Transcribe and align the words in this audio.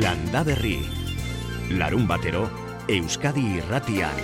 Landa 0.00 0.44
Berri. 0.44 0.84
Larun 1.70 2.06
batero, 2.06 2.48
Euskadi 2.86 3.44
irratian. 3.58 4.16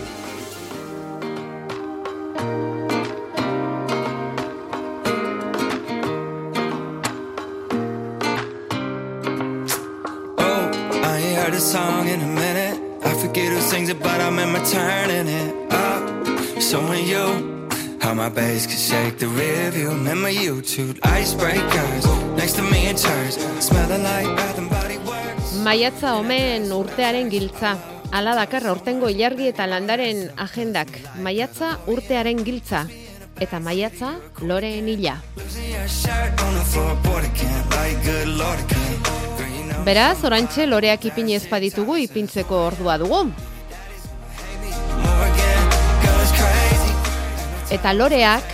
Oh, 10.36 10.70
I 11.04 11.16
ain't 11.16 11.38
heard 11.40 11.54
a 11.54 11.60
song 11.60 12.06
in 12.06 12.20
a 12.20 12.26
minute. 12.26 12.78
I 13.02 13.14
forget 13.14 13.48
who 13.50 13.60
sings 13.60 13.88
it, 13.88 13.98
but 13.98 14.20
I 14.20 14.26
remember 14.28 14.60
turning 14.66 15.26
it 15.26 15.72
up. 15.72 16.02
Showing 16.60 17.06
you 17.06 17.68
how 18.02 18.12
my 18.12 18.28
bass 18.28 18.66
can 18.66 18.76
shake 18.76 19.18
the 19.18 19.26
rearview. 19.26 19.88
Remember 19.88 20.30
you 20.30 20.60
two 20.60 20.92
icebreakers 21.16 22.36
next 22.36 22.56
to 22.56 22.62
me 22.62 22.88
in 22.88 22.96
church, 22.96 23.34
smelling 23.60 24.02
like 24.02 24.36
Bath 24.36 24.58
and 24.58 24.68
Body. 24.68 24.81
Maiatza 25.62 26.16
omen 26.18 26.72
urtearen 26.74 27.28
giltza. 27.30 27.76
Hala 28.10 28.32
dakar 28.34 28.64
aurtengo 28.66 29.06
ilargi 29.12 29.46
eta 29.46 29.68
landaren 29.70 30.24
agendak. 30.42 30.90
Maiatza 31.22 31.76
urtearen 31.86 32.40
giltza. 32.42 32.80
Eta 33.38 33.60
maiatza 33.60 34.16
loreen 34.42 34.88
know 34.96 35.14
Beraz, 39.84 40.24
orantxe 40.24 40.66
loreak 40.66 41.04
ipini 41.04 41.34
ez 41.34 41.46
baditugu 41.48 41.96
ipintzeko 42.08 42.66
ordua 42.66 42.98
dugu. 42.98 43.30
Eta 47.70 47.92
loreak, 47.94 48.44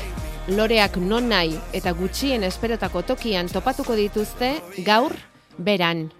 loreak 0.49 0.97
non 0.97 1.29
nahi 1.29 1.57
eta 1.73 1.93
gutxien 1.93 2.45
esperotako 2.45 3.03
tokian 3.03 3.49
topatuko 3.49 3.97
dituzte 3.97 4.61
gaur 4.85 5.17
beran. 5.57 6.18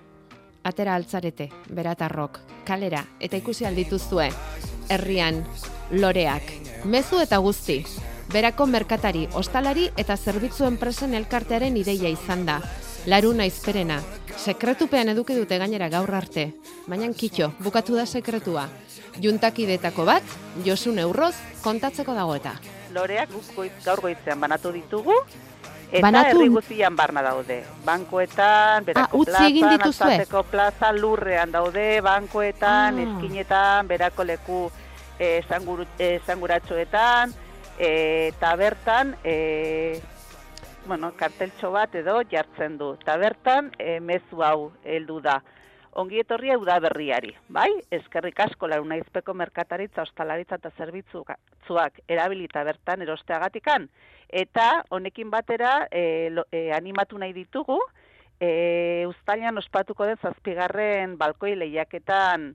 Atera 0.65 0.95
altzarete, 0.95 1.49
beratarrok, 1.71 2.41
kalera 2.67 3.05
eta 3.21 3.37
ikusi 3.37 3.65
aldituzue. 3.65 4.29
Herrian, 4.89 5.45
loreak, 5.91 6.51
mezu 6.85 7.21
eta 7.21 7.39
guzti. 7.39 7.85
Berako 8.33 8.67
merkatari, 8.67 9.27
ostalari 9.33 9.89
eta 9.97 10.17
zerbitzu 10.17 10.67
enpresen 10.67 11.15
elkartearen 11.15 11.77
ideia 11.81 12.11
izan 12.13 12.45
da. 12.45 12.59
Laruna 13.07 13.47
izperena. 13.49 14.03
Sekretupean 14.37 15.09
eduki 15.09 15.35
dute 15.35 15.57
gainera 15.59 15.89
gaur 15.89 16.13
arte. 16.15 16.51
Baina 16.87 17.09
kitxo, 17.17 17.53
bukatu 17.65 17.97
da 17.97 18.05
sekretua. 18.07 18.69
Juntakidetako 19.23 20.05
bat, 20.05 20.37
Josun 20.67 20.99
Eurroz, 20.99 21.35
kontatzeko 21.63 22.15
dago 22.15 22.35
eta. 22.37 22.59
loreak 22.93 23.31
guk 23.31 23.73
gaur 23.85 24.01
goizean 24.01 24.41
banatu 24.41 24.73
ditugu, 24.73 25.13
eta 25.91 26.03
Banatu? 26.03 26.39
herri 26.41 26.49
guztian 26.49 26.97
barna 26.97 27.23
daude. 27.23 27.65
Bankoetan, 27.85 28.85
berako 28.85 29.19
utzi 29.25 29.45
egin 29.47 29.65
plazan? 29.69 29.87
Alsateko 30.13 30.43
plaza, 30.45 30.93
lurrean 30.93 31.51
daude, 31.53 32.01
bankoetan, 32.05 32.99
Ah. 32.99 33.03
eskinetan, 33.07 33.89
berako 33.89 34.25
leku 34.25 34.71
eh, 35.19 35.39
esanguru, 35.45 35.85
eh, 35.99 36.21
esanguratxoetan, 36.23 37.33
eh, 37.79 38.29
eta 38.35 38.55
bertan, 38.57 39.17
eh, 39.25 40.01
bueno, 40.87 41.13
karteltxo 41.17 41.71
bat 41.73 41.95
edo 41.95 42.21
jartzen 42.31 42.79
du. 42.79 42.93
Eta 43.01 43.17
bertan, 43.17 43.73
eh, 43.79 43.99
mezu 44.01 44.43
hau 44.43 44.71
heldu 44.85 45.21
da. 45.21 45.43
Ongi 45.99 46.21
etorria 46.23 46.55
udaberriari, 46.61 47.33
bai? 47.51 47.71
Eskerrik 47.91 48.39
asko 48.45 48.69
laruna 48.71 49.01
izpeko 49.01 49.33
merkataritza, 49.35 50.05
ostalaritza 50.07 50.55
eta 50.61 50.71
zerbitzuak 50.79 51.99
erabilita 52.07 52.63
bertan 52.69 53.03
erosteagatikan. 53.03 53.89
Eta 54.31 54.69
honekin 54.95 55.33
batera 55.33 55.73
e, 55.91 56.31
lo, 56.31 56.45
e, 56.55 56.69
animatu 56.77 57.19
nahi 57.19 57.35
ditugu, 57.35 57.81
e, 58.39 59.07
ustailan 59.11 59.59
ospatuko 59.59 60.07
den 60.07 60.23
zazpigarren 60.23 61.19
balkoi 61.19 61.57
lehiaketan 61.59 62.53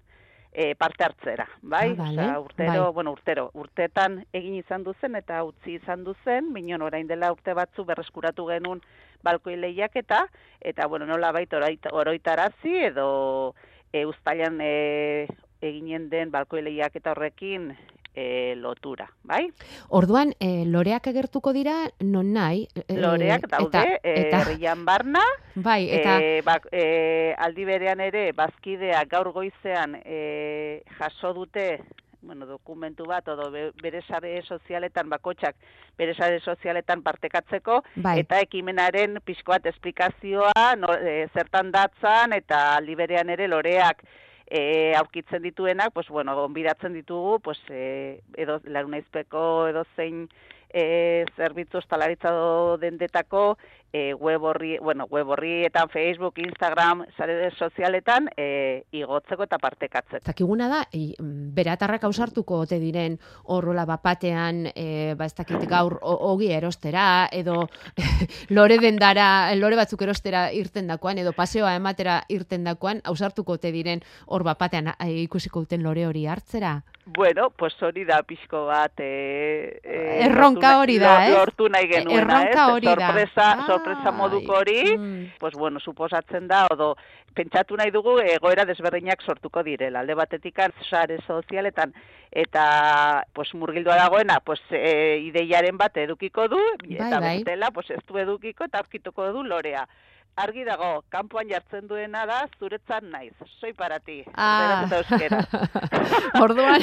e, 0.54 0.76
parte 0.76 1.04
hartzera, 1.04 1.48
bai? 1.62 1.92
Ah, 1.92 2.04
vale, 2.04 2.22
Osea, 2.22 2.40
urtero, 2.40 2.84
bai. 2.84 2.94
bueno, 2.94 3.12
urtero, 3.12 3.50
urtetan 3.54 4.20
egin 4.34 4.56
izan 4.56 4.84
duzen 4.84 5.18
eta 5.18 5.44
utzi 5.44 5.80
izan 5.80 6.04
duzen, 6.06 6.52
minon 6.54 6.86
orain 6.86 7.08
dela 7.10 7.32
urte 7.34 7.56
batzu 7.58 7.86
berreskuratu 7.86 8.46
genuen 8.52 8.84
balkoi 9.24 9.56
lehiaketa, 9.58 10.28
eta, 10.62 10.88
bueno, 10.88 11.08
nola 11.10 11.32
baita 11.32 11.60
oroitarazi 11.92 12.76
edo 12.92 13.56
e, 13.92 14.06
ustailan 14.06 14.60
e, 14.62 15.28
eginen 15.64 16.10
den 16.12 16.32
balkoi 16.32 16.62
lehiaketa 16.62 17.16
horrekin 17.16 17.72
e, 18.14 18.54
lotura, 18.56 19.10
bai? 19.24 19.48
Orduan, 19.90 20.34
e, 20.40 20.66
loreak 20.66 21.08
agertuko 21.08 21.54
dira 21.54 21.90
non 22.00 22.32
nahi. 22.34 22.68
e, 22.88 22.98
Loreak 22.98 23.48
daude, 23.50 23.80
eta, 23.80 24.00
e, 24.04 24.28
eta, 24.28 24.76
barna, 24.84 25.24
bai, 25.56 25.90
eta, 25.90 26.20
e, 26.22 26.42
bak, 26.42 26.68
e, 26.72 27.34
aldi 27.38 27.66
berean 27.66 28.00
ere, 28.00 28.32
bazkidea 28.34 29.04
gaur 29.06 29.32
goizean 29.32 29.98
e, 30.06 30.84
jaso 31.00 31.34
dute, 31.34 31.80
bueno, 32.22 32.46
dokumentu 32.46 33.06
bat, 33.06 33.28
odo 33.28 33.50
be- 33.52 33.72
bere 33.82 34.02
sare 34.08 34.42
sozialetan, 34.44 35.10
bakotxak, 35.10 35.56
bere 35.98 36.14
sare 36.16 36.40
sozialetan 36.40 37.02
partekatzeko, 37.04 37.82
bai, 37.96 38.20
eta 38.22 38.40
ekimenaren 38.40 39.20
pixkoat 39.26 39.66
esplikazioa, 39.66 40.76
no, 40.78 40.94
e, 40.96 41.28
zertan 41.34 41.72
datzan, 41.72 42.34
eta 42.34 42.78
aldi 42.78 42.96
berean 42.96 43.30
ere 43.30 43.48
loreak 43.48 44.06
e, 44.48 44.94
aurkitzen 44.96 45.44
dituenak, 45.44 45.94
pues, 45.94 46.08
bueno, 46.10 46.36
gonbidatzen 46.36 46.94
ditugu, 46.94 47.40
pues, 47.40 47.60
e, 47.70 48.22
edo, 48.38 48.60
larunaizpeko 48.66 49.68
edo 49.70 49.86
zein 49.96 50.28
e, 50.74 51.26
zerbitzu 51.38 51.80
ostalaritza 51.80 52.34
dendetako 52.82 53.58
e, 53.94 54.14
web 54.16 54.44
horri, 54.44 54.78
bueno, 54.80 55.06
web 55.10 55.30
horrietan, 55.30 55.88
Facebook, 55.90 56.40
Instagram, 56.40 57.06
sare 57.16 57.52
sozialetan 57.52 58.28
e, 58.36 58.84
igotzeko 58.92 59.46
eta 59.46 59.60
partekatzeko. 59.62 60.26
Zakiguna 60.26 60.68
da, 60.72 60.82
mm, 60.92 61.54
beratarrak 61.54 62.04
ausartuko 62.10 62.64
ote 62.66 62.80
diren 62.82 63.20
horrola 63.44 63.86
bapatean, 63.86 64.66
e, 64.74 65.14
ba 65.16 65.30
ez 65.30 65.36
dakit 65.38 65.68
gaur 65.70 66.00
ogi 66.02 66.50
erostera, 66.52 67.30
edo 67.32 67.68
lore 68.50 68.80
dendara, 68.82 69.54
lore 69.56 69.78
batzuk 69.78 70.02
erostera 70.02 70.48
irten 70.52 70.90
dakoan, 70.90 71.22
edo 71.22 71.36
paseoa 71.38 71.76
ematera 71.78 72.24
irten 72.34 72.66
dakoan, 72.66 73.02
ausartuko 73.06 73.60
ote 73.60 73.72
diren 73.72 74.02
hor 74.26 74.44
bapatean 74.44 74.90
a- 74.98 74.98
ikusiko 75.08 75.62
duten 75.68 75.84
lore 75.86 76.08
hori 76.08 76.26
hartzera. 76.26 76.82
Bueno, 77.06 77.50
pues 77.50 77.76
hori 77.84 78.06
da 78.06 78.22
pixko 78.24 78.66
bat... 78.70 79.00
E, 79.04 79.80
e, 79.84 79.98
Erronka 80.24 80.78
hori 80.80 80.96
da, 81.02 81.26
ez? 81.28 81.34
Lortu 81.36 81.68
nahi 81.68 81.90
genuena, 81.90 82.22
Erronka 82.22 82.68
ez? 82.68 82.72
hori 82.72 82.88
da. 82.88 82.94
sorpresa, 82.96 83.48
Ai, 83.52 83.66
sorpresa 83.68 84.12
moduko 84.16 84.56
hori, 84.62 84.98
mm. 84.98 85.26
pues 85.40 85.54
bueno, 85.60 85.82
suposatzen 85.82 86.48
da, 86.48 86.64
odo, 86.72 86.94
pentsatu 87.36 87.76
nahi 87.76 87.92
dugu 87.92 88.16
egoera 88.24 88.64
desberdinak 88.66 89.22
sortuko 89.22 89.64
direla. 89.68 90.00
Alde 90.00 90.16
batetik 90.16 90.62
sare 90.90 91.20
sozialetan 91.28 91.94
eta 92.32 93.26
pues 93.34 93.54
murgildua 93.54 93.96
dagoena, 93.96 94.40
pues 94.40 94.62
e, 94.72 95.20
ideiaren 95.28 95.78
bat 95.78 95.98
edukiko 95.98 96.48
du, 96.48 96.62
eta 96.90 97.20
bai. 97.20 97.38
bestela, 97.38 97.72
pues 97.72 97.90
ez 97.92 98.02
du 98.08 98.18
edukiko 98.18 98.64
eta 98.64 98.80
aurkituko 98.80 99.32
du 99.34 99.44
lorea. 99.44 99.88
Argi 100.36 100.64
dago, 100.66 101.04
kanpoan 101.14 101.46
jartzen 101.48 101.86
duena 101.88 102.24
da, 102.26 102.40
zuretzan 102.58 103.12
naiz, 103.12 103.34
soi 103.60 103.70
para 103.78 104.00
ti, 104.00 104.24
Ah. 104.34 104.88
orduan, 106.42 106.82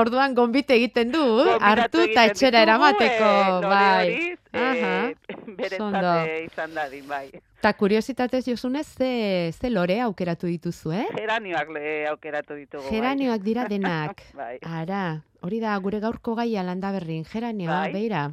orduan 0.00 0.34
gonbite 0.36 0.76
egiten 0.76 1.10
du, 1.14 1.22
hartu 1.64 2.02
eta 2.04 2.26
etxera 2.28 2.60
eramateko, 2.66 3.24
eh, 3.24 3.48
lore 3.48 3.70
bai. 3.72 4.36
eh, 4.52 5.14
ondo. 5.40 5.56
berentzat 5.56 6.28
eh, 6.28 6.44
izan 6.44 6.74
dadin, 6.76 7.08
bai. 7.08 7.30
Ta 7.64 7.72
kuriositatez 7.72 8.44
josunez, 8.50 8.86
ze, 8.98 9.10
ze 9.58 9.70
lore 9.70 9.98
aukeratu 10.04 10.46
dituzu, 10.46 10.92
eh? 10.92 11.06
Geranioak 11.16 11.70
le 11.72 12.06
aukeratu 12.12 12.54
ditugu, 12.60 12.84
Geranioak 12.90 13.40
dira 13.40 13.64
denak. 13.66 14.20
bai. 14.36 14.58
Ara, 14.60 15.22
hori 15.40 15.60
da 15.64 15.78
gure 15.78 16.00
gaurko 16.04 16.34
gaia 16.36 16.62
landa 16.62 16.92
berrin, 16.92 17.24
geranioa, 17.24 17.86
Bai. 17.86 17.92
beira. 17.96 18.26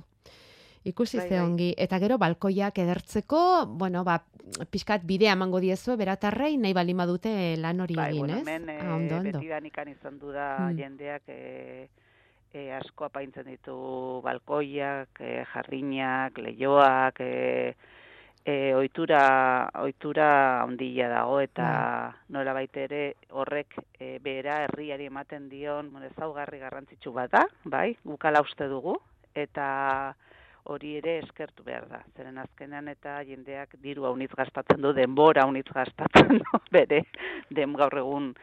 Ikusi 0.83 1.17
Bai, 1.17 1.27
ze 1.29 1.35
bai. 1.37 1.45
ongi. 1.45 1.73
Eta 1.77 1.99
gero 1.99 2.17
balkoiak 2.17 2.77
edertzeko, 2.81 3.65
bueno, 3.67 4.03
ba, 4.03 4.23
pixkat 4.71 5.03
bidea 5.05 5.33
emango 5.33 5.59
diezue, 5.61 5.95
beratarrei 5.95 6.57
nahi 6.57 6.73
balin 6.73 6.97
badute 6.97 7.55
lan 7.57 7.79
hori 7.81 7.95
Bai, 7.95 8.09
egin, 8.09 8.19
bueno, 8.25 8.33
ez? 8.33 8.41
hemen 8.47 8.69
eh, 8.69 8.79
Ah, 8.81 8.95
ondo, 8.95 9.15
ondo. 9.17 9.31
betidanik 9.39 9.77
izan 9.87 10.17
du 10.19 10.31
da 10.31 10.69
Mm. 10.71 10.77
jendeak 10.77 11.21
eh, 11.27 11.87
eh, 12.53 12.73
asko 12.73 13.05
apaintzen 13.05 13.45
ditu 13.45 14.21
balkoiak, 14.23 15.09
eh, 15.19 15.45
jarrinak, 15.53 16.37
leioak, 16.37 17.15
eh, 17.19 17.75
eh, 18.43 18.73
ohitura 18.73 19.69
ohitura 19.83 20.63
handia 20.63 21.07
dago 21.09 21.39
eta 21.39 21.63
Bai. 21.63 22.19
nola 22.29 22.55
ere 22.73 23.15
horrek 23.29 23.75
eh, 23.99 24.19
bera 24.21 24.63
herriari 24.63 25.05
ematen 25.05 25.47
dion 25.47 25.91
bueno, 25.91 26.07
ezaugarri 26.07 26.57
garrantzitsu 26.59 27.13
bat 27.13 27.31
da, 27.31 27.45
bai, 27.65 27.95
gukala 28.03 28.41
uste 28.41 28.67
dugu 28.67 28.97
eta 29.35 30.15
hori 30.63 30.97
ere 30.97 31.17
eskertu 31.19 31.63
behar 31.63 31.87
da. 31.89 32.03
Zeren 32.15 32.37
azkenean 32.37 32.87
eta 32.87 33.19
jendeak 33.23 33.75
diru 33.81 34.05
haunitz 34.05 34.31
gastatzen 34.37 34.81
du, 34.81 34.93
denbora 34.93 35.43
haunitz 35.43 35.69
gastatzen 35.73 36.37
du, 36.39 36.59
bere 36.71 37.03
dem 37.49 37.73
gaur 37.75 37.97
egun 37.97 38.33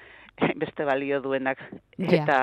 beste 0.57 0.85
balio 0.87 1.21
duenak 1.21 1.59
Ja. 1.99 2.07
eta 2.23 2.37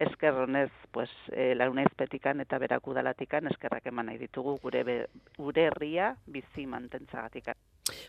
esker 0.00 0.32
honez 0.32 0.70
pues 0.90 1.10
eh, 1.32 1.52
larunaizpetikan 1.54 2.40
eta 2.40 2.56
berakudalatikan 2.58 3.46
eskerrak 3.50 3.84
eman 3.86 4.06
nahi 4.08 4.16
ditugu 4.18 4.54
gure 4.62 4.82
be- 4.84 5.06
gure 5.36 5.66
herria 5.68 6.14
bizi 6.26 6.64
mantentzagatik. 6.66 7.50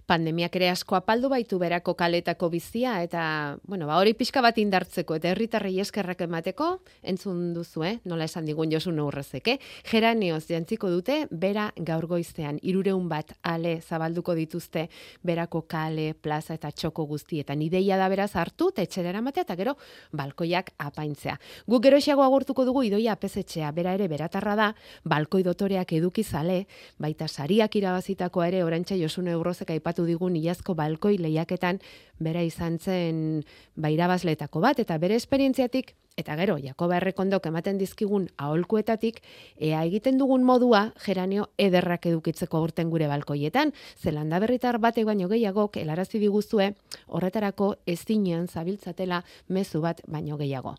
Pandemiak 0.09 0.55
ere 0.55 0.69
asko 0.71 0.95
apaldu 0.95 1.29
baitu 1.29 1.59
berako 1.59 1.95
kaletako 1.99 2.49
bizia 2.49 3.01
eta, 3.03 3.57
bueno, 3.67 3.87
ba 3.87 3.97
hori 3.97 4.13
pixka 4.13 4.41
bat 4.41 4.57
indartzeko 4.57 5.15
eta 5.17 5.31
herritarrei 5.31 5.79
eskerrak 5.81 6.21
emateko, 6.27 6.69
entzun 7.01 7.53
duzu, 7.55 7.83
eh? 7.87 7.95
Nola 8.05 8.27
esan 8.29 8.45
digun 8.45 8.71
Josu 8.71 8.91
Neurrezek, 8.91 9.47
eh? 9.47 9.57
Geranioz 9.89 10.45
jantziko 10.47 10.89
dute 10.91 11.25
bera 11.31 11.71
gaur 11.77 12.07
goizean 12.07 12.59
300 12.61 13.07
bat 13.09 13.33
ale 13.41 13.79
zabalduko 13.81 14.35
dituzte 14.37 14.87
berako 15.23 15.63
kale, 15.67 16.13
plaza 16.13 16.55
eta 16.55 16.71
txoko 16.71 17.05
guztietan. 17.09 17.61
Ideia 17.61 17.97
da 17.97 18.09
beraz 18.11 18.35
hartu 18.35 18.69
eta 18.71 18.85
etxera 18.85 19.11
eramatea 19.11 19.45
eta 19.47 19.57
gero 19.59 19.75
balkoiak 20.13 20.73
apaintzea. 20.77 21.37
Guk 21.67 21.83
gero 21.83 21.97
agurtuko 22.21 22.65
dugu 22.65 22.83
idoia 22.83 23.13
apesetxea, 23.13 23.71
bera 23.71 23.93
ere 23.93 24.07
beratarra 24.07 24.55
da, 24.55 24.67
balkoi 25.03 25.43
dotoreak 25.43 25.93
eduki 25.93 26.23
zale, 26.23 26.67
baita 26.99 27.27
sariak 27.27 27.75
irabazitako 27.75 28.43
ere 28.43 28.63
orantxa 28.63 28.95
Josune 28.95 29.31
Eurrozek 29.31 29.70
aipatu 29.73 30.05
digun 30.05 30.35
iazko 30.35 30.75
balkoi 30.77 31.17
lehiaketan 31.17 31.81
bera 32.19 32.43
izan 32.43 32.77
zen 32.79 33.43
bairabazletako 33.75 34.61
bat, 34.63 34.79
eta 34.79 34.97
bere 34.97 35.15
esperientziatik 35.15 35.95
Eta 36.19 36.35
gero, 36.35 36.57
Jakoba 36.59 36.97
errekondok 36.99 37.45
ematen 37.47 37.77
dizkigun 37.79 38.27
aholkuetatik, 38.37 39.21
ea 39.55 39.79
egiten 39.87 40.17
dugun 40.19 40.43
modua 40.43 40.91
geranio 40.99 41.47
ederrak 41.57 42.05
edukitzeko 42.09 42.59
urten 42.61 42.89
gure 42.91 43.07
balkoietan, 43.07 43.71
zelanda 43.97 44.41
berritar 44.43 44.77
batek 44.83 45.07
baino 45.07 45.29
gehiagok 45.31 45.79
helarazi 45.79 46.19
diguzue 46.19 46.73
horretarako 47.07 47.75
ezinean 47.87 48.47
zabiltzatela 48.47 49.23
mezu 49.47 49.81
bat 49.81 50.01
baino 50.07 50.37
gehiago. 50.37 50.75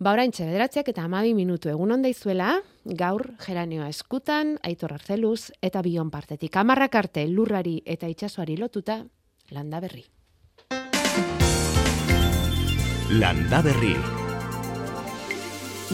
Ba 0.00 0.14
orain 0.16 0.32
bederatziak 0.32 0.88
eta 0.88 1.04
amabi 1.04 1.34
minutu 1.34 1.68
egun 1.68 1.92
onda 1.92 2.08
izuela, 2.08 2.62
gaur 2.84 3.34
geranioa 3.44 3.88
eskutan, 3.88 4.56
aitor 4.62 4.94
arzeluz 4.94 5.52
eta 5.60 5.82
bion 5.82 6.10
partetik. 6.10 6.56
Amarrak 6.56 6.94
arte 6.94 7.26
lurrari 7.28 7.82
eta 7.84 8.08
itsasoari 8.08 8.56
lotuta, 8.56 9.04
landa 9.50 9.80
berri. 9.80 10.06
Landa 13.10 13.60
berri. 13.60 14.19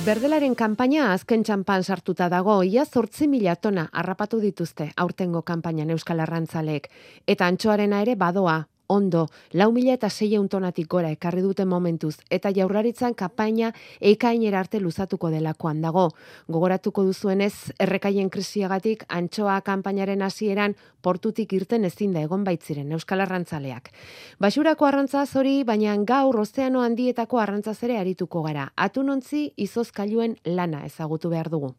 Berdelaren 0.05 0.53
kanpaina 0.53 1.07
azken 1.15 1.41
txampan 1.41 1.81
sartuta 1.83 2.27
dago, 2.29 2.59
ia 2.63 2.83
zortzi 2.85 3.25
mila 3.33 3.55
tona 3.57 3.87
harrapatu 3.93 4.43
dituzte 4.43 4.91
aurtengo 5.01 5.41
kanpainan 5.41 5.89
Euskal 5.95 6.21
Arrantzalek, 6.21 6.91
eta 7.27 7.47
antxoarena 7.49 8.03
ere 8.05 8.15
badoa, 8.21 8.59
ondo, 8.89 9.27
lau 9.53 9.71
mila 9.73 9.95
eta 9.95 10.11
zei 10.11 10.37
tonatik 10.49 10.89
gora 10.89 11.11
ekarri 11.11 11.43
dute 11.43 11.65
momentuz, 11.65 12.17
eta 12.31 12.51
jaurlaritzan 12.51 13.15
kapaina 13.15 13.73
ekainera 14.01 14.61
arte 14.61 14.81
luzatuko 14.81 15.31
delakoan 15.31 15.81
dago. 15.81 16.11
Gogoratuko 16.49 17.05
duzuenez, 17.05 17.73
errekaien 17.79 18.31
krisiagatik 18.31 19.05
antxoa 19.09 19.61
kanpainaren 19.61 20.23
hasieran 20.23 20.77
portutik 21.01 21.53
irten 21.53 21.85
ezin 21.85 22.13
da 22.13 22.21
egon 22.21 22.45
baitziren 22.45 22.93
Euskal 22.93 23.21
Arrantzaleak. 23.21 23.93
Basurako 24.39 24.87
arrantza 24.87 25.25
hori, 25.35 25.63
baina 25.65 25.97
gaur 26.05 26.41
ozeano 26.41 26.83
handietako 26.83 27.39
arrantzaz 27.39 27.83
ere 27.83 27.99
arituko 27.99 28.43
gara. 28.43 28.73
Atunontzi 28.77 29.53
izozkailuen 29.57 30.37
lana 30.45 30.85
ezagutu 30.87 31.31
behar 31.31 31.51
dugu. 31.51 31.75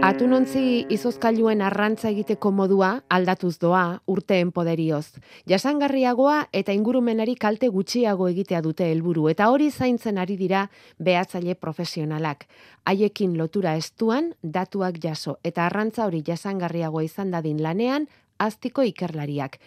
Atunontzi 0.00 0.86
izozkailuen 0.88 1.60
arrantza 1.60 2.08
egiteko 2.08 2.48
modua 2.56 2.88
aldatuz 3.12 3.58
doa 3.60 4.00
urteen 4.08 4.48
poderioz. 4.56 5.18
Jasangarriagoa 5.50 6.38
eta 6.56 6.72
ingurumenari 6.72 7.34
kalte 7.36 7.68
gutxiago 7.74 8.30
egitea 8.32 8.62
dute 8.64 8.88
helburu 8.88 9.26
eta 9.28 9.50
hori 9.52 9.68
zaintzen 9.70 10.16
ari 10.22 10.38
dira 10.40 10.62
behatzaile 10.96 11.54
profesionalak. 11.54 12.46
Haiekin 12.88 13.36
lotura 13.36 13.74
estuan 13.76 14.32
datuak 14.42 14.96
jaso 15.04 15.36
eta 15.44 15.66
arrantza 15.66 16.06
hori 16.08 16.22
jasangarriagoa 16.26 17.04
izan 17.04 17.36
dadin 17.36 17.60
lanean 17.62 18.08
aztiko 18.40 18.82
ikerlariak. 18.88 19.58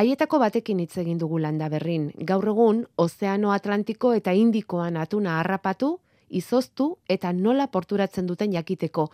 Haietako 0.00 0.40
batekin 0.40 0.80
hitz 0.80 0.96
egin 1.04 1.18
dugu 1.20 1.38
landa 1.44 1.68
berrin. 1.68 2.08
Gaur 2.16 2.48
egun, 2.54 2.86
Ozeano 2.96 3.52
Atlantiko 3.52 4.14
eta 4.16 4.32
Indikoan 4.32 4.96
atuna 4.96 5.38
harrapatu, 5.40 5.98
izoztu 6.32 6.96
eta 7.08 7.32
nola 7.32 7.68
porturatzen 7.68 8.26
duten 8.26 8.52
jakiteko. 8.52 9.08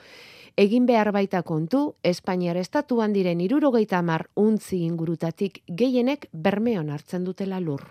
Egin 0.58 0.86
behar 0.86 1.12
baita 1.14 1.42
kontu, 1.42 1.94
Espainiar 2.02 2.56
estatuan 2.56 3.12
diren 3.12 3.40
irurogeita 3.40 4.02
mar 4.02 4.26
untzi 4.34 4.80
ingurutatik 4.86 5.62
gehienek 5.68 6.26
bermeon 6.32 6.90
hartzen 6.90 7.24
dutela 7.24 7.60
lur. 7.60 7.84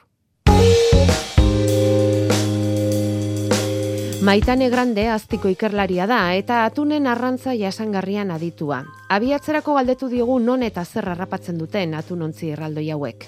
Maitane 4.27 4.67
Grande 4.69 5.05
aztiko 5.07 5.47
ikerlaria 5.47 6.07
da 6.09 6.33
eta 6.35 6.63
atunen 6.65 7.07
arrantza 7.07 7.53
jasangarrian 7.55 8.31
aditua. 8.35 8.81
Abiatzerako 9.13 9.77
galdetu 9.77 10.09
diogu 10.11 10.39
non 10.43 10.67
eta 10.67 10.83
zer 10.83 11.07
harrapatzen 11.13 11.55
duten 11.61 11.93
atunontzi 11.95 12.49
erraldoi 12.51 12.89
hauek. 12.91 13.23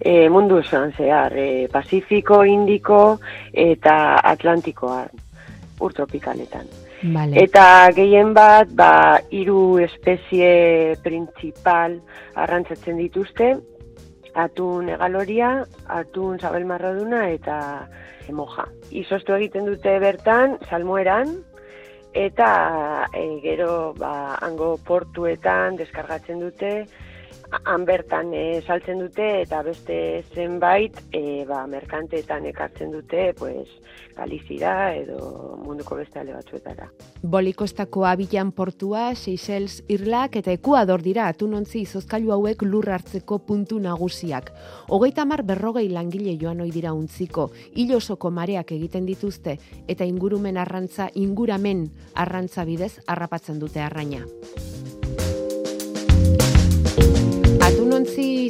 E, 0.00 0.28
mundu 0.32 0.58
esan 0.58 0.90
zehar, 0.96 1.36
e, 1.38 1.68
Pasifiko, 1.70 2.42
Indiko 2.42 3.20
eta 3.52 4.16
Atlantikoa 4.32 5.04
urtropikaletan. 5.80 6.68
Vale. 7.14 7.42
Eta 7.42 7.90
gehien 7.96 8.34
bat, 8.36 8.70
ba, 8.76 9.18
iru 9.32 9.78
espezie 9.80 10.96
principal 11.04 11.98
arrantzatzen 12.36 13.00
dituzte, 13.00 13.54
atun 14.34 14.90
egaloria, 14.94 15.64
atun 15.88 16.38
zabel 16.38 16.66
marraduna 16.68 17.26
eta 17.32 17.58
moja. 18.30 18.68
Izostu 18.94 19.34
egiten 19.34 19.66
dute 19.66 19.96
bertan, 19.98 20.58
salmueran, 20.68 21.32
eta 22.14 22.50
e, 23.14 23.40
gero 23.42 23.94
ba, 23.98 24.36
hango 24.42 24.76
portuetan 24.86 25.78
deskargatzen 25.80 26.42
dute, 26.42 26.72
han 27.50 27.84
bertan 27.84 28.32
e, 28.34 28.60
saltzen 28.62 29.00
dute 29.02 29.26
eta 29.42 29.62
beste 29.66 29.96
zenbait 30.34 30.96
e, 31.12 31.44
ba, 31.48 31.64
merkanteetan 31.66 32.46
ekartzen 32.50 32.92
dute 32.94 33.32
pues, 33.38 33.68
Galizira 34.16 34.92
edo 34.94 35.56
munduko 35.64 35.96
beste 35.96 36.20
ale 36.20 36.34
batzuetara. 36.34 36.90
Bolikostako 37.22 38.04
abilan 38.06 38.50
portua, 38.52 39.14
Seychelles, 39.14 39.80
Irlak 39.88 40.36
eta 40.40 40.52
Ekuador 40.52 41.02
dira 41.02 41.28
atunontzi 41.30 41.84
izozkailu 41.86 42.34
hauek 42.34 42.64
lur 42.66 42.90
hartzeko 42.90 43.40
puntu 43.46 43.80
nagusiak. 43.80 44.52
Hogeita 44.88 45.24
mar 45.24 45.44
berrogei 45.46 45.88
langile 45.88 46.36
joan 46.40 46.60
ohi 46.60 46.74
dira 46.74 46.92
untziko, 46.92 47.50
hilosoko 47.74 48.30
mareak 48.30 48.74
egiten 48.76 49.06
dituzte 49.08 49.56
eta 49.88 50.04
ingurumen 50.04 50.58
arrantza 50.60 51.08
inguramen 51.14 51.88
arrantza 52.14 52.66
bidez 52.68 52.98
harrapatzen 53.06 53.58
dute 53.62 53.80
arraina. 53.80 54.26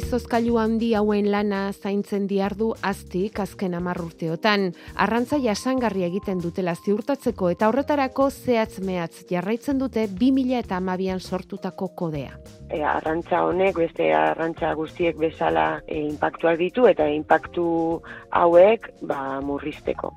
Izozkailu 0.01 0.57
handi 0.57 0.87
hauen 0.97 1.27
lana 1.31 1.59
zaintzen 1.71 2.25
diardu 2.29 2.71
aztik 2.89 3.39
azken 3.43 3.75
hamar 3.77 3.99
urteotan. 4.01 4.71
Arrantza 5.03 5.37
jasangarri 5.43 6.03
egiten 6.07 6.41
dutela 6.41 6.73
ziurtatzeko 6.75 7.51
eta 7.53 7.69
horretarako 7.69 8.29
zehatz 8.31 8.81
mehatz 8.87 9.25
jarraitzen 9.29 9.79
dute 9.81 10.07
2000 10.23 10.59
eta 10.63 10.79
amabian 10.81 11.21
sortutako 11.21 11.91
kodea. 12.01 12.33
E, 12.69 12.81
arrantza 12.81 13.43
honek, 13.45 13.77
beste 13.83 14.09
arrantza 14.17 14.73
guztiek 14.79 15.19
bezala 15.21 15.67
e, 15.87 16.01
impactuak 16.07 16.57
ditu 16.59 16.87
eta 16.89 17.07
impactu 17.11 17.65
hauek 18.41 18.89
ba, 19.01 19.39
murrizteko. 19.45 20.13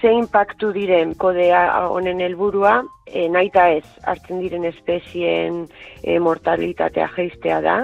Ze 0.00 0.12
impactu 0.14 0.72
diren 0.72 1.14
kodea 1.18 1.62
honen 1.90 2.20
helburua, 2.22 2.80
e, 3.06 3.28
naita 3.28 3.68
ez 3.76 3.86
hartzen 4.06 4.40
diren 4.40 4.64
espezien 4.68 5.64
e, 6.02 6.18
mortalitatea 6.22 7.10
geistea 7.16 7.62
da, 7.64 7.80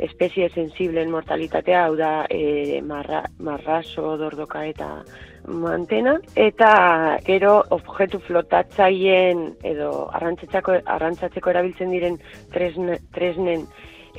espezie 0.00 0.48
sensiblen 0.50 1.10
mortalitatea, 1.12 1.84
hau 1.86 1.96
da 1.96 2.12
e, 2.30 2.80
marra, 2.82 3.24
marraso, 3.38 4.16
dordoka 4.20 4.64
eta 4.66 4.88
mantena, 5.48 6.16
eta 6.36 6.72
gero 7.26 7.60
objektu 7.76 8.20
flotatzaien 8.26 9.46
edo 9.66 10.08
arrantzatzeko, 10.16 10.80
arrantzatzeko 10.96 11.52
erabiltzen 11.54 11.92
diren 11.94 12.18
tresne, 12.54 13.00
tresnen 13.14 13.66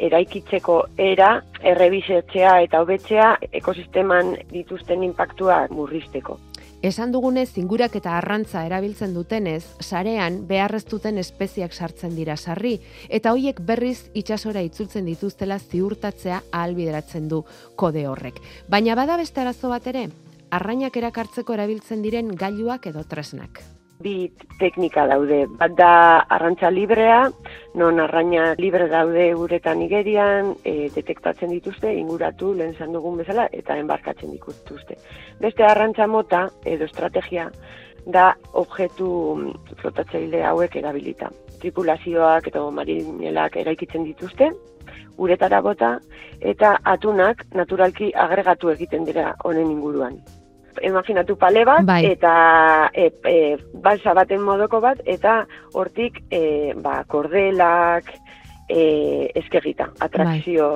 eraikitzeko 0.01 0.77
era, 1.01 1.33
errebizetzea 1.73 2.55
eta 2.65 2.81
hobetzea 2.81 3.33
ekosisteman 3.61 4.35
dituzten 4.53 5.03
impactua 5.03 5.65
murrizteko. 5.71 6.39
Esan 6.81 7.11
dugunez, 7.13 7.51
zingurak 7.53 7.93
eta 7.99 8.15
arrantza 8.17 8.63
erabiltzen 8.65 9.11
dutenez, 9.13 9.61
sarean 9.85 10.39
beharrez 10.49 10.81
duten 10.89 11.19
espeziak 11.21 11.75
sartzen 11.77 12.15
dira 12.17 12.33
sarri, 12.37 12.79
eta 13.07 13.35
hoiek 13.35 13.59
berriz 13.67 14.09
itsasora 14.17 14.63
itzultzen 14.65 15.05
dituztela 15.05 15.59
ziurtatzea 15.59 16.39
ahalbideratzen 16.49 17.27
du 17.29 17.43
kode 17.75 18.07
horrek. 18.09 18.41
Baina 18.67 18.95
bada 18.97 19.19
beste 19.21 19.43
arazo 19.43 19.69
bat 19.69 19.91
ere, 19.93 20.07
arrainak 20.49 20.97
erakartzeko 20.97 21.53
erabiltzen 21.53 22.01
diren 22.01 22.33
gailuak 22.33 22.89
edo 22.89 23.05
tresnak 23.05 23.61
bi 24.01 24.31
teknika 24.59 25.05
daude. 25.07 25.45
Bat 25.59 25.75
da 25.77 25.93
arrantza 26.35 26.71
librea, 26.71 27.29
non 27.75 27.99
arraina 27.99 28.53
libre 28.57 28.87
daude 28.89 29.29
uretan 29.35 29.81
igerian, 29.81 30.55
e, 30.63 30.89
detektatzen 30.95 31.49
dituzte, 31.49 31.93
inguratu, 31.93 32.53
lehen 32.53 32.75
zan 32.77 32.91
dugun 32.93 33.21
bezala, 33.21 33.47
eta 33.51 33.77
enbarkatzen 33.77 34.31
dituzte. 34.31 34.97
Beste 35.39 35.63
arrantza 35.63 36.07
mota, 36.07 36.47
edo 36.65 36.85
estrategia, 36.85 37.49
da 38.05 38.31
objektu 38.57 39.07
flotatzaile 39.81 40.43
hauek 40.43 40.75
erabilita. 40.75 41.29
Tripulazioak 41.61 42.47
eta 42.49 42.65
marinelak 42.73 43.57
eraikitzen 43.61 44.03
dituzte, 44.03 44.49
uretara 45.21 45.61
bota, 45.61 45.95
eta 46.41 46.77
atunak 46.83 47.45
naturalki 47.53 48.11
agregatu 48.17 48.71
egiten 48.73 49.05
dira 49.05 49.35
honen 49.45 49.69
inguruan. 49.69 50.17
Imaginatu 50.81 51.37
pale 51.37 51.65
bat, 51.65 51.85
Bai. 51.85 52.05
eta 52.13 52.89
e, 52.93 53.11
e, 53.27 53.37
balsa 53.73 54.13
baten 54.13 54.41
modoko 54.41 54.79
bat, 54.81 55.01
eta 55.05 55.45
hortik 55.73 56.23
e, 56.29 56.73
ba, 56.75 57.03
kordelak, 57.07 58.13
e, 58.71 59.31
eskegita, 59.35 59.89
atrakzio 59.99 60.67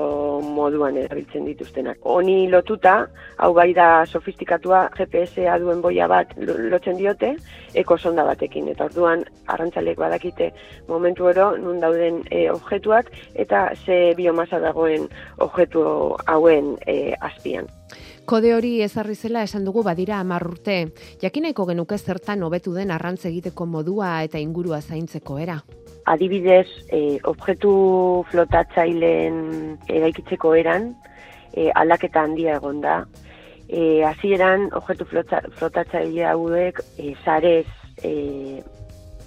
moduan 0.44 0.98
erabiltzen 1.00 1.46
dituztenak. 1.48 2.02
Honi 2.04 2.50
lotuta, 2.52 2.96
hau 3.40 3.52
bai 3.56 3.70
da 3.78 3.88
sofistikatua 4.06 4.86
GPS-a 4.98 5.58
duen 5.64 5.82
boia 5.82 6.08
bat 6.12 6.34
lo- 6.38 6.58
lotzen 6.74 7.00
diote, 7.00 7.36
ekosonda 7.74 8.26
batekin. 8.28 8.68
Eta 8.74 8.90
orduan, 8.90 9.24
arrantzalek 9.48 10.00
badakite 10.02 10.52
momentu 10.90 11.30
oro, 11.32 11.54
nun 11.58 11.80
dauden 11.84 12.22
e, 12.32 12.50
objektuak, 12.52 13.12
eta 13.34 13.70
ze 13.86 14.14
biomasa 14.18 14.60
dagoen 14.60 15.08
objektu 15.48 15.86
hauen 16.28 16.76
e, 16.86 17.14
azpian. 17.22 17.72
Kode 18.26 18.56
hori 18.56 18.80
ezarri 18.82 19.14
zela 19.14 19.44
esan 19.46 19.66
dugu 19.68 19.84
badira 19.86 20.18
hamar 20.18 20.48
urte. 20.48 20.76
Jakineko 21.22 21.68
genuke 21.70 21.98
zertan 21.98 22.42
hobetu 22.44 22.74
den 22.74 22.90
arrantz 22.90 23.28
egiteko 23.30 23.68
modua 23.70 24.24
eta 24.26 24.40
ingurua 24.42 24.82
zaintzeko 24.82 25.38
era. 25.40 25.60
adibidez, 26.06 26.68
e, 26.94 27.18
objektu 27.26 27.72
flotatzaileen 28.30 29.38
eraikitzeko 29.90 30.54
eran, 30.54 30.92
e, 31.54 31.72
aldaketa 31.74 32.22
handia 32.22 32.58
egon 32.60 32.82
da. 32.82 33.00
E, 33.68 34.04
hasieran 34.06 34.70
objektu 34.78 35.08
flota, 35.10 35.42
flotatzaile 35.58 36.28
hauek 36.30 36.82
e, 36.98 37.16
sarez 37.24 37.66
e, 38.04 38.14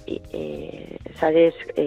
e, 0.07 0.21
e, 0.31 0.43
sarez 1.19 1.53
e, 1.75 1.85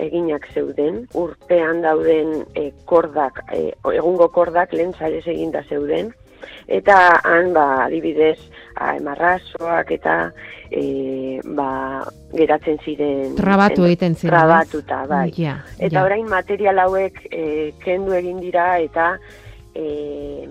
eginak 0.00 0.48
zeuden, 0.54 1.04
urtean 1.12 1.84
dauden 1.84 2.46
e, 2.56 2.70
kordak, 2.88 3.44
e, 3.52 3.70
egungo 3.92 4.30
kordak 4.32 4.72
lehen 4.72 4.96
sarez 4.96 5.26
eginda 5.26 5.64
zeuden, 5.68 6.12
eta 6.66 7.20
han, 7.24 7.52
ba, 7.52 7.84
adibidez, 7.86 8.38
a, 8.76 8.94
marrazoak 9.04 9.90
eta 9.92 10.32
e, 10.70 11.40
ba, 11.44 12.02
geratzen 12.32 12.78
ziren... 12.84 13.34
Trabatu 13.36 13.84
egiten 13.84 14.14
ziren. 14.16 14.32
Trabatuta, 14.38 15.02
bai. 15.06 15.30
Ja, 15.36 15.58
Eta 15.78 15.98
ja. 16.00 16.04
orain 16.04 16.26
material 16.28 16.78
hauek 16.86 17.18
e, 17.30 17.72
kendu 17.84 18.12
egin 18.16 18.40
dira 18.40 18.78
eta 18.80 19.12
e, 19.74 20.48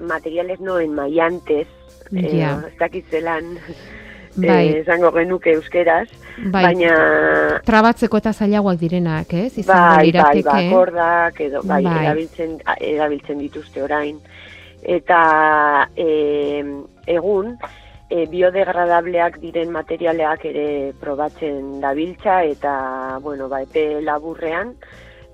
materiales 0.00 0.60
noen 0.60 0.94
maiantes, 0.94 1.66
e, 2.12 2.38
Ja. 2.38 2.54
ez 2.66 2.76
dakit 2.80 3.04
zelan 3.10 3.58
Bai. 4.38 4.68
e, 4.68 4.80
esango 4.80 5.10
genuke 5.12 5.52
euskeraz, 5.58 6.06
Bai. 6.52 6.62
baina 6.70 7.60
Trabatzeko 7.66 8.16
eta 8.22 8.32
zailagoak 8.32 8.78
direnak, 8.78 9.32
ez? 9.34 9.58
Izango 9.58 9.74
bai, 9.82 9.96
bai, 9.96 10.06
lirateke. 10.06 10.44
bakordak 10.70 11.40
edo 11.40 11.62
bai, 11.64 11.82
Bai. 11.84 11.96
erabiltzen 12.06 12.58
erabiltzen 12.80 13.38
dituzte 13.42 13.82
orain 13.82 14.20
eta 14.88 15.90
e, 15.96 16.64
egun 17.06 17.56
e, 18.08 18.24
biodegradableak 18.30 19.36
diren 19.42 19.72
materialeak 19.74 20.46
ere 20.48 20.68
probatzen 21.00 21.78
dabiltza 21.82 22.40
eta 22.48 23.18
bueno, 23.22 23.50
ba, 23.52 23.62
epe 23.66 24.00
laburrean 24.02 24.72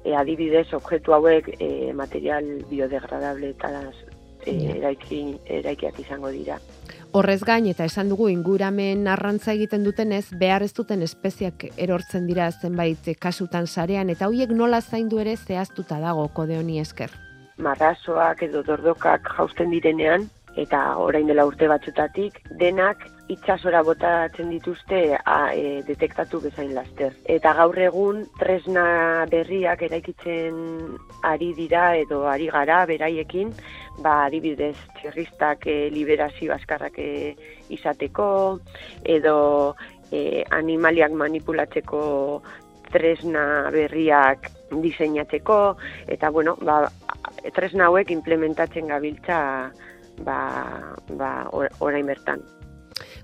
e, 0.03 0.15
adibidez 0.15 0.67
objektu 0.75 1.15
hauek 1.15 1.55
e, 1.59 1.93
material 1.95 2.51
biodegradable 2.71 3.55
eta 3.55 3.71
e, 3.81 3.87
Ja. 4.45 4.75
eraiki, 4.75 5.39
eraikiak 5.49 5.99
izango 6.03 6.29
dira. 6.29 6.59
Horrez 7.17 7.41
gain 7.47 7.65
eta 7.71 7.87
esan 7.89 8.11
dugu 8.11 8.27
inguramen 8.29 9.07
arrantza 9.09 9.55
egiten 9.55 9.87
dutenez 9.87 10.27
behar 10.37 10.67
ez 10.67 10.75
duten 10.75 11.01
espeziak 11.07 11.65
erortzen 11.79 12.27
dira 12.27 12.51
zenbait 12.53 13.09
kasutan 13.23 13.67
sarean 13.67 14.11
eta 14.11 14.29
hoiek 14.29 14.51
nola 14.51 14.83
zaindu 14.83 15.23
ere 15.23 15.37
zehaztuta 15.37 16.01
dago 16.03 16.27
kode 16.35 16.59
honi 16.59 16.81
esker. 16.83 17.15
Marrazoak 17.57 18.43
edo 18.49 18.63
dordokak 18.67 19.29
jausten 19.37 19.71
direnean, 19.71 20.29
eta 20.57 20.81
orain 21.03 21.27
dela 21.27 21.47
urte 21.47 21.69
batzutatik, 21.71 22.39
denak 22.61 23.03
itsasora 23.33 23.81
botatzen 23.83 24.51
dituzte 24.53 25.17
a, 25.17 25.39
e, 25.55 25.81
detektatu 25.87 26.41
bezain 26.43 26.75
laster. 26.77 27.15
Eta 27.25 27.55
gaur 27.57 27.79
egun 27.81 28.21
tresna 28.39 29.25
berriak 29.31 29.83
eraikitzen 29.87 30.59
ari 31.25 31.53
dira 31.57 31.95
edo 31.97 32.25
ari 32.29 32.51
gara 32.53 32.85
beraiekin, 32.91 33.55
ba 34.05 34.25
adibidez 34.27 34.77
txerristak 35.01 35.67
e, 35.67 35.79
liberazio 35.95 36.53
askarrak 36.55 36.99
e, 36.99 37.35
izateko 37.73 38.29
edo 39.17 39.39
e, 40.13 40.45
animaliak 40.51 41.17
manipulatzeko 41.17 42.05
tresna 42.95 43.45
berriak 43.75 44.51
diseinatzeko 44.71 45.59
eta 46.15 46.31
bueno, 46.31 46.57
ba, 46.63 46.85
tresna 47.55 47.91
hauek 47.91 48.15
implementatzen 48.15 48.91
gabiltza 48.95 49.39
ba, 50.23 50.41
ba, 51.19 51.33
or- 51.53 51.73
orain 51.81 52.07
bertan. 52.07 52.43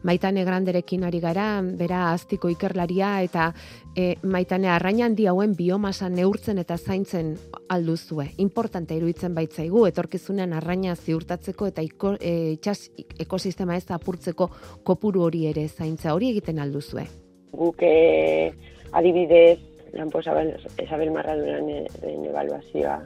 Maitane 0.03 0.45
Granderekin 0.45 1.05
ari 1.05 1.21
gara, 1.21 1.61
bera 1.63 2.11
aztiko 2.15 2.49
ikerlaria 2.49 3.11
eta 3.23 3.51
e, 3.95 4.15
Maitane 4.23 4.71
arraina 4.73 5.05
handi 5.07 5.27
hauen 5.29 5.53
biomasa 5.57 6.09
neurtzen 6.09 6.59
eta 6.63 6.79
zaintzen 6.79 7.35
alduzue. 7.69 8.31
Importante 8.39 8.97
iruditzen 8.97 9.35
baitzaigu 9.37 9.85
etorkizunean 9.91 10.55
arraina 10.57 10.97
ziurtatzeko 10.97 11.69
eta 11.69 11.85
iko, 11.85 12.15
e, 12.19 12.57
itxas 12.57 12.91
ekosistema 13.21 13.77
ez 13.77 13.85
apurtzeko 13.91 14.51
kopuru 14.83 15.27
hori 15.29 15.47
ere 15.53 15.69
zaintza 15.69 16.15
hori 16.15 16.33
egiten 16.33 16.59
alduzue. 16.65 17.07
Guk 17.53 17.83
eh, 17.83 18.53
adibidez, 18.93 19.59
Lanpo 19.93 20.21
Isabel, 20.21 21.11
Marraduraren 21.11 22.27
evaluazioa 22.29 23.01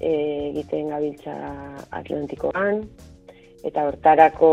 eh, 0.00 0.50
egiten 0.50 0.92
gabiltza 0.94 1.34
Atlantikoan, 1.90 2.84
eta 3.64 3.86
hortarako 3.88 4.52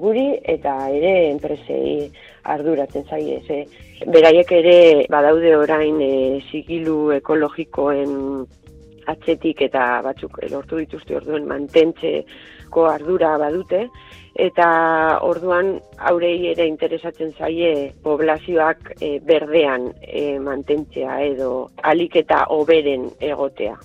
guri 0.00 0.26
eta 0.44 0.74
ere 0.94 1.30
enpresei 1.30 2.10
arduratzen 2.54 3.06
zaie. 3.08 3.40
Ze, 3.46 3.64
beraiek 4.06 4.52
ere 4.52 4.76
badaude 5.12 5.56
orain 5.56 6.00
e, 6.04 6.12
sigilu 6.50 7.10
ekologikoen 7.18 8.46
atzetik 9.10 9.64
eta 9.66 10.00
batzuk 10.06 10.38
lortu 10.52 10.78
dituzte 10.78 11.16
orduen 11.18 11.48
mantentzeko 11.48 12.86
ardura 12.86 13.36
badute 13.42 13.86
eta 14.34 14.66
orduan 15.26 15.80
aurei 15.98 16.52
ere 16.52 16.66
interesatzen 16.66 17.32
zaie 17.38 17.92
poblazioak 18.02 18.94
e, 19.00 19.18
berdean 19.20 19.90
e, 20.02 20.38
mantentzea 20.38 21.20
edo 21.26 21.70
alik 21.82 22.16
eta 22.16 22.44
oberen 22.48 23.10
egotea. 23.20 23.78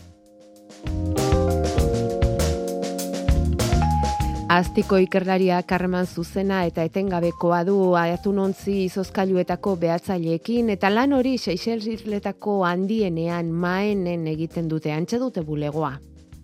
Aztiko 4.46 5.00
ikerlaria 5.02 5.58
karreman 5.66 6.06
zuzena 6.06 6.60
eta 6.70 6.84
etengabekoa 6.86 7.64
du 7.66 7.78
atunontzi 7.98 8.84
izozkailuetako 8.86 9.74
behatzaileekin 9.82 10.70
eta 10.70 10.92
lan 10.94 11.16
hori 11.18 11.40
Seychellesletako 11.42 12.60
handienean 12.64 13.50
maenen 13.50 14.28
egiten 14.30 14.70
dute 14.70 14.94
antxe 14.94 15.18
dute 15.18 15.42
bulegoa. 15.42 15.96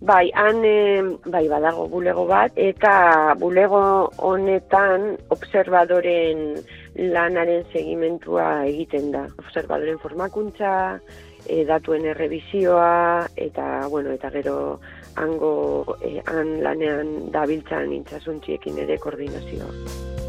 Bai, 0.02 0.32
han 0.34 0.64
bai 1.30 1.44
badago 1.48 1.84
bulego 1.88 2.24
bat 2.26 2.56
eta 2.58 3.36
bulego 3.38 4.10
honetan 4.18 5.12
observadoren 5.30 6.56
lanaren 6.96 7.68
segimentua 7.70 8.66
egiten 8.66 9.12
da. 9.14 9.28
Observadoren 9.46 10.00
formakuntza, 10.02 10.72
e, 11.46 11.62
datuen 11.70 12.06
errebizioa 12.14 13.28
eta 13.36 13.88
bueno, 13.94 14.12
eta 14.18 14.32
gero 14.34 14.80
hango 15.22 15.98
eh, 16.02 16.18
han 16.26 16.58
lanean 16.64 17.32
dabiltzan 17.32 17.94
intsasuntziekin 17.94 18.82
ere 18.86 18.98
koordinazioa. 18.98 20.21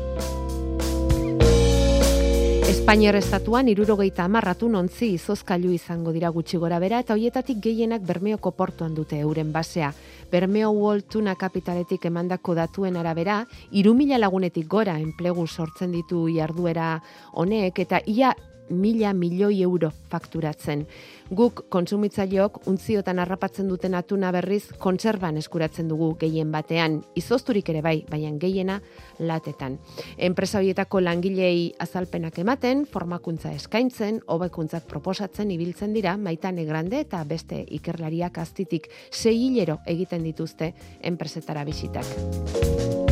Espainiar 2.73 3.19
estatuan 3.19 3.69
irurogeita 3.69 4.25
amarratu 4.25 4.65
nontzi 4.73 5.11
izozkailu 5.19 5.75
izango 5.77 6.13
dira 6.15 6.31
gutxi 6.33 6.57
gora 6.57 6.79
bera 6.81 7.03
eta 7.03 7.13
hoietatik 7.13 7.59
gehienak 7.67 8.07
Bermeoko 8.09 8.55
portuan 8.57 8.95
dute 8.97 9.19
euren 9.21 9.51
basea. 9.53 9.91
Bermeo 10.33 10.71
World 10.73 11.05
Tuna 11.13 11.35
kapitaletik 11.37 12.07
emandako 12.09 12.55
datuen 12.57 12.97
arabera, 12.97 13.43
irumila 13.77 14.17
lagunetik 14.17 14.71
gora 14.73 14.95
enplegu 15.03 15.45
sortzen 15.47 15.93
ditu 15.93 16.23
jarduera 16.33 16.95
honek 17.37 17.83
eta 17.85 18.01
ia 18.07 18.33
mila 18.73 19.13
milioi 19.15 19.63
euro 19.63 19.91
fakturatzen. 20.11 20.87
Guk 21.33 21.65
kontsumitzaileok 21.73 22.67
untziotan 22.69 23.19
harrapatzen 23.23 23.69
duten 23.69 23.95
atuna 23.95 24.33
berriz 24.35 24.73
kontserban 24.79 25.39
eskuratzen 25.41 25.89
dugu 25.89 26.13
gehien 26.21 26.51
batean, 26.53 27.01
izozturik 27.17 27.69
ere 27.73 27.81
bai, 27.83 27.95
baina 28.11 28.33
gehiena 28.41 28.81
latetan. 29.19 29.79
Enpresa 30.19 30.59
horietako 30.61 31.01
langilei 31.01 31.73
azalpenak 31.81 32.39
ematen, 32.43 32.85
formakuntza 32.87 33.53
eskaintzen, 33.57 34.21
hobekuntzak 34.27 34.89
proposatzen 34.91 35.51
ibiltzen 35.55 35.95
dira, 35.97 36.17
maitane 36.17 36.67
grande 36.69 37.01
eta 37.07 37.25
beste 37.25 37.63
ikerlariak 37.79 38.39
aztitik 38.39 38.91
sei 39.11 39.37
hilero 39.47 39.81
egiten 39.87 40.23
dituzte 40.25 40.73
enpresetara 41.01 41.65
bisitak. 41.65 43.12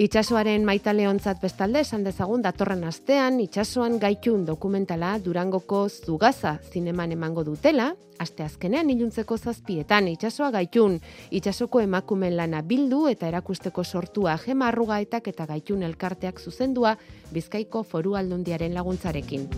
Itxasoaren 0.00 0.62
maitaleontzat 0.64 1.42
bestalde 1.42 1.82
esan 1.84 2.00
dezagun 2.06 2.40
datorren 2.40 2.80
astean 2.88 3.36
itxasoan 3.44 3.98
gaitun 4.00 4.46
dokumentala 4.48 5.10
Durangoko 5.20 5.82
Zugaza 5.90 6.54
zineman 6.72 7.12
emango 7.12 7.44
dutela, 7.44 7.90
aste 8.18 8.42
azkenean 8.42 8.88
iluntzeko 8.88 9.36
zazpietan 9.36 10.08
itxasoa 10.08 10.48
gaitun, 10.56 10.96
itxasoko 11.30 11.84
emakumen 11.84 12.38
lana 12.40 12.62
bildu 12.62 13.04
eta 13.12 13.28
erakusteko 13.28 13.84
sortua 13.84 14.38
gema 14.46 14.70
arrugaetak 14.72 15.28
eta 15.28 15.46
gaitun 15.46 15.82
elkarteak 15.82 16.40
zuzendua 16.40 16.96
Bizkaiko 17.32 17.82
foru 17.82 18.16
aldundiaren 18.16 18.72
laguntzarekin. 18.72 19.48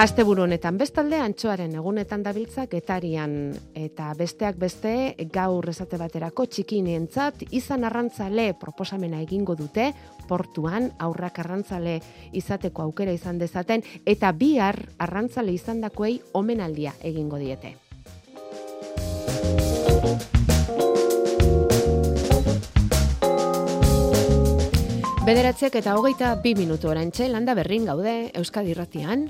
Asteburu 0.00 0.46
honetan 0.46 0.78
bestalde 0.80 1.18
antxoaren 1.20 1.74
egunetan 1.76 2.22
dabiltza 2.24 2.62
getarian 2.72 3.32
eta 3.76 4.06
besteak 4.16 4.56
beste 4.56 4.92
gaur 5.34 5.66
esate 5.68 5.98
baterako 6.00 6.46
txikinientzat 6.48 7.42
izan 7.58 7.84
arrantzale 7.84 8.46
proposamena 8.62 9.20
egingo 9.20 9.58
dute 9.58 9.90
portuan 10.30 10.88
aurrak 11.04 11.42
arrantzale 11.42 11.98
izateko 12.32 12.86
aukera 12.86 13.12
izan 13.12 13.36
dezaten 13.42 13.84
eta 14.14 14.30
bihar 14.32 14.80
arrantzale 14.96 15.52
izandakoei 15.52 16.16
omenaldia 16.32 16.94
egingo 17.04 17.36
diete. 17.36 17.74
Bederatziak 25.28 25.76
eta 25.84 26.00
hogeita 26.00 26.34
bi 26.40 26.56
minutu 26.56 26.88
orantxe 26.88 27.28
landa 27.28 27.52
berrin 27.52 27.84
gaude 27.92 28.18
Euskadi 28.32 28.72
Irratian. 28.72 29.28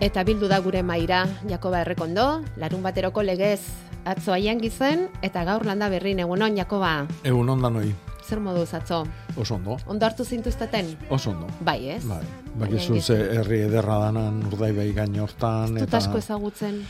Eta 0.00 0.22
bildu 0.24 0.48
da 0.48 0.56
gure 0.64 0.80
maira, 0.80 1.26
Jakoba 1.44 1.82
Errekondo, 1.84 2.40
larun 2.56 2.80
bateroko 2.80 3.20
legez 3.20 3.60
atzo 4.08 4.32
aian 4.32 4.56
gizen, 4.56 5.02
eta 5.20 5.42
gaur 5.44 5.66
landa 5.68 5.90
berrin 5.92 6.22
egunon, 6.24 6.54
Jakoba. 6.56 7.04
Egun 7.28 7.50
ondan 7.52 7.74
hoi. 7.76 7.90
Zer 8.24 8.40
modu 8.40 8.62
zatzo? 8.64 9.02
Oso 9.36 9.58
ondo. 9.58 9.76
Ondo 9.92 10.06
hartu 10.08 10.24
zintuzteten? 10.24 10.88
Oso 11.12 11.34
ondo. 11.34 11.50
Bai, 11.60 11.90
ez? 11.98 12.00
Bai. 12.08 12.22
Bakizu 12.62 12.96
ze 13.02 13.18
herri 13.34 13.58
ederra 13.66 13.98
danan 14.06 14.38
urdai 14.48 14.70
bai 14.72 14.86
gain 14.96 15.20
hortan. 15.20 15.76
Eta... 15.82 16.00
asko 16.00 16.16
ezagutzen? 16.16 16.80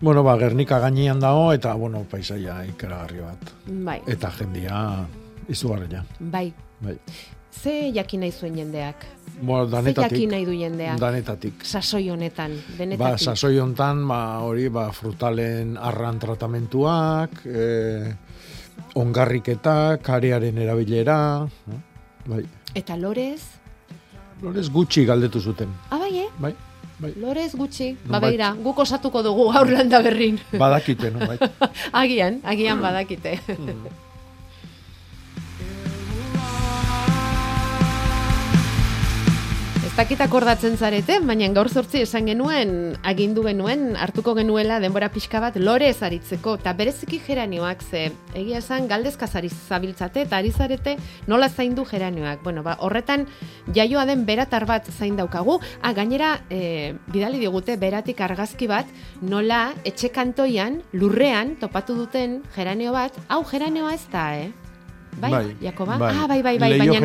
Bueno, 0.00 0.24
ba, 0.26 0.34
Gernika 0.40 0.80
gainean 0.82 1.22
dago, 1.22 1.52
eta, 1.54 1.76
bueno, 1.78 2.02
paisaia 2.10 2.64
ikaragarri 2.66 3.22
bat. 3.22 3.54
Bai. 3.86 4.00
Eta 4.10 4.32
jendia 4.34 4.82
izugarria. 5.46 6.02
Bai. 6.18 6.48
Bai. 6.82 6.98
Ze 7.52 7.92
jakin 7.94 8.20
nahi 8.24 8.32
zuen 8.32 8.56
jendeak? 8.56 9.04
Bo, 9.42 9.66
danetatik. 9.66 9.94
Ze 9.94 10.08
jakin 10.08 10.30
nahi 10.32 10.44
du 10.48 10.54
jendeak? 10.56 10.98
Danetatik. 11.00 11.64
Sasoi 11.68 12.08
honetan, 12.10 12.56
benetatik. 12.78 12.98
Ba, 12.98 13.18
sasoi 13.18 13.58
honetan, 13.60 14.02
ba, 14.08 14.20
hori, 14.46 14.68
ba, 14.72 14.88
frutalen 14.96 15.76
arran 15.76 16.18
tratamentuak, 16.22 17.42
e, 17.46 17.66
ongarriketak, 18.98 20.02
karearen 20.02 20.58
erabilera, 20.64 21.18
eh? 21.70 21.80
bai. 22.26 22.42
Eta 22.74 22.96
lorez? 22.96 23.42
Lorez 24.42 24.68
gutxi 24.72 25.04
galdetu 25.06 25.40
zuten. 25.40 25.70
Ah, 25.90 25.98
bai, 26.00 26.12
eh? 26.24 26.28
Bai. 26.40 26.54
Bai. 27.02 27.12
Lorez 27.18 27.52
gutxi, 27.58 27.92
No, 28.06 28.14
ba 28.14 28.20
beira, 28.22 28.52
guk 28.62 28.78
osatuko 28.78 29.22
dugu 29.26 29.50
gaur 29.52 29.68
landa 29.70 30.00
berrin. 30.02 30.38
Badakite, 30.54 31.10
no, 31.12 31.26
bai. 31.26 31.36
agian, 32.02 32.40
agian 32.44 32.80
badakite. 32.80 33.40
Dakit 40.02 40.18
akordatzen 40.24 40.74
zarete, 40.74 41.20
baina 41.22 41.46
gaur 41.54 41.68
sortzi 41.70 42.00
esan 42.02 42.26
genuen, 42.26 42.70
agindu 43.06 43.44
genuen, 43.46 43.92
hartuko 43.94 44.32
genuela 44.34 44.80
denbora 44.82 45.06
pixka 45.14 45.38
bat 45.38 45.54
lore 45.60 45.86
ezaritzeko, 45.92 46.56
eta 46.58 46.72
bereziki 46.74 47.20
geranioak 47.22 47.84
ze, 47.86 48.00
egia 48.34 48.58
esan 48.58 48.88
galdezkaz 48.90 49.28
ari 49.38 49.52
zabiltzate, 49.52 50.24
eta 50.26 50.40
ari 50.40 50.50
zarete 50.50 50.96
nola 51.30 51.46
zaindu 51.46 51.84
geranioak. 51.86 52.42
Bueno, 52.42 52.64
ba, 52.66 52.74
horretan 52.82 53.28
jaioa 53.76 54.02
den 54.08 54.24
beratar 54.26 54.66
bat 54.66 54.90
zain 54.90 55.14
daukagu, 55.20 55.60
ah, 55.82 55.92
gainera, 55.94 56.32
e, 56.50 56.96
bidali 57.14 57.38
digute 57.38 57.76
beratik 57.78 58.24
argazki 58.26 58.66
bat, 58.66 58.90
nola 59.22 59.68
etxe 59.84 60.10
kantoian, 60.10 60.82
lurrean, 60.98 61.54
topatu 61.62 61.94
duten 62.00 62.40
geranio 62.56 62.90
bat, 62.98 63.22
hau 63.28 63.44
geranioa 63.46 63.94
ez 63.94 64.08
da, 64.10 64.26
eh? 64.40 64.50
Bai, 65.20 65.30
Bai, 65.30 65.56
Jakoba? 65.60 65.98
bai. 65.98 66.14
Ah, 66.16 66.26
bai, 66.26 66.42
bai, 66.42 66.58
bai. 66.58 66.70
Leiho 66.70 66.94
baina- 66.94 67.00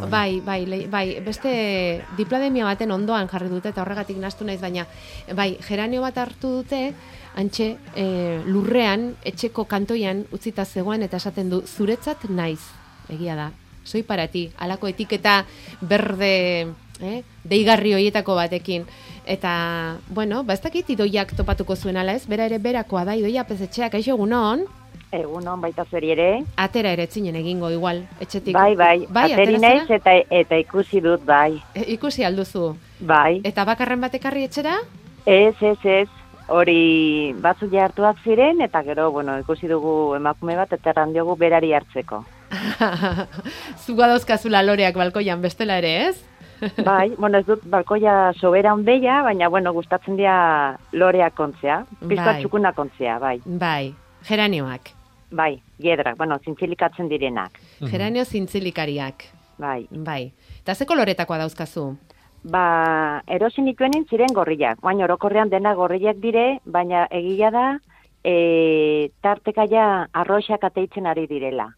bai. 0.00 0.10
bai, 0.10 0.40
bai, 0.40 0.66
le- 0.66 0.86
bai, 0.88 1.20
beste 1.24 2.02
diplademia 2.16 2.64
baten 2.64 2.90
ondoan 2.90 3.28
jarri 3.28 3.48
dute 3.48 3.68
eta 3.70 3.82
horregatik 3.82 4.16
nastu 4.18 4.44
naiz, 4.44 4.60
baina 4.60 4.86
bai, 5.34 5.56
geranio 5.66 6.00
bat 6.02 6.18
hartu 6.18 6.50
dute, 6.62 6.92
antxe 7.36 7.76
e, 7.94 8.42
lurrean, 8.46 9.14
etxeko 9.24 9.64
kantoian 9.64 10.26
utzita 10.32 10.64
zegoen 10.64 11.02
eta 11.02 11.16
esaten 11.16 11.48
du, 11.50 11.62
zuretzat 11.62 12.28
naiz, 12.28 12.60
egia 13.08 13.36
da, 13.36 13.52
soy 13.84 14.02
para 14.02 14.26
ti, 14.28 14.50
alako 14.58 14.88
etiketa 14.88 15.44
berde, 15.80 16.68
eh, 17.00 17.22
deigarri 17.44 17.94
hoietako 17.94 18.34
batekin. 18.34 18.84
Eta, 19.24 19.96
bueno, 20.08 20.42
ba 20.44 20.54
ez 20.54 20.60
dakit 20.60 20.90
idoiak 20.90 21.32
topatuko 21.36 21.76
zuen 21.76 21.96
ala 21.96 22.12
ez, 22.14 22.26
bera 22.26 22.44
ere 22.44 22.58
berakoa 22.58 23.04
da, 23.04 23.14
idoia 23.16 23.44
pezetxeak, 23.44 23.94
aixo 23.94 24.10
egunon, 24.16 24.66
Egunon 25.12 25.60
baita 25.60 25.84
zeri 25.90 26.10
ere. 26.14 26.28
atera 26.56 26.92
ere 26.96 27.04
etzinen 27.04 27.36
egingo 27.36 27.70
igual, 27.70 28.02
etxetik. 28.20 28.54
Bai, 28.56 28.74
bai, 28.74 29.06
Bai, 29.10 29.32
ateri 29.32 29.58
naiz 29.60 29.90
eta 29.90 30.14
eta 30.30 30.56
ikusi 30.56 31.00
dut 31.04 31.24
bai. 31.26 31.60
E, 31.74 31.84
ikusi 31.92 32.24
alduzu. 32.24 32.74
Bai. 33.00 33.40
Eta 33.44 33.64
bakarren 33.68 34.00
batekarri 34.00 34.44
etxera? 34.48 34.78
Ez, 35.26 35.54
ez, 35.60 35.78
ez. 35.84 36.08
Hori 36.48 37.32
batzuk 37.40 37.70
ja 37.72 37.84
hartuak 37.84 38.18
ziren 38.24 38.60
eta 38.60 38.82
gero, 38.82 39.10
bueno, 39.12 39.38
ikusi 39.38 39.68
dugu 39.68 40.14
emakume 40.16 40.56
bat 40.56 40.72
eta 40.72 40.90
erran 40.90 41.12
diogu 41.12 41.36
berari 41.36 41.72
hartzeko. 41.72 42.24
Zuga 43.84 44.08
dauzkazula 44.08 44.62
loreak 44.62 44.96
balkoian 44.96 45.40
bestela 45.42 45.78
ere, 45.78 46.08
ez? 46.08 46.16
Bai, 46.84 47.12
bueno, 47.18 47.38
ez 47.38 47.46
dut 47.46 47.62
balkoia 47.66 48.32
sobera 48.38 48.72
ondeia, 48.74 49.22
baina 49.22 49.48
bueno, 49.48 49.72
gustatzen 49.72 50.16
dira 50.16 50.78
loreak 50.92 51.34
kontzea. 51.34 51.84
Pizka 52.08 52.32
Bai. 52.32 52.40
txukuna 52.42 52.72
kontzea, 52.72 53.18
bai. 53.18 53.38
Bai, 53.44 53.94
geranioak. 54.28 54.92
Bai, 55.32 55.62
giedrak, 55.80 56.16
bueno, 56.18 56.36
zintzilikatzen 56.44 57.08
direnak. 57.08 57.58
Geranio 57.90 58.24
zintzilikariak. 58.24 59.24
Bai. 59.58 59.86
Bai. 59.90 60.32
Eta 60.60 60.74
ze 60.74 60.84
koloretakoa 60.86 61.38
dauzkazu? 61.38 61.96
Ba, 62.44 63.22
erosi 63.26 63.62
nituen 63.62 64.04
ziren 64.10 64.32
gorriak. 64.34 64.80
Baina 64.82 65.04
orokorrean 65.04 65.48
dena 65.50 65.74
gorriak 65.78 66.16
dire, 66.20 66.58
baina 66.66 67.06
egia 67.10 67.50
da, 67.54 67.78
e, 68.24 69.10
tarteka 69.22 69.64
ja 69.70 70.08
arroxak 70.12 70.64
ateitzen 70.64 71.06
ari 71.06 71.26
direla. 71.26 71.68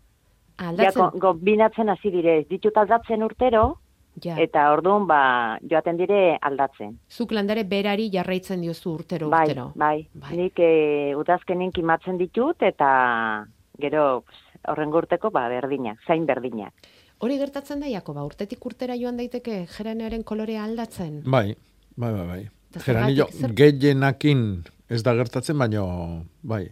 Ja, 0.59 0.69
Aldatzen? 0.71 1.03
ko- 1.11 1.19
kombinatzen 1.21 1.89
hasi 1.89 2.11
dire, 2.11 2.45
ditut 2.49 2.77
aldatzen 2.77 3.23
urtero, 3.23 3.79
Ja. 4.23 4.37
eta 4.39 4.71
orduan 4.73 5.07
ba, 5.07 5.59
joaten 5.71 5.97
dire 5.97 6.39
aldatzen. 6.41 6.99
Zuk 7.11 7.33
landare 7.33 7.65
berari 7.65 8.11
jarraitzen 8.13 8.61
diozu 8.61 8.93
urtero 8.95 9.29
bai, 9.31 9.43
urtero. 9.49 9.73
bai, 9.75 10.07
Bai. 10.15 10.37
Nik 10.37 10.59
e, 10.59 11.15
udazkenin 11.19 11.73
kimatzen 11.73 12.19
ditut, 12.19 12.63
eta 12.63 13.47
gero 13.79 14.23
pues, 14.23 14.39
horren 14.71 14.93
urteko 14.95 15.31
ba, 15.31 15.49
berdinak, 15.49 15.99
zain 16.07 16.27
berdinak. 16.27 16.73
Hori 17.19 17.39
gertatzen 17.39 17.81
da, 17.81 17.87
Jakoba, 17.89 18.23
urtetik 18.25 18.65
urtera 18.67 18.95
joan 18.97 19.17
daiteke 19.17 19.67
geranioaren 19.77 20.23
kolorea 20.23 20.65
aldatzen? 20.65 21.23
Bai, 21.25 21.55
bai, 21.97 22.13
bai, 22.13 22.27
bai. 22.27 22.43
Geranillo 22.85 23.27
zer- 23.31 23.53
gehienakin 23.55 24.65
ez 24.91 25.03
da 25.03 25.15
gertatzen, 25.15 25.59
baino, 25.59 26.25
bai. 26.43 26.69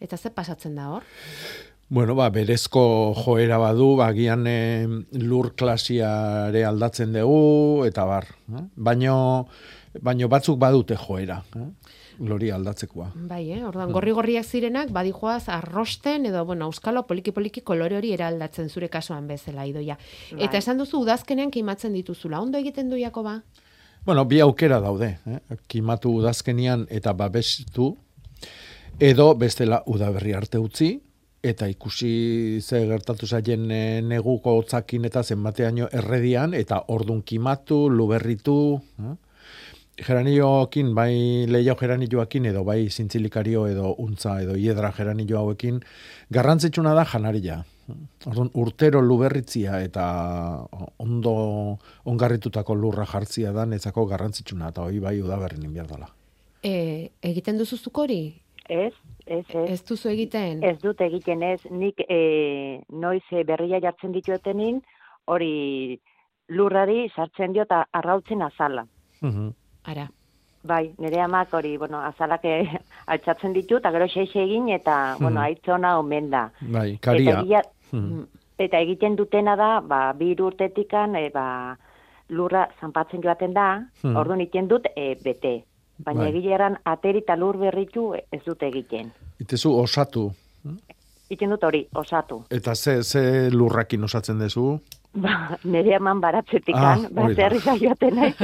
Eta 0.00 0.16
ze 0.16 0.30
pasatzen 0.30 0.74
da 0.76 0.88
hor? 0.90 1.02
Bueno, 1.88 2.16
ba, 2.16 2.30
berezko 2.34 3.14
joera 3.14 3.60
badu, 3.62 3.92
ba, 4.00 4.08
gian 4.10 4.42
eh, 4.50 4.88
lur 5.22 5.52
klasiare 5.54 6.64
aldatzen 6.66 7.12
dugu, 7.14 7.84
eta 7.86 8.02
bar. 8.04 8.26
Eh? 8.50 8.62
Baino, 8.74 9.18
baino 10.02 10.26
batzuk 10.26 10.58
badute 10.58 10.96
joera, 10.98 11.36
eh? 11.54 11.68
lori 12.26 12.50
aldatzekoa. 12.50 13.12
Bai, 13.30 13.52
eh? 13.54 13.60
Orduan, 13.68 13.94
gorri-gorriak 13.94 14.42
zirenak, 14.42 14.90
badijoaz 14.90 15.44
arrosten, 15.46 16.26
edo, 16.26 16.42
bueno, 16.48 16.66
euskalo 16.66 17.04
poliki-poliki 17.06 17.62
kolore 17.62 18.00
hori 18.00 18.10
eraldatzen 18.18 18.66
zure 18.66 18.90
kasuan 18.90 19.30
bezala, 19.30 19.68
idoia. 19.70 19.94
Bai. 20.32 20.42
Eta 20.48 20.58
esan 20.58 20.82
duzu, 20.82 21.04
udazkenean 21.06 21.54
kimatzen 21.54 21.94
dituzula. 21.94 22.42
Ondo 22.42 22.58
egiten 22.58 22.90
du, 22.90 22.98
Jakoba? 22.98 23.38
Bueno, 24.02 24.26
bi 24.26 24.42
aukera 24.42 24.82
daude, 24.82 25.20
eh? 25.22 25.38
kimatu 25.70 26.18
udazkenian 26.18 26.88
eta 26.90 27.14
babestu, 27.14 27.92
edo 28.98 29.34
bestela 29.38 29.84
udaberri 29.86 30.34
arte 30.34 30.58
utzi, 30.58 30.96
eta 31.46 31.68
ikusi 31.70 32.60
ze 32.60 32.82
gertatu 32.88 33.26
zaien 33.26 33.70
eh, 33.70 34.00
neguko 34.02 34.56
hotzakin 34.58 35.04
eta 35.08 35.22
zenbateaino 35.22 35.88
erredian, 35.92 36.54
eta 36.54 36.82
ordun 36.88 37.22
kimatu, 37.22 37.86
luberritu, 37.90 38.80
eh? 38.98 39.14
geranioekin, 39.96 40.92
bai 40.94 41.46
lehiau 41.48 41.76
geranioekin, 41.80 42.50
edo 42.50 42.64
bai 42.64 42.88
zintzilikario, 42.90 43.66
edo 43.66 43.94
untza, 44.02 44.40
edo 44.42 44.56
hiedra 44.56 44.92
geranio 44.92 45.38
hauekin, 45.40 45.80
garrantzitsuna 46.30 46.94
da 46.94 47.04
janaria. 47.04 47.62
Orduan, 48.26 48.50
urtero 48.58 49.00
luberritzia 49.00 49.78
eta 49.86 50.04
ondo 50.98 51.34
ongarritutako 52.10 52.74
lurra 52.74 53.06
jartzia 53.06 53.52
da 53.54 53.64
netzako 53.66 54.08
garrantzitsuna, 54.10 54.72
eta 54.74 54.82
hori 54.82 54.98
bai 55.00 55.20
udaberrin 55.22 55.68
inbiar 55.68 55.86
dela. 55.86 56.10
E, 56.66 57.12
egiten 57.22 57.60
duzuzuk 57.60 58.02
hori? 58.02 58.20
Ez, 58.68 58.92
ez, 59.26 59.44
ez. 59.54 59.70
Ez 59.70 59.84
duzu 59.84 60.08
egiten? 60.08 60.62
Ez 60.64 60.78
dut 60.82 61.00
egiten 61.00 61.42
ez, 61.42 61.60
nik 61.70 62.00
e, 62.08 62.80
noiz 62.90 63.22
e, 63.32 63.44
berria 63.44 63.80
jartzen 63.80 64.12
dituetenin, 64.12 64.80
hori 65.26 65.98
lurrari 66.48 67.08
sartzen 67.16 67.52
dio 67.52 67.62
eta 67.66 67.84
arrautzen 67.92 68.42
azala. 68.42 68.86
Mhm. 69.20 69.48
Ara. 69.84 70.08
Bai, 70.66 70.94
nire 70.98 71.20
amak 71.22 71.52
hori, 71.54 71.76
bueno, 71.78 72.00
azalak 72.02 72.44
eh, 72.44 72.66
altxatzen 73.12 73.52
ditu, 73.54 73.76
eta 73.78 73.90
gero 73.94 74.06
xeixe 74.10 74.42
egin, 74.42 74.68
eta, 74.74 75.16
bueno, 75.20 75.40
aitzona 75.40 75.98
omen 75.98 76.30
da. 76.30 76.48
Bai, 76.60 76.98
karia. 76.98 77.30
Eta, 77.30 77.42
egia- 77.42 77.62
Mhm. 77.92 78.24
eta 78.58 78.78
egiten 78.82 79.14
dutena 79.16 79.54
da, 79.56 79.80
ba, 79.80 80.12
bi 80.12 80.34
urtetikan, 80.40 81.14
e, 81.16 81.28
ba, 81.30 81.76
lurra 82.30 82.68
zanpatzen 82.80 83.22
joaten 83.22 83.52
da, 83.54 83.84
Hmm. 84.02 84.16
orduan 84.16 84.40
egiten 84.40 84.66
dut 84.68 84.86
e, 84.96 85.14
bete. 85.22 85.64
Baina 86.04 86.20
Bai. 86.20 86.30
egileran 86.30 86.76
ateri 86.84 87.22
eta 87.24 87.36
lur 87.36 87.56
berritu 87.56 88.10
ez 88.14 88.42
dut 88.44 88.62
egiten. 88.62 89.12
Itezu 89.40 89.72
osatu. 89.78 90.30
Egiten 91.30 91.50
dut 91.50 91.64
hori, 91.64 91.86
osatu. 91.94 92.42
Eta 92.50 92.74
ze, 92.74 93.02
ze 93.02 93.50
lurrakin 93.50 94.04
osatzen 94.04 94.38
dezu? 94.38 94.78
Ba, 95.14 95.58
nire 95.64 95.94
eman 95.96 96.20
baratzetikan, 96.20 97.06
Ah, 97.16 97.28
berriz 97.34 97.64
joaten 97.64 98.16
naiz, 98.16 98.34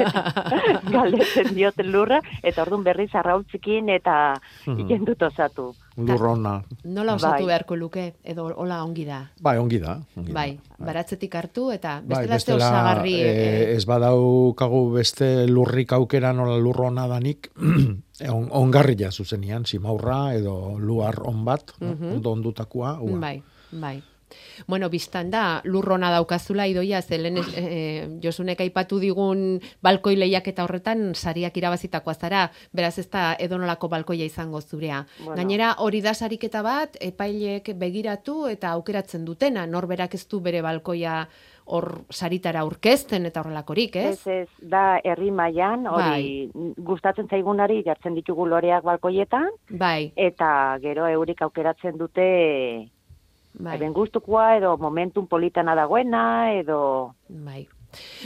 galdetzen 0.90 1.55
diot 1.55 1.75
lurra, 1.85 2.20
eta 2.42 2.62
orduan 2.62 2.85
berriz 2.85 3.11
arrautzikin 3.14 3.88
eta 3.92 4.35
Mhm. 4.66 4.79
egiten 4.79 5.05
dut 5.05 5.22
osatu. 5.22 5.75
Lurrona. 5.96 6.62
Nola 6.85 7.14
osatu 7.14 7.44
Bai. 7.44 7.46
beharko 7.46 7.77
luke, 7.77 8.14
edo 8.25 8.46
hola 8.57 8.83
ongi 8.85 9.05
da? 9.05 9.31
Bai, 9.40 9.59
ongi 9.59 9.79
da. 9.79 9.98
Ongi 10.16 10.33
da. 10.33 10.35
Bai, 10.35 10.59
baratzetik 10.79 11.35
hartu 11.35 11.70
eta 11.70 12.01
Bai, 12.07 12.27
bestela 12.27 12.38
ze 12.38 12.55
osagarri. 12.55 13.14
eh, 13.20 13.29
eh, 13.29 13.77
ez 13.77 13.85
badaukagu 13.85 14.92
beste 14.94 15.46
lurrik 15.48 15.92
aukera 15.92 16.33
nola 16.33 16.57
lurrona 16.57 17.07
danik, 17.07 17.51
on, 18.33 18.48
ongarria 18.51 19.11
zuzenian, 19.11 19.66
simaurra 19.66 20.35
edo 20.35 20.79
luar 20.79 21.20
on 21.27 21.44
bat, 21.44 21.72
Mhm. 21.81 22.12
ondo 22.16 22.31
ondutakoa. 22.33 22.98
ua. 23.03 23.18
Bai, 23.18 23.42
bai. 23.72 24.03
Bueno, 24.66 24.88
biztan 24.90 25.31
da, 25.31 25.61
lurrona 25.64 26.11
daukazula 26.12 26.66
idoia, 26.71 27.03
ze 27.03 27.18
lehen 27.18 27.38
eh, 27.57 28.09
Josunek 28.23 28.61
aipatu 28.61 28.99
digun 29.03 29.61
balkoi 29.83 30.16
lehiak 30.16 30.49
eta 30.49 30.64
horretan 30.64 31.14
sariak 31.14 31.57
irabazitakoa 31.57 32.14
zara, 32.14 32.51
beraz 32.73 32.99
ez 32.99 33.09
da 33.11 33.33
edonolako 33.38 33.88
balkoia 33.88 34.25
izango 34.25 34.61
zurea. 34.61 35.05
Bueno. 35.18 35.37
Gainera, 35.37 35.75
hori 35.79 36.01
da 36.01 36.14
sariketa 36.14 36.62
bat, 36.62 36.97
epailek 37.01 37.73
begiratu 37.79 38.47
eta 38.49 38.73
aukeratzen 38.77 39.25
dutena, 39.25 39.66
norberak 39.66 40.14
ez 40.14 40.27
du 40.29 40.40
bere 40.40 40.62
balkoia 40.62 41.27
hor 41.64 41.87
saritara 42.11 42.62
aurkezten 42.66 43.27
eta 43.29 43.42
horrelakorik, 43.42 43.97
ez? 43.97 44.14
Ez, 44.16 44.27
ez, 44.27 44.68
da 44.73 44.99
herri 45.05 45.31
mailan 45.31 45.87
hori 45.87 46.51
gustatzen 46.79 47.29
zaigunari 47.31 47.83
jartzen 47.87 48.16
ditugu 48.18 48.47
loreak 48.51 48.85
balkoietan, 48.85 49.51
Bai, 49.79 50.12
eta 50.16 50.79
gero 50.83 51.07
eurik 51.11 51.42
aukeratzen 51.47 51.99
dute 52.01 52.27
bai. 53.54 53.76
Eben 53.76 53.92
gustukoa 53.92 54.56
edo 54.56 54.76
momentum 54.78 55.26
politana 55.26 55.74
dagoena 55.74 56.52
edo 56.54 57.14
Bai. 57.28 57.68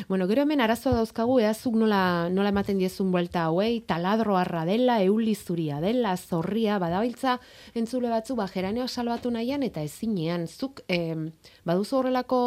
Bueno, 0.09 0.27
gero 0.29 0.43
hemen 0.43 0.61
arazoa 0.61 0.95
dauzkagu, 1.01 1.41
eazuk 1.43 1.75
nola, 1.79 2.29
nola 2.31 2.53
ematen 2.53 2.79
diezun 2.79 3.11
buelta 3.11 3.47
hauei, 3.49 3.81
taladro 3.83 4.37
arra 4.39 4.65
dela, 4.69 5.01
euli 5.03 5.35
zuria 5.35 5.81
dela, 5.83 6.17
zorria, 6.17 6.79
badabiltza, 6.79 7.39
entzule 7.75 8.11
batzu, 8.13 8.37
ba, 8.39 8.47
geraneo 8.53 8.87
salbatu 8.89 9.31
nahian, 9.35 9.65
eta 9.67 9.83
ezinean, 9.83 10.47
zuk, 10.47 10.83
em, 10.89 11.31
baduzu 11.67 11.99
horrelako, 11.99 12.41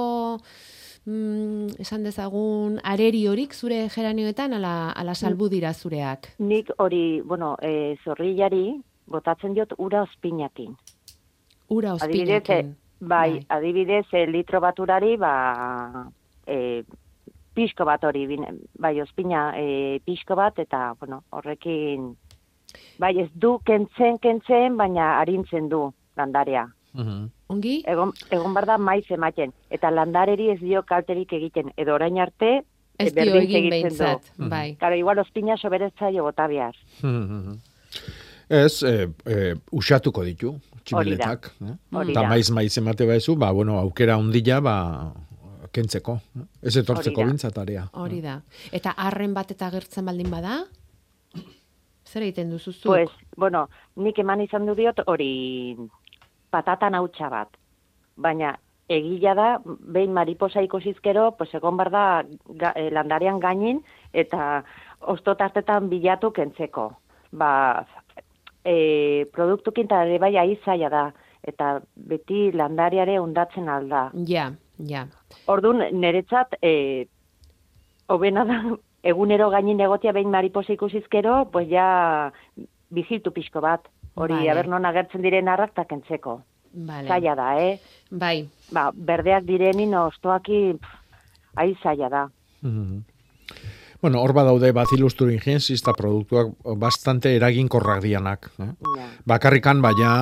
mm, 1.05 1.81
esan 1.83 2.03
dezagun, 2.07 2.79
areri 2.83 3.25
horik 3.27 3.53
zure 3.53 3.87
geraneoetan, 3.89 4.53
ala, 4.53 4.91
ala 4.91 5.15
salbu 5.15 5.49
dira 5.49 5.73
zureak. 5.73 6.35
nik 6.39 6.71
hori, 6.77 7.21
bueno, 7.21 7.57
e, 7.61 7.97
zorrillari 8.03 8.79
botatzen 9.07 9.53
diot 9.53 9.73
ura 9.77 10.03
ospinakin. 10.03 10.75
Ura 11.69 11.93
Adibidez, 11.93 12.41
ospinaken. 12.41 12.71
e, 12.71 12.75
bai, 12.99 13.45
adibidez, 13.49 14.05
e, 14.13 14.25
litro 14.27 14.59
bat 14.59 14.79
urari, 14.79 15.15
ba, 15.17 16.07
e, 16.47 16.83
pixko 17.53 17.85
bat 17.85 18.03
hori, 18.03 18.25
bai, 18.79 18.99
ospina 19.01 19.53
e, 19.57 19.99
pixko 20.05 20.35
bat, 20.35 20.57
eta, 20.59 20.93
bueno, 20.99 21.23
horrekin, 21.29 22.15
bai, 22.99 23.13
ez 23.19 23.29
du 23.33 23.59
kentzen, 23.65 24.17
kentzen, 24.19 24.77
baina 24.77 25.19
arintzen 25.19 25.69
du 25.69 25.91
landarea. 26.17 26.67
Mhm. 26.93 27.29
Ongi? 27.49 27.83
Egon, 27.85 28.11
egon 28.31 28.53
bar 28.53 28.65
da 28.65 28.77
maiz 28.77 29.05
ematen, 29.09 29.53
eta 29.69 29.89
landareri 29.91 30.49
ez 30.51 30.59
dio 30.59 30.83
kalterik 30.83 31.31
egiten, 31.33 31.71
edo 31.77 31.93
orain 31.95 32.17
arte, 32.19 32.63
Ez 32.99 33.13
dio 33.15 33.35
egin 33.39 33.69
behintzat, 33.69 34.25
du. 34.37 34.49
bai. 34.49 34.75
Karo, 34.75 34.95
igual 34.95 35.19
ospina 35.19 35.55
soberetzaio 35.57 36.23
bota 36.23 36.47
behar. 36.47 36.75
Mhm. 37.01 37.53
Ez, 38.49 38.81
e, 38.83 39.07
e, 39.25 39.53
usatuko 39.71 40.23
ditu, 40.25 40.55
tximeletak. 40.89 41.51
eh? 41.61 41.75
Hori 41.95 42.11
Eta 42.11 42.21
da. 42.21 42.29
maiz 42.29 42.49
maiz 42.51 42.77
emate 42.77 43.05
baizu, 43.05 43.35
ba, 43.35 43.51
bueno, 43.51 43.77
aukera 43.79 44.17
ondila, 44.17 44.59
ba, 44.61 44.75
kentzeko. 45.71 46.19
eh? 46.39 46.45
Ez 46.63 46.75
etortzeko 46.77 47.25
bintzatarea. 47.25 47.87
Hori 47.93 48.21
da. 48.21 48.41
Eta 48.71 48.91
harren 48.97 49.33
bat 49.33 49.51
eta 49.51 49.67
agertzen 49.67 50.05
baldin 50.05 50.29
bada? 50.31 50.63
Zer 52.09 52.23
egiten 52.25 52.49
duzu 52.49 52.71
zuk? 52.73 52.85
Pues, 52.89 53.09
bueno, 53.37 53.67
nik 54.01 54.17
eman 54.19 54.41
izan 54.41 54.65
du 54.65 54.73
diot 54.75 54.99
hori 55.05 55.77
patatan 56.49 56.95
hautsa 56.97 57.29
bat. 57.29 57.51
Baina 58.17 58.55
egila 58.89 59.35
da, 59.37 59.47
behin 59.63 60.11
mariposa 60.13 60.63
ikusizkero, 60.65 61.35
pues 61.37 61.53
egon 61.53 61.77
bar 61.77 61.91
da 61.93 62.23
ga, 62.57 62.71
eh, 62.75 62.89
landarean 62.91 63.37
gainin, 63.39 63.83
eta 64.13 64.63
ostotartetan 65.01 65.89
bilatu 65.91 66.31
kentzeko. 66.33 66.87
Ba, 67.31 67.85
e, 68.65 69.25
produktukin 69.33 69.85
eta 69.89 70.03
ere 70.05 70.19
bai 70.19 70.35
aizaia 70.37 70.89
da, 70.89 71.05
eta 71.47 71.79
beti 71.95 72.49
landariare 72.51 73.19
ondatzen 73.19 73.69
alda. 73.69 74.09
Ja, 74.27 74.51
ja. 74.77 75.05
Orduan, 75.47 75.83
niretzat, 75.93 76.55
e, 76.61 77.07
hobena 78.07 78.45
da, 78.45 78.59
egunero 79.03 79.49
gainin 79.49 79.79
egotia 79.79 80.11
behin 80.11 80.31
mariposa 80.31 80.73
ikusizkero, 80.73 81.45
pues 81.51 81.69
ja 81.69 82.31
bizitu 82.89 83.31
pixko 83.31 83.61
bat. 83.61 83.87
Hori, 84.15 84.33
Vale. 84.33 84.51
aber 84.51 84.67
non 84.67 84.85
agertzen 84.85 85.21
diren 85.21 85.47
arrak 85.47 85.73
ta 85.75 85.85
kentzeko. 85.85 86.41
Vale. 86.73 87.07
Zaila 87.07 87.35
da, 87.35 87.49
eh? 87.61 87.79
Bai, 88.11 88.49
Ba, 88.71 88.89
berdeak 88.93 89.45
direnin 89.45 89.95
ostoaki, 89.95 90.73
pff, 90.75 91.21
ai 91.55 91.75
zaila 91.81 92.09
da. 92.09 92.27
Mhm. 92.61 93.03
Bueno, 94.01 94.21
hor 94.23 94.31
badaude 94.31 94.71
Bacillus 94.71 95.15
thuringiensis 95.19 95.81
eta 95.81 95.91
produktuak 95.91 96.53
bastante 96.79 97.33
eraginkorrak 97.35 97.99
dianak. 98.05 98.47
Eh? 98.63 98.69
Ja. 98.95 99.07
Bakarrikan, 99.27 99.81
baina 99.83 100.13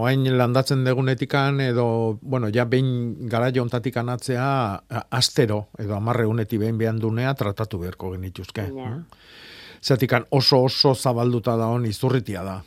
oain 0.00 0.24
landatzen 0.36 0.82
degunetikan 0.84 1.60
edo, 1.62 2.18
bueno, 2.22 2.50
ja 2.50 2.64
behin 2.66 3.28
gara 3.30 3.52
jontatikan 3.54 4.08
atzea 4.10 4.48
a- 4.90 5.04
astero 5.14 5.68
edo 5.78 5.94
amarre 5.94 6.26
uneti 6.26 6.58
behin 6.58 6.76
behan 6.78 6.98
dunea 6.98 7.34
tratatu 7.38 7.78
beharko 7.84 8.10
genituzke. 8.16 8.66
Ja. 8.74 8.90
eh? 8.96 8.98
Zatikan 9.84 10.24
oso 10.32 10.62
oso 10.64 10.94
zabalduta 10.94 11.58
da 11.60 11.66
hon 11.68 11.84
izurritia 11.84 12.42
da. 12.42 12.62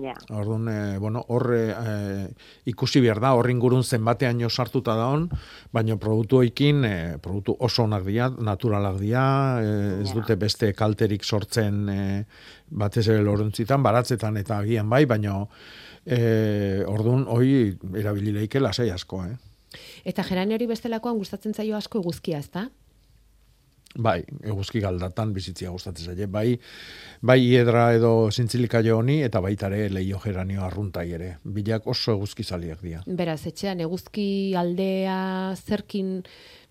Ja. 0.00 0.14
Orduan, 0.34 0.64
e, 0.68 0.98
bueno, 0.98 1.20
horre 1.28 1.58
e, 1.70 2.28
ikusi 2.72 3.02
behar 3.04 3.20
da, 3.22 3.34
horri 3.36 3.52
ingurun 3.54 3.84
zenbateaino 3.84 4.48
sartuta 4.50 4.96
da 4.98 5.04
hon, 5.12 5.28
baina 5.76 5.94
produktu 6.00 6.40
ekin, 6.42 6.80
e, 6.88 6.94
produktu 7.22 7.54
oso 7.62 7.84
onak 7.84 8.02
dira, 8.08 8.30
naturalak 8.32 8.96
dira, 8.98 9.26
e, 9.62 9.74
ez 10.02 10.08
Ja. 10.08 10.14
dute 10.16 10.36
beste 10.40 10.72
kalterik 10.72 11.22
sortzen 11.22 11.88
e, 11.88 12.24
batez 12.70 13.06
ere 13.06 13.22
lorontzitan, 13.22 13.82
baratzetan 13.84 14.36
eta 14.40 14.58
agian 14.58 14.88
bai, 14.90 15.04
baina 15.06 15.46
e, 16.06 16.82
orduan, 16.88 17.26
hoi 17.28 17.76
erabilileike 17.94 18.58
lasai 18.60 18.90
asko, 18.90 19.22
eh? 19.26 19.36
eta 20.04 20.24
gerane 20.24 20.54
hori 20.54 20.66
bestelakoan 20.66 21.18
gustatzen 21.18 21.54
zaio 21.54 21.76
asko 21.76 22.00
eguzkia, 22.00 22.38
ezta? 22.38 22.68
Bai, 23.94 24.24
eguzki 24.42 24.80
galdatan 24.82 25.32
bizitzia 25.34 25.70
gustatzen 25.70 26.10
zaie. 26.10 26.26
Bai, 26.26 26.58
bai 27.22 27.38
hiedra 27.44 27.92
edo 27.94 28.30
zintzilikaio 28.30 28.98
honi 28.98 29.20
eta 29.22 29.40
baita 29.44 29.70
ere 29.70 29.88
leio 29.94 30.18
geranio 30.22 30.64
arruntai 30.66 31.06
ere. 31.14 31.36
Bilak 31.44 31.86
oso 31.86 32.16
eguzki 32.16 32.42
zaliak 32.42 32.82
dira. 32.82 33.04
Beraz, 33.06 33.44
etxean 33.46 33.84
eguzki 33.86 34.26
aldea 34.58 35.54
zerkin 35.54 36.24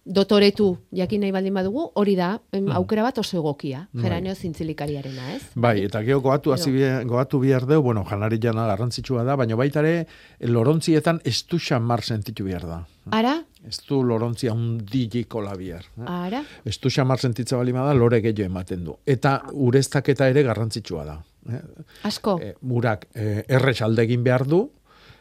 dotoretu 0.06 0.78
jakin 0.92 1.22
nahi 1.24 1.32
baldin 1.32 1.54
badugu, 1.56 1.86
hori 1.96 2.16
da, 2.16 2.42
em, 2.52 2.68
aukera 2.76 3.04
bat 3.04 3.18
oso 3.18 3.38
egokia, 3.40 3.88
Bai. 3.94 4.04
geraneo 4.04 4.36
zintzilikariarena, 4.36 5.36
ez? 5.36 5.42
Bai, 5.56 5.84
eta 5.86 6.02
geho 6.04 6.20
goatu, 6.22 6.52
hasi 6.54 6.72
bie- 6.72 7.06
goatu 7.08 7.40
bihar 7.40 7.66
deu, 7.66 7.82
bueno, 7.82 8.04
janari 8.10 8.40
jana 8.42 8.66
garrantzitsua 8.68 9.24
da, 9.24 9.36
baina 9.36 9.56
baita 9.56 9.80
ere 9.80 10.08
lorontzietan 10.42 11.22
ez 11.24 11.46
du 11.48 11.58
xamar 11.58 12.02
sentitu 12.04 12.44
behar 12.44 12.66
da. 12.68 12.86
Ara, 13.12 13.44
Ez 13.66 13.78
du 13.88 14.02
lorontzia 14.04 14.52
undilliko 14.52 15.40
labiar. 15.42 15.86
Eh? 15.98 16.04
ara, 16.06 16.44
Ez 16.66 16.78
du 16.82 16.90
xamar 16.90 17.18
sentitza 17.20 17.56
bali 17.56 17.72
bada, 17.72 17.94
lore 17.94 18.20
gehiago 18.20 18.44
ematen 18.52 18.84
du. 18.84 18.98
Eta 19.06 19.42
ureztaketa 19.54 20.28
ere 20.28 20.44
garrantzitsua 20.44 21.06
da. 21.06 21.24
Eh? 21.50 21.62
asko. 22.04 22.40
e, 22.42 22.56
murak 22.62 23.08
e, 23.16 23.44
errex 23.48 23.82
alde 23.82 24.04
egin 24.04 24.24
behar 24.24 24.46
du, 24.48 24.70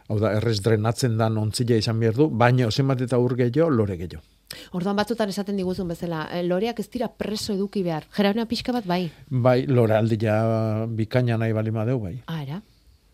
Hau 0.08 0.18
da, 0.18 0.32
errez 0.36 0.58
drenatzen 0.60 1.16
dan 1.16 1.38
ontzila 1.38 1.76
izan 1.78 1.98
behar 2.00 2.14
du, 2.14 2.28
baina 2.28 2.68
zenbat 2.70 3.00
eta 3.00 3.16
ur 3.18 3.36
gehiago, 3.36 3.70
lore 3.70 3.96
gehiago. 3.96 4.20
Orduan 4.72 4.96
batzutan 4.96 5.28
esaten 5.28 5.56
diguzun 5.56 5.88
bezala, 5.88 6.28
eh, 6.32 6.42
loreak 6.42 6.78
ez 6.80 6.88
dira 6.90 7.08
preso 7.08 7.52
eduki 7.52 7.82
behar. 7.82 8.04
Geranioa 8.16 8.46
pixka 8.46 8.72
bat 8.72 8.86
bai. 8.86 9.10
Bai, 9.30 9.66
lore 9.66 9.94
aldia 9.96 10.86
bikaina 10.88 11.36
nahi 11.38 11.52
bali 11.52 11.70
madeu, 11.70 11.98
bai. 12.00 12.22
Ah, 12.26 12.42
era. 12.42 12.62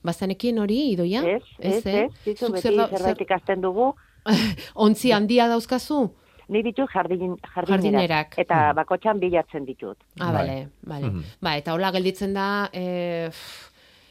Bazanekien 0.04 0.58
hori, 0.58 0.92
idoia? 0.92 1.22
Ez, 1.26 1.42
ez, 1.58 1.86
ez, 1.86 2.10
zizu 2.24 2.46
Zuk 2.46 2.54
beti 2.54 2.68
zer 2.68 2.88
zerbait 2.88 3.20
ikasten 3.20 3.60
dugu, 3.60 3.94
Ontzi 4.86 5.12
handia 5.12 5.48
dauzkazu? 5.48 6.08
ni 6.48 6.62
ditut 6.64 6.88
jardin, 6.88 7.34
Jardinerak. 7.44 7.68
jardinerak, 7.68 8.38
eta 8.40 8.72
bakotxan 8.72 9.18
bilatzen 9.20 9.66
ditut. 9.66 9.98
Ah, 10.18 10.30
Bai. 10.32 10.46
bale, 10.46 10.68
bale. 10.80 11.06
Mhm. 11.10 11.24
Ba, 11.44 11.56
eta 11.60 11.74
hola 11.74 11.90
gelditzen 11.92 12.32
da, 12.32 12.70
e, 12.72 13.28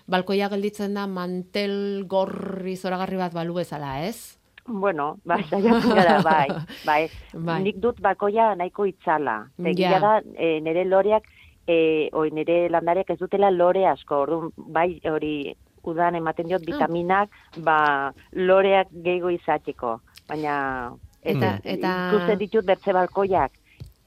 balkoia 0.05 0.47
gelditzen 0.49 0.93
da 0.93 1.07
mantel 1.07 2.05
gorri 2.05 2.75
zoragarri 2.77 3.17
bat 3.17 3.33
balu 3.33 3.55
bezala, 3.57 4.03
ez? 4.05 4.36
Bueno, 4.67 5.17
bai, 5.25 5.43
saiatzen 5.49 5.95
gara, 5.95 6.21
bai, 6.21 6.47
bai. 6.85 7.09
Bai. 7.33 7.61
Nik 7.63 7.77
dut 7.81 8.01
bakoia 8.01 8.53
nahiko 8.55 8.85
itzala. 8.85 9.37
Ja. 9.57 9.69
Egia 9.71 9.99
da, 10.03 10.21
e, 10.35 10.59
nire 10.61 10.83
loreak, 10.85 11.23
e, 11.67 12.09
oi, 12.13 12.29
nire 12.31 12.67
landareak 12.69 13.09
ez 13.09 13.19
dutela 13.19 13.49
lore 13.51 13.85
asko, 13.87 14.21
orduan, 14.25 14.51
bai, 14.57 14.99
hori, 15.05 15.55
udan 15.87 16.15
ematen 16.19 16.47
diot 16.47 16.65
vitaminak, 16.67 17.29
ba, 17.63 18.11
loreak 18.33 18.87
gehiago 18.91 19.29
izateko. 19.31 20.01
Baina, 20.27 20.91
Eta- 21.23 21.57
eta, 21.63 21.69
eta- 21.75 21.95
ikusten 22.11 22.37
ditut 22.39 22.65
bertze 22.65 22.93
balkoiak, 22.93 23.51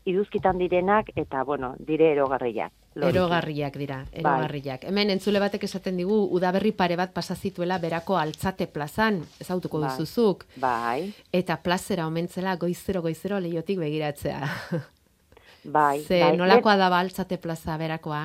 iduzkitan 0.04 0.58
direnak, 0.58 1.10
eta, 1.16 1.42
bueno, 1.44 1.74
dire 1.78 2.12
erogarriak. 2.12 2.72
Erogarriak 2.96 3.76
dira, 3.78 4.00
erogarriak. 4.10 4.84
Hemen 4.90 5.12
entzule 5.14 5.38
batek 5.38 5.62
esaten 5.68 6.00
digu, 6.00 6.16
udaberri 6.34 6.72
pare 6.74 6.96
bat 6.98 7.12
pasa 7.14 7.36
zituela 7.36 7.78
berako 7.78 8.16
altzate 8.18 8.66
plazan, 8.66 9.20
ezautuko 9.40 9.78
Bai. 9.78 9.90
duzuzuk, 9.90 10.44
Bai, 10.58 11.12
eta 11.32 11.60
plazera 11.62 12.08
omentzela 12.10 12.56
goizero 12.56 13.02
goizero 13.02 13.38
lehiotik 13.38 13.78
begiratzea. 13.78 14.40
bai. 15.64 16.02
Ze 16.02 16.20
bai. 16.24 16.36
nolakoa 16.36 16.76
da 16.76 16.90
altzate 16.98 17.38
plaza 17.38 17.76
berakoa? 17.76 18.24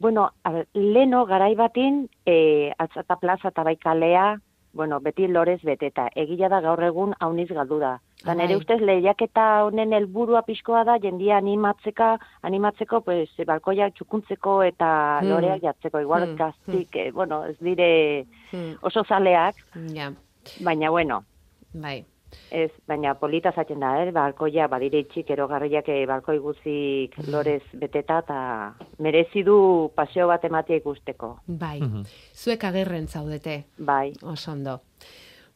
Bueno, 0.00 0.32
a 0.44 0.52
ver, 0.52 0.68
leno 0.74 1.24
garai 1.26 1.54
batin, 1.54 2.08
e, 2.26 2.72
altzata 2.78 3.16
plaza 3.16 3.48
eta 3.48 3.62
bai 3.62 3.76
kalea, 3.76 4.40
bueno, 4.72 5.00
beti 5.00 5.26
lorez 5.28 5.60
beteta. 5.62 6.08
Egia 6.14 6.48
da 6.48 6.60
gaur 6.60 6.82
egun 6.82 7.14
hauniz 7.20 7.48
galdu 7.50 7.78
da. 7.80 7.98
Da 8.24 8.34
nere 8.34 8.54
bai. 8.54 8.60
ustez 8.60 8.80
lehiaketa 8.80 9.64
honen 9.64 9.92
helburua 9.92 10.42
pixkoa 10.42 10.84
da 10.84 10.98
jendia 10.98 11.36
animatzeka, 11.38 12.18
animatzeko, 12.42 13.00
pues, 13.00 13.30
balkoia 13.46 13.90
txukuntzeko 13.90 14.62
eta 14.62 15.20
Hmm. 15.22 15.28
loreak 15.28 15.62
jatzeko. 15.62 16.00
Igual 16.00 16.28
Hmm, 16.28 16.36
gaztik, 16.36 16.96
eh, 16.96 17.10
bueno, 17.12 17.44
ez 17.46 17.58
dire 17.60 18.26
Hmm, 18.52 18.74
oso 18.82 19.04
zaleak, 19.04 19.54
ja, 19.94 20.12
baina 20.60 20.90
bueno, 20.90 21.24
bai. 21.72 22.04
Ez, 22.50 22.70
baina 22.86 23.14
polita 23.14 23.52
zaten 23.52 23.80
da, 23.80 24.02
eh? 24.02 24.10
balkoia 24.12 24.66
badire 24.68 24.98
itxik 24.98 25.30
erogarriak 25.30 25.88
eh, 25.88 26.06
balkoi 26.06 26.38
guzik 26.38 27.16
lorez 27.28 27.62
beteta 27.74 28.18
eta 28.18 28.74
merezi 28.98 29.42
du 29.42 29.90
paseo 29.94 30.26
bat 30.28 30.44
ematea 30.44 30.76
ikusteko. 30.76 31.38
Bai, 31.46 31.80
Mhm. 31.80 32.04
zuek 32.34 32.64
agerren 32.64 33.08
zaudete, 33.08 33.64
Bai, 33.78 34.12
oso 34.22 34.52
ondo. 34.52 34.80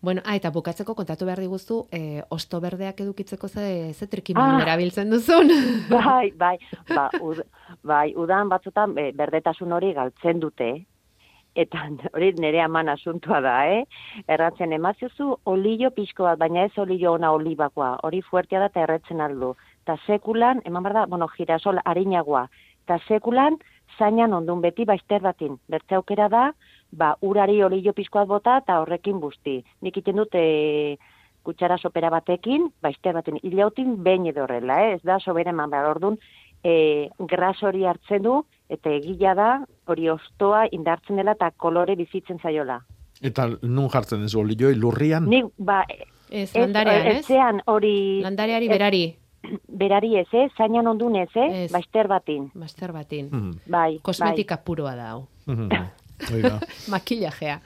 Bueno, 0.04 0.20
ah, 0.26 0.34
eta 0.36 0.50
bukatzeko 0.50 0.94
kontatu 0.94 1.24
behar 1.24 1.40
diguztu, 1.40 1.86
eh, 1.90 2.22
osto 2.28 2.60
berdeak 2.60 3.00
edukitzeko 3.00 3.48
ze, 3.48 3.94
ze 3.94 4.06
trikimailu 4.06 4.58
Ah. 4.58 4.62
erabiltzen 4.62 5.08
duzun. 5.10 5.48
bai, 5.88 6.30
bai, 6.36 6.58
ba, 6.94 7.08
ud, 7.22 7.40
bai, 7.82 8.12
udan 8.14 8.48
batzutan 8.50 8.92
e, 8.98 9.12
berdetasun 9.12 9.72
hori 9.72 9.94
galtzen 9.94 10.40
dute, 10.40 10.84
eta 11.54 11.86
hori 12.14 12.32
nire 12.38 12.60
aman 12.62 12.88
asuntua 12.88 13.40
da, 13.44 13.54
eh? 13.70 13.84
Erratzen 14.28 14.72
emaziozu 14.72 15.30
olio 15.44 15.90
pixko 15.94 16.28
bat, 16.28 16.38
baina 16.38 16.66
ez 16.66 16.72
olio 16.78 17.14
ona 17.14 17.32
olibakoa, 17.32 17.98
hori 18.02 18.22
fuertea 18.22 18.60
da 18.60 18.70
eta 18.72 18.84
erretzen 18.86 19.20
aldu. 19.20 19.54
Ta 19.84 19.96
sekulan, 20.06 20.62
eman 20.64 20.82
behar 20.82 21.00
da, 21.00 21.06
bueno, 21.06 21.28
girasol 21.36 21.80
harinagoa, 21.84 22.46
eta 22.84 22.98
sekulan 23.08 23.58
zainan 23.98 24.32
ondun 24.32 24.60
beti 24.60 24.84
baizter 24.84 25.22
batin. 25.22 25.58
Bertze 25.70 25.98
aukera 25.98 26.28
da, 26.28 26.44
ba, 26.92 27.14
urari 27.22 27.62
olio 27.62 27.92
pixko 27.92 28.22
bat 28.22 28.28
bota 28.28 28.56
eta 28.62 28.80
horrekin 28.82 29.20
busti. 29.20 29.60
Nik 29.82 30.00
iten 30.00 30.18
dut, 30.20 30.34
e, 30.34 30.96
kutsara 31.44 31.76
sopera 31.78 32.10
batekin, 32.10 32.70
baizter 32.82 33.14
baten, 33.14 33.38
hilautin 33.42 33.98
behin 34.02 34.26
edo 34.30 34.44
horrela, 34.44 34.80
eh? 34.82 34.94
ez 34.96 35.02
da 35.04 35.18
sobera 35.20 35.52
eman 35.52 35.70
behar, 35.70 35.90
orduan, 35.92 36.18
e, 36.64 37.10
gras 37.30 37.58
hori 37.62 37.84
hartzen 37.84 38.24
du, 38.24 38.38
eta 38.76 38.90
egila 38.90 39.34
da, 39.38 39.48
hori 39.86 40.08
ostoa 40.12 40.66
indartzen 40.72 41.16
dela 41.20 41.34
eta 41.38 41.50
kolore 41.56 41.96
bizitzen 41.96 42.38
zaiola. 42.42 42.80
Eta 43.22 43.48
nun 43.62 43.88
jartzen 43.92 44.24
ez 44.26 44.34
olioi 44.34 44.74
lurrian? 44.76 45.28
Nik, 45.30 45.52
ba, 45.58 45.84
Ez, 46.30 46.50
landarean, 46.56 47.06
ez? 47.06 47.18
etxean 47.22 47.60
hori... 47.70 48.22
Landareari 48.24 48.68
berari, 48.68 49.04
Berari 49.68 50.16
ez, 50.16 50.28
eh? 50.32 50.46
Zainan 50.56 50.86
ondun 50.88 51.16
ez, 51.20 51.28
eh? 51.36 51.64
Ez. 51.64 51.72
Baizter 51.72 52.08
batin. 52.08 52.50
master 52.54 52.92
batin. 52.92 53.28
Mhm, 53.30 53.50
Bai, 53.70 53.98
Kosmetika 54.02 54.56
puroa 54.64 54.94
da, 54.96 55.10
hau. 55.12 55.26
Hoi 55.46 55.68
da. 55.68 55.82
Makillajea. 56.92 57.60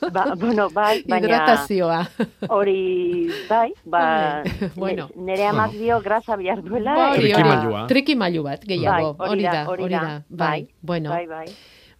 bai. 0.00 0.10
Ba, 0.10 0.34
bueno, 0.36 0.68
bai, 0.70 1.02
baina... 1.08 1.26
Hidratazioa. 1.26 2.00
Hori, 2.48 3.30
bai, 3.48 3.72
ba, 3.84 4.42
Bai, 4.44 4.70
bueno. 4.76 5.08
ne- 5.16 5.24
nere 5.32 5.46
amak 5.46 5.72
dio 5.72 6.00
grasa 6.00 6.36
bihar 6.36 6.62
duela. 6.62 6.94
Hori. 7.10 7.20
Trikimailua. 7.32 7.86
Trikimailu 7.88 8.42
bat, 8.42 8.64
gehiago. 8.64 9.14
Bai, 9.14 9.28
hori 9.28 9.42
da, 9.42 9.64
hori 9.68 9.88
da. 9.88 10.22
Bai, 10.28 10.68
bueno. 10.82 11.10
Bai, 11.10 11.26
bai. 11.26 11.46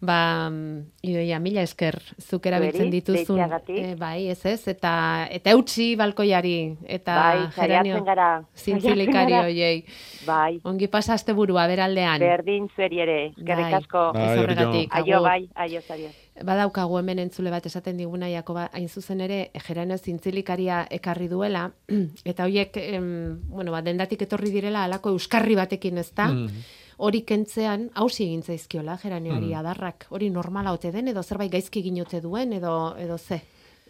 Ba, 0.01 0.49
mm, 0.51 0.81
idoia, 1.03 1.39
mila 1.41 1.63
esker, 1.63 1.99
zuk 2.21 2.47
erabiltzen 2.47 2.91
dituzun. 2.91 3.41
eh, 3.69 3.95
bai, 3.99 4.29
ez 4.29 4.45
ez, 4.47 4.69
eta, 4.69 5.27
eta 5.31 5.51
eutxi 5.51 5.95
balkoiari, 5.97 6.77
eta 6.87 7.15
Bai, 7.15 7.39
saiatzen 7.55 8.05
gara. 8.05 8.45
zintzilikari 8.57 9.33
hoiei. 9.33 9.85
Bai, 10.27 10.61
Ongi 10.65 10.89
pasa 10.89 11.15
azte 11.15 11.33
burua, 11.33 11.67
beraldean. 11.67 12.19
berdin 12.21 12.69
zueri 12.75 13.01
ere, 13.01 13.27
eskerrik 13.29 13.71
Bai. 13.71 13.75
asko. 13.75 14.13
Bai, 14.13 14.23
Ez 14.35 14.39
horregatik, 14.43 14.95
Aio, 14.95 15.23
bai, 15.23 15.49
aio, 15.55 15.81
zario. 15.81 16.09
Badaukagu 16.45 16.99
hemen 16.99 17.19
entzule 17.21 17.51
bat 17.51 17.65
esaten 17.67 17.97
diguna 17.97 18.29
Jakoba 18.29 18.69
hain 18.73 18.89
zuzen 18.89 19.21
ere 19.21 19.51
geranio 19.67 19.97
zintzilikaria 19.99 20.87
ekarri 20.91 21.29
duela 21.29 21.71
eta 22.25 22.43
hoiek 22.45 22.77
em, 22.77 23.39
bueno, 23.49 23.71
ba, 23.71 23.83
dendatik 23.83 24.23
etorri 24.23 24.51
direla 24.51 24.83
halako 24.85 25.11
euskarri 25.11 25.55
batekin 25.55 25.99
ez 25.99 26.11
da. 26.15 26.27
Mhm. 26.29 26.65
Hori 26.99 27.23
kentzean 27.23 27.89
hausi 27.95 28.25
egin 28.25 28.43
zaizkiola 28.43 28.99
geranioari 29.03 29.47
Mhm. 29.51 29.59
adarrak. 29.59 30.07
Hori 30.11 30.31
normala 30.31 30.73
ote 30.73 30.93
den 30.93 31.09
edo 31.09 31.23
zerbait 31.23 31.51
gaizki 31.53 31.81
egin 31.81 32.01
ote 32.03 32.21
duen 32.21 32.53
edo 32.53 32.95
edo 32.99 33.19
ze. 33.19 33.41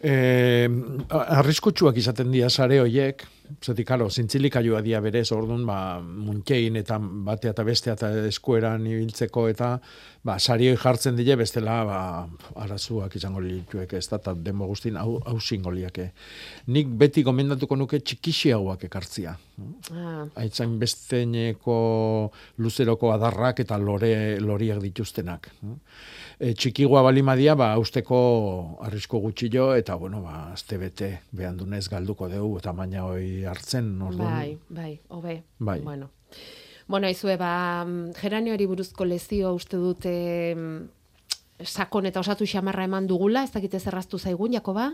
Eh, 0.03 0.69
arriskutsuak 1.09 1.97
izaten 1.97 2.31
dira 2.33 2.51
sare 2.51 2.81
hoiek, 2.81 3.23
zetik, 3.62 3.87
karo, 3.88 4.09
zintzilikaiua 4.11 4.80
dia 4.85 5.00
berez, 5.04 5.26
orduan, 5.33 5.64
ba, 5.68 5.76
muntxein 6.00 6.76
eta 6.80 6.98
batea 6.98 7.52
eta 7.52 7.64
bestea 7.66 7.96
eta 7.96 8.11
eskueran 8.28 8.87
ibiltzeko 8.88 9.46
eta, 9.50 9.70
ba, 10.24 10.38
sarioi 10.38 10.76
jartzen 10.80 11.16
dile, 11.18 11.37
bestela, 11.40 11.76
ba, 11.88 11.98
arazuak 12.64 13.16
izango 13.18 13.42
lituek 13.44 13.92
ez 13.98 14.07
da, 14.09 14.20
eta 14.22 14.35
demo 14.35 14.68
guztin 14.70 14.96
hau, 15.00 15.18
hau 15.28 15.38
liake. 15.74 16.11
Nik 16.66 16.88
beti 16.88 17.22
gomendatuko 17.22 17.76
nuke 17.76 18.00
txikixiagoak 18.00 18.85
ekartzia. 18.88 19.37
Ah, 19.92 20.24
Aitzan 20.40 20.78
besteneko 20.80 21.76
luzeroko 22.59 23.12
adarrak 23.12 23.61
eta 23.61 23.78
lore, 23.78 24.40
loriak 24.40 24.80
dituztenak. 24.83 25.50
E, 26.40 26.54
txikigoa 26.54 27.04
balimadia, 27.07 27.54
ba, 27.54 27.74
usteko 27.78 28.80
arrisko 28.83 29.20
gutxillo, 29.20 29.74
eta, 29.76 29.94
bueno, 30.00 30.24
ba, 30.24 30.50
azte 30.57 30.78
bete, 30.80 31.12
behan 31.30 31.61
dunez 31.61 31.87
galduko 31.92 32.28
dugu, 32.33 32.59
eta 32.59 32.72
maina 32.72 33.04
hoi 33.07 33.34
hartzen, 33.42 34.01
orduan. 34.03 34.31
bai, 34.31 34.59
bai, 34.68 35.01
hobe. 35.09 35.42
Bai. 35.59 35.81
Bueno. 35.81 36.11
Bueno, 36.87 37.07
aizue, 37.07 37.37
ba, 37.40 37.85
mm, 37.85 38.12
geranioari 38.20 38.66
buruzko 38.66 39.05
lezio 39.05 39.55
uste 39.57 39.77
dute 39.81 40.14
mm, 40.55 41.64
sakon 41.64 42.07
eta 42.07 42.20
osatu 42.20 42.47
xamarra 42.47 42.85
eman 42.85 43.07
dugula, 43.07 43.44
ez 43.44 43.53
dakite 43.53 43.81
zerraztu 43.81 44.18
zaigun, 44.18 44.53
Jakoba? 44.53 44.92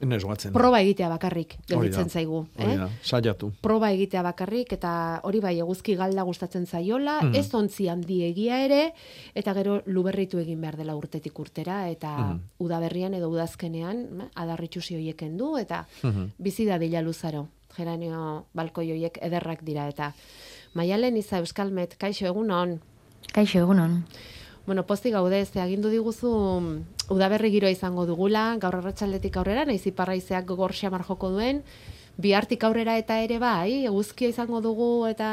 Nez 0.00 0.22
guatzen. 0.22 0.52
Proba 0.54 0.78
egitea 0.80 1.08
bakarrik, 1.10 1.56
gelditzen 1.66 2.08
zaigu. 2.08 2.44
Hori 2.56 2.72
Eh? 2.72 2.86
saiatu. 3.02 3.52
proba 3.60 3.90
egitea 3.90 4.22
bakarrik 4.22 4.72
eta 4.72 5.20
hori 5.24 5.40
bai 5.40 5.58
eguzki 5.58 5.96
galda 5.96 6.22
gustatzen 6.22 6.66
zaiola, 6.66 7.20
Mhm. 7.22 7.34
ez 7.34 7.52
ontzi 7.54 7.88
handi 7.88 8.22
egia 8.22 8.64
ere 8.64 8.94
eta 9.34 9.54
gero 9.54 9.82
luberritu 9.86 10.38
egin 10.38 10.60
behar 10.60 10.76
dela 10.76 10.94
urtetik 10.94 11.36
urtera 11.38 11.88
eta 11.90 12.16
Mhm. 12.16 12.40
udaberrian 12.58 13.14
edo 13.14 13.28
udazkenean 13.28 14.30
adarritxusi 14.34 14.94
hoiek 14.94 15.16
kendu 15.16 15.56
eta 15.58 15.86
Mhm. 16.02 16.30
bizi 16.38 16.64
da 16.64 16.78
dila 16.78 17.02
luzaro. 17.02 17.48
Geranio 17.76 18.46
balkoi 18.54 18.90
hoiek 18.92 19.18
ederrak 19.20 19.62
dira 19.62 19.88
eta 19.88 20.14
Maialen 20.74 21.16
iza 21.16 21.38
Euskalmet, 21.38 21.96
kaixo 21.96 22.26
egunon. 22.26 22.80
Kaixo, 23.32 23.58
egunon. 23.58 24.04
Bueno, 24.68 24.84
pozik 24.84 25.14
gaude, 25.14 25.46
ze 25.46 25.62
agindu 25.62 25.88
diguzu 25.88 26.28
mm, 26.60 27.12
udaberri 27.14 27.48
giroa 27.54 27.70
izango 27.72 28.02
dugula, 28.04 28.42
gaur 28.60 28.74
arratsaldetik 28.76 29.38
aurrera, 29.40 29.62
naiz 29.64 29.80
iparraizeak 29.88 30.44
gogor 30.44 30.74
xamar 30.76 31.06
joko 31.08 31.30
duen, 31.32 31.62
bihartik 32.20 32.66
aurrera 32.68 32.98
eta 33.00 33.16
ere 33.24 33.38
bai, 33.40 33.86
eguzkia 33.88 34.28
izango 34.28 34.60
dugu 34.60 34.90
eta 35.08 35.30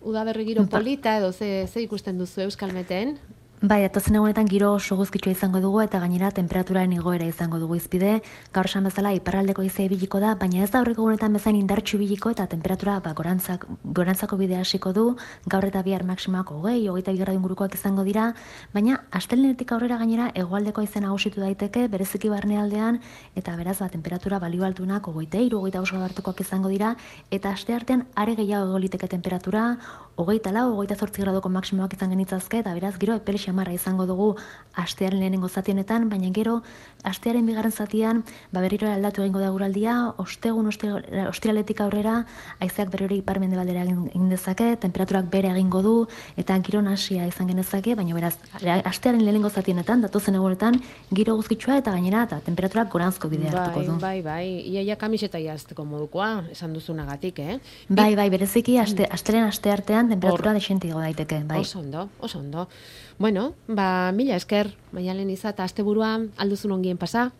udaberri 0.00 0.46
giro 0.48 0.64
polita 0.72 1.18
edo 1.20 1.34
ze, 1.36 1.66
ze 1.68 1.84
ikusten 1.84 2.16
duzu 2.16 2.46
Euskalmeten? 2.46 3.18
Bai, 3.58 3.80
atozen 3.82 4.14
egunetan 4.14 4.46
giro 4.46 4.68
oso 4.76 4.94
guzkitsua 4.94 5.32
izango 5.32 5.58
dugu 5.58 5.80
eta 5.82 5.98
gainera 5.98 6.28
temperaturaren 6.30 6.92
igoera 6.94 7.26
izango 7.26 7.58
dugu 7.58 7.74
izpide. 7.74 8.20
Gaur 8.54 8.68
esan 8.68 8.84
bezala 8.86 9.10
iparraldeko 9.16 9.64
izea 9.66 9.88
ibiliko 9.88 10.20
da, 10.22 10.36
baina 10.38 10.62
ez 10.62 10.68
da 10.70 10.78
horreko 10.78 11.02
egunetan 11.02 11.34
bezain 11.34 11.56
indartxu 11.58 11.96
ibiliko 11.96 12.30
eta 12.30 12.46
temperatura 12.46 13.00
ba, 13.02 13.16
gorantzak, 13.18 13.66
gorantzako 13.82 14.38
bidea 14.38 14.60
hasiko 14.62 14.92
du. 14.94 15.16
Gaur 15.50 15.66
eta 15.66 15.82
bihar 15.82 16.04
maksimak 16.06 16.52
hogei, 16.54 16.86
hogeita 16.86 17.10
bigarra 17.16 17.34
ingurukoak 17.34 17.74
izango 17.74 18.04
dira, 18.06 18.28
baina 18.76 19.00
astelenetik 19.10 19.74
aurrera 19.74 19.98
gainera 19.98 20.30
hegoaldeko 20.36 20.86
izena 20.86 21.08
nagusitu 21.08 21.42
daiteke 21.42 21.88
bereziki 21.88 22.30
barnealdean 22.30 23.00
eta 23.34 23.56
beraz 23.58 23.80
ba, 23.80 23.88
temperatura 23.88 24.38
balio 24.38 24.68
altunak 24.70 25.10
hogeita 25.10 25.42
iru, 25.42 25.64
hogeita 25.64 25.82
oso 25.82 25.98
hartukoak 25.98 26.44
izango 26.46 26.70
dira 26.70 26.94
eta 27.32 27.50
aste 27.58 27.74
artean 27.74 28.06
are 28.14 28.38
gehiago 28.38 28.70
egoliteke 28.70 29.10
temperatura, 29.10 29.66
hogeita 30.14 30.54
lau, 30.54 30.68
hogeita 30.76 30.94
zortzi 30.94 31.26
gradoko 31.26 31.50
maksimoak 31.50 31.98
izan 31.98 32.14
genitzazke 32.14 32.62
eta 32.62 32.78
beraz 32.78 32.94
giro 33.02 33.18
epeli 33.18 33.47
xamarra 33.48 33.72
izango 33.72 34.06
dugu 34.06 34.34
astearen 34.78 35.18
lehenengo 35.20 35.48
zatienetan, 35.48 36.08
baina 36.08 36.30
gero 36.34 36.60
astearen 37.08 37.46
bigarren 37.46 37.72
zatian, 37.72 38.22
ba 38.52 38.60
berriro 38.62 38.88
aldatu 38.90 39.22
egingo 39.22 39.40
da 39.42 39.50
guraldia, 39.54 39.94
ostegun 40.22 40.68
ostiraletik 40.68 41.80
aurrera, 41.82 42.24
haizeak 42.60 42.90
berriro 42.92 43.16
iparmende 43.16 43.58
baldera 43.58 43.84
egin 43.86 44.28
dezake, 44.30 44.70
temperaturak 44.82 45.30
bere 45.32 45.50
egingo 45.54 45.82
du, 45.82 45.94
eta 46.36 46.58
giro 46.66 46.82
nasia 46.82 47.26
izan 47.30 47.50
genezake, 47.50 47.94
baina 47.98 48.14
beraz, 48.14 48.34
astearen 48.84 49.24
lehenengo 49.24 49.50
zatienetan, 49.50 50.02
datozen 50.06 50.38
egunetan, 50.38 50.80
giro 51.14 51.36
guzkitsua 51.38 51.80
eta 51.82 51.94
gainera, 51.94 52.24
eta 52.28 52.40
temperaturak 52.46 52.90
goranzko 52.92 53.30
bidea 53.32 53.52
bai, 53.52 53.64
hartuko 53.64 53.84
du. 53.86 53.98
Bai, 54.02 54.18
bai, 54.22 54.44
iaia 54.74 54.98
kamiseta 55.00 55.42
jazteko 55.42 55.86
modukoa, 55.88 56.30
esan 56.54 56.74
duzunagatik, 56.76 57.42
eh? 57.42 57.58
Bai, 57.88 58.12
bai, 58.18 58.28
bereziki, 58.30 58.78
aste, 58.82 59.06
asteren 59.10 59.48
aste 59.48 59.74
artean, 59.74 60.10
temperatura 60.14 60.54
desentigo 60.58 61.02
daiteke, 61.02 61.42
bai. 61.46 61.62
Oso 61.66 61.82
ondo, 61.82 62.08
oso 62.20 62.42
ondo. 62.42 62.68
Bueno, 63.18 63.54
ba, 63.66 64.12
mila 64.14 64.36
esker, 64.36 64.70
maialen 64.94 65.30
izat, 65.30 65.58
azte 65.60 65.82
buruan, 65.82 66.30
alduzun 66.38 66.72
ongien 66.76 66.98
pasa. 66.98 67.32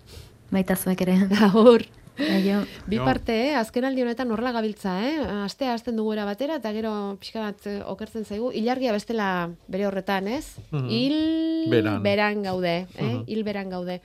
Baita 0.51 0.75
zuek 0.77 1.05
ere. 1.07 1.15
Gaur. 1.31 1.85
Aio. 2.19 2.65
Bi 2.91 2.99
parte, 2.99 3.35
eh? 3.47 3.55
azken 3.55 3.87
aldi 3.87 4.03
honetan 4.03 4.33
horrela 4.35 4.51
gabiltza, 4.57 4.97
eh? 5.07 5.21
Astea 5.45 5.77
azten 5.77 5.95
dugu 5.95 6.17
era 6.17 6.25
batera, 6.27 6.57
eta 6.59 6.73
gero 6.75 6.93
pixka 7.21 7.45
bat 7.45 7.69
eh, 7.71 7.79
okertzen 7.87 8.27
zaigu. 8.27 8.51
Ilargia 8.59 8.91
bestela 8.97 9.29
bere 9.71 9.87
horretan, 9.87 10.27
ez? 10.27 10.57
Mm 10.73 10.89
Hil 10.91 11.71
beran. 12.03 12.43
gaude, 12.43 12.75
eh? 12.97 13.05
Mm 13.05 13.23
Hil 13.29 13.45
beran 13.47 13.71
gaude. 13.71 14.01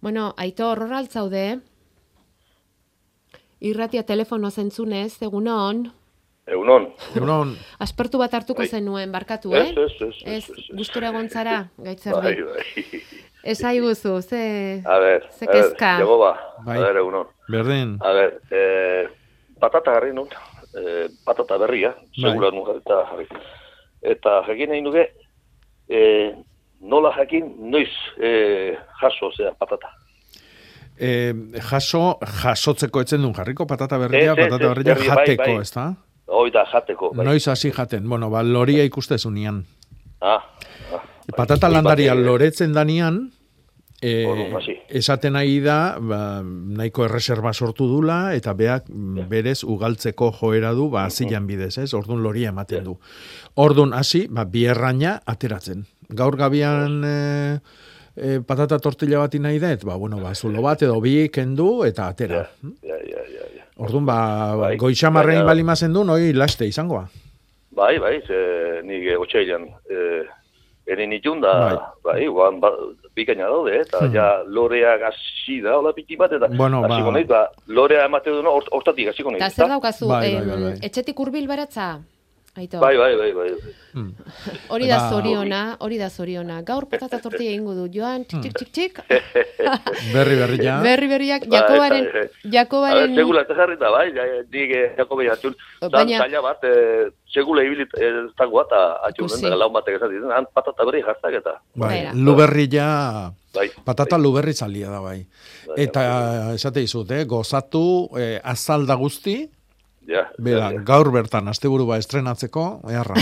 Bueno, 0.00 0.32
aito 0.38 0.70
horrela 0.70 1.02
altzaude, 1.02 1.58
Irratia 3.60 4.06
telefono 4.08 4.48
zentzunez, 4.50 5.20
egunon. 5.20 5.90
Egunon. 6.50 6.88
Egunon. 7.14 7.52
Aspertu 7.84 8.18
bat 8.18 8.32
hartuko 8.34 8.64
bai. 8.64 8.68
zenuen, 8.68 9.12
barkatu, 9.14 9.54
eh? 9.54 9.68
Ez, 9.70 9.94
ez, 10.00 10.00
ez. 10.02 10.48
Ez, 10.50 10.66
gustura 10.74 11.12
gontzara, 11.14 11.60
gaitzer 11.78 12.16
bai, 12.16 12.34
bai. 12.42 13.00
Ez 13.42 13.62
aiguzu, 13.64 14.16
ze... 14.20 14.42
A 14.84 14.98
ver, 15.00 15.28
ze 15.30 15.46
kezka. 15.46 15.94
Jego 16.02 16.18
ba, 16.18 16.34
bai. 16.66 16.76
a 16.76 16.88
ver, 16.88 16.98
egunon. 17.04 17.30
Berdin. 17.48 17.94
A 18.02 18.12
ver, 18.12 18.34
eh, 18.50 19.06
patata 19.62 19.94
garri 19.94 20.12
nun, 20.12 20.28
eh, 20.74 21.06
patata 21.24 21.56
berria, 21.62 21.94
bai. 21.94 22.26
segura 22.26 22.50
nun 22.50 22.74
eta 22.74 23.00
jarri. 23.12 23.30
Eta 24.02 24.42
jakin 24.50 24.74
nahi 24.74 24.84
nuke, 24.84 25.06
eh, 25.88 26.34
nola 26.80 27.14
jakin, 27.16 27.54
noiz 27.70 27.90
eh, 28.18 28.76
jaso, 29.00 29.30
zera, 29.38 29.54
patata. 29.54 29.94
Eh, 30.98 31.32
jaso, 31.70 32.18
jasotzeko 32.42 33.00
etzen 33.06 33.22
duen 33.22 33.32
jarriko 33.38 33.64
patata 33.70 33.96
berria, 34.02 34.34
patata 34.36 34.74
berria 34.74 34.98
jateko, 34.98 35.44
bai, 35.46 35.54
bai. 35.54 35.60
ez 35.62 35.72
da? 35.72 35.90
Hoi 36.30 36.50
da, 36.54 36.64
jateko. 36.70 37.10
Bai. 37.16 37.26
Noiz 37.26 37.48
hasi 37.50 37.72
jaten. 37.74 38.08
Bueno, 38.08 38.30
ba, 38.30 38.42
loria 38.46 38.84
ikustezunean. 38.86 39.64
Ah. 40.20 40.38
ah 40.94 41.02
Patata 41.36 41.68
bai, 41.68 41.74
landaria 41.78 42.14
bai, 42.14 42.24
loretzen 42.24 42.72
danian, 42.74 43.20
e, 44.02 44.12
esaten 44.88 45.34
nahi 45.36 45.58
da, 45.64 45.98
ba, 46.00 46.40
nahiko 46.42 47.04
erreserba 47.06 47.52
sortu 47.52 47.86
dula, 47.90 48.34
eta 48.36 48.54
beak 48.54 48.88
berez 49.30 49.60
ugaltzeko 49.64 50.30
joera 50.40 50.72
du, 50.76 50.88
ba, 50.92 51.08
zilan 51.10 51.46
bidez, 51.46 51.76
ez? 51.82 51.92
Orduan 51.94 52.22
loria 52.22 52.54
ematen 52.54 52.84
du. 52.86 52.96
Orduan 53.60 53.94
hasi, 53.94 54.26
ba, 54.30 54.46
bierraina 54.46 55.20
ateratzen. 55.26 55.86
Gaur 56.08 56.38
gabian... 56.40 57.00
E, 57.04 57.16
e, 58.16 58.40
patata 58.46 58.78
tortilla 58.82 59.22
bat 59.22 59.34
nahi 59.38 59.60
dut, 59.62 59.86
ba, 59.86 59.96
bueno, 59.96 60.20
ba, 60.22 60.34
zulo 60.34 60.62
bat 60.62 60.82
edo 60.82 60.98
bi 61.00 61.28
kendu 61.32 61.84
eta 61.86 62.10
atera. 62.10 62.46
Ja, 62.82 62.96
ja, 62.96 62.98
ja, 63.06 63.26
ja. 63.36 63.49
Orduan, 63.80 64.04
ba, 64.04 64.18
bai, 64.60 64.74
goitxamarrein 64.80 65.46
bali 65.48 65.64
mazen 65.64 65.94
du, 65.96 66.04
noi 66.04 66.34
laste 66.36 66.68
izangoa. 66.68 67.06
Bai, 67.76 67.94
bai, 68.02 68.18
ze, 68.26 68.40
nik 68.84 69.06
otxeilan, 69.22 69.64
e, 69.88 70.22
erin 70.90 71.14
itun 71.16 71.40
da, 71.40 71.54
bai, 71.62 71.78
bai 72.04 72.26
guan, 72.28 72.60
ba, 72.60 72.72
bikaina 73.16 73.48
daude, 73.48 73.78
eta 73.86 74.02
hmm. 74.02 74.12
ja 74.14 74.28
lorea 74.44 74.96
gazi 75.00 75.60
da, 75.64 75.78
hola 75.78 75.94
piti 75.96 76.18
bat, 76.20 76.34
eta 76.36 76.50
bueno, 76.58 76.82
ba... 76.84 77.00
nahi, 77.00 77.24
ba, 77.30 77.46
lorea 77.72 78.04
emate 78.10 78.34
du, 78.34 78.44
hortatik 78.76 79.14
hasiko 79.14 79.32
nahi. 79.32 79.40
Eta 79.40 79.64
zer 79.64 79.72
daukazu, 79.72 80.08
bai, 80.12 80.24
bai, 80.36 80.46
bai, 80.50 80.62
bai. 80.66 80.78
etxetik 80.90 81.24
urbil 81.24 81.48
baratza? 81.48 81.92
Aito. 82.58 82.80
Bai, 82.82 82.96
bai, 82.98 83.14
bai, 83.14 83.30
bai. 83.30 83.50
Hmm. 83.94 84.10
Hori 84.74 84.88
da 84.90 84.96
ba, 84.98 85.10
zoriona, 85.10 85.76
hori 85.78 85.98
da 85.98 86.08
zoriona. 86.10 86.56
Gaur 86.66 86.88
patata 86.90 87.20
tortilla 87.22 87.52
egingo 87.52 87.76
du. 87.78 87.84
Joan, 87.94 88.24
txik, 88.26 88.56
txik, 88.58 88.72
txik, 88.74 88.98
berri, 90.14 90.34
berri, 90.40 90.58
ja. 90.66 90.80
Berri, 90.82 91.06
berri, 91.12 91.28
ja. 91.30 91.38
Bai, 91.44 91.60
Jakobaren, 91.60 92.08
Jakobaren... 92.50 93.14
Segula, 93.14 93.44
jarrita, 93.46 93.92
bai, 93.94 94.08
dik 94.50 94.74
Jakobaren 94.98 95.34
atxun. 95.36 95.54
Baina... 95.94 96.24
Zaila 96.24 96.42
bat, 96.48 96.66
eh, 96.66 97.06
segula 97.30 97.62
ibilit 97.66 97.94
ez 98.02 98.26
tango 98.38 98.58
bat, 98.58 98.74
atxun, 99.06 99.30
laun 99.54 99.74
batek 99.78 100.00
esan 100.00 100.10
ditzen, 100.10 100.34
han 100.34 100.50
patata 100.50 100.88
berri 100.90 101.04
jartak 101.06 101.38
eta... 101.42 101.54
Bai, 101.78 102.08
luberri 102.18 102.66
ja... 102.72 102.90
Bai, 103.54 103.66
patata 103.86 104.14
bai. 104.14 104.22
luberri 104.22 104.54
zalia 104.54 104.90
da, 104.90 105.00
bai. 105.02 105.22
bai 105.70 105.78
eta, 105.86 106.02
esate 106.58 106.82
izut, 106.82 107.10
eh, 107.14 107.24
gozatu, 107.30 108.10
eh, 108.18 108.38
azalda 108.42 108.98
guzti, 108.98 109.38
Ja, 110.10 110.24
Bera, 110.42 110.72
gaur 110.82 111.12
bertan, 111.14 111.46
asteburu 111.52 111.84
ba 111.86 111.96
estrenatzeko, 112.00 112.64
eharra. 112.90 113.14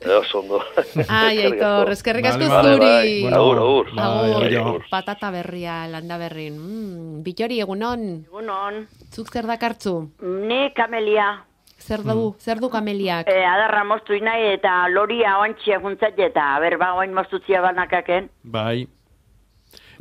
Eos 0.00 0.32
ondo. 0.40 0.58
Ai, 1.06 1.44
aitor, 1.46 1.92
eskerrik 1.94 2.26
asko 2.26 2.48
zuri. 2.48 3.20
Agur, 3.30 3.60
agur. 3.62 3.92
Agur, 4.02 4.82
patata 4.90 5.30
berria, 5.30 5.84
landa 5.92 6.18
berrin. 6.18 6.56
Mm, 6.58 7.22
bitori, 7.22 7.60
egunon. 7.62 8.02
Egunon. 8.26 8.82
Zuk 9.14 9.30
zer 9.30 9.46
dakartzu? 9.46 9.94
Ni 10.50 10.64
kamelia. 10.74 11.30
Zer 11.78 12.02
du, 12.02 12.16
mm. 12.32 12.42
zer 12.42 12.58
du 12.62 12.70
kameliak? 12.70 13.30
E, 13.30 13.38
adarra 13.46 13.84
moztu 13.86 14.18
inai 14.18 14.40
eta 14.56 14.74
loria 14.90 15.36
oantxia 15.38 15.78
juntzat 15.82 16.18
eta, 16.18 16.48
ber, 16.62 16.80
ba, 16.82 16.92
oin 16.98 17.14
moztutzia 17.14 17.62
banakaken. 17.62 18.26
Bai. 18.42 18.88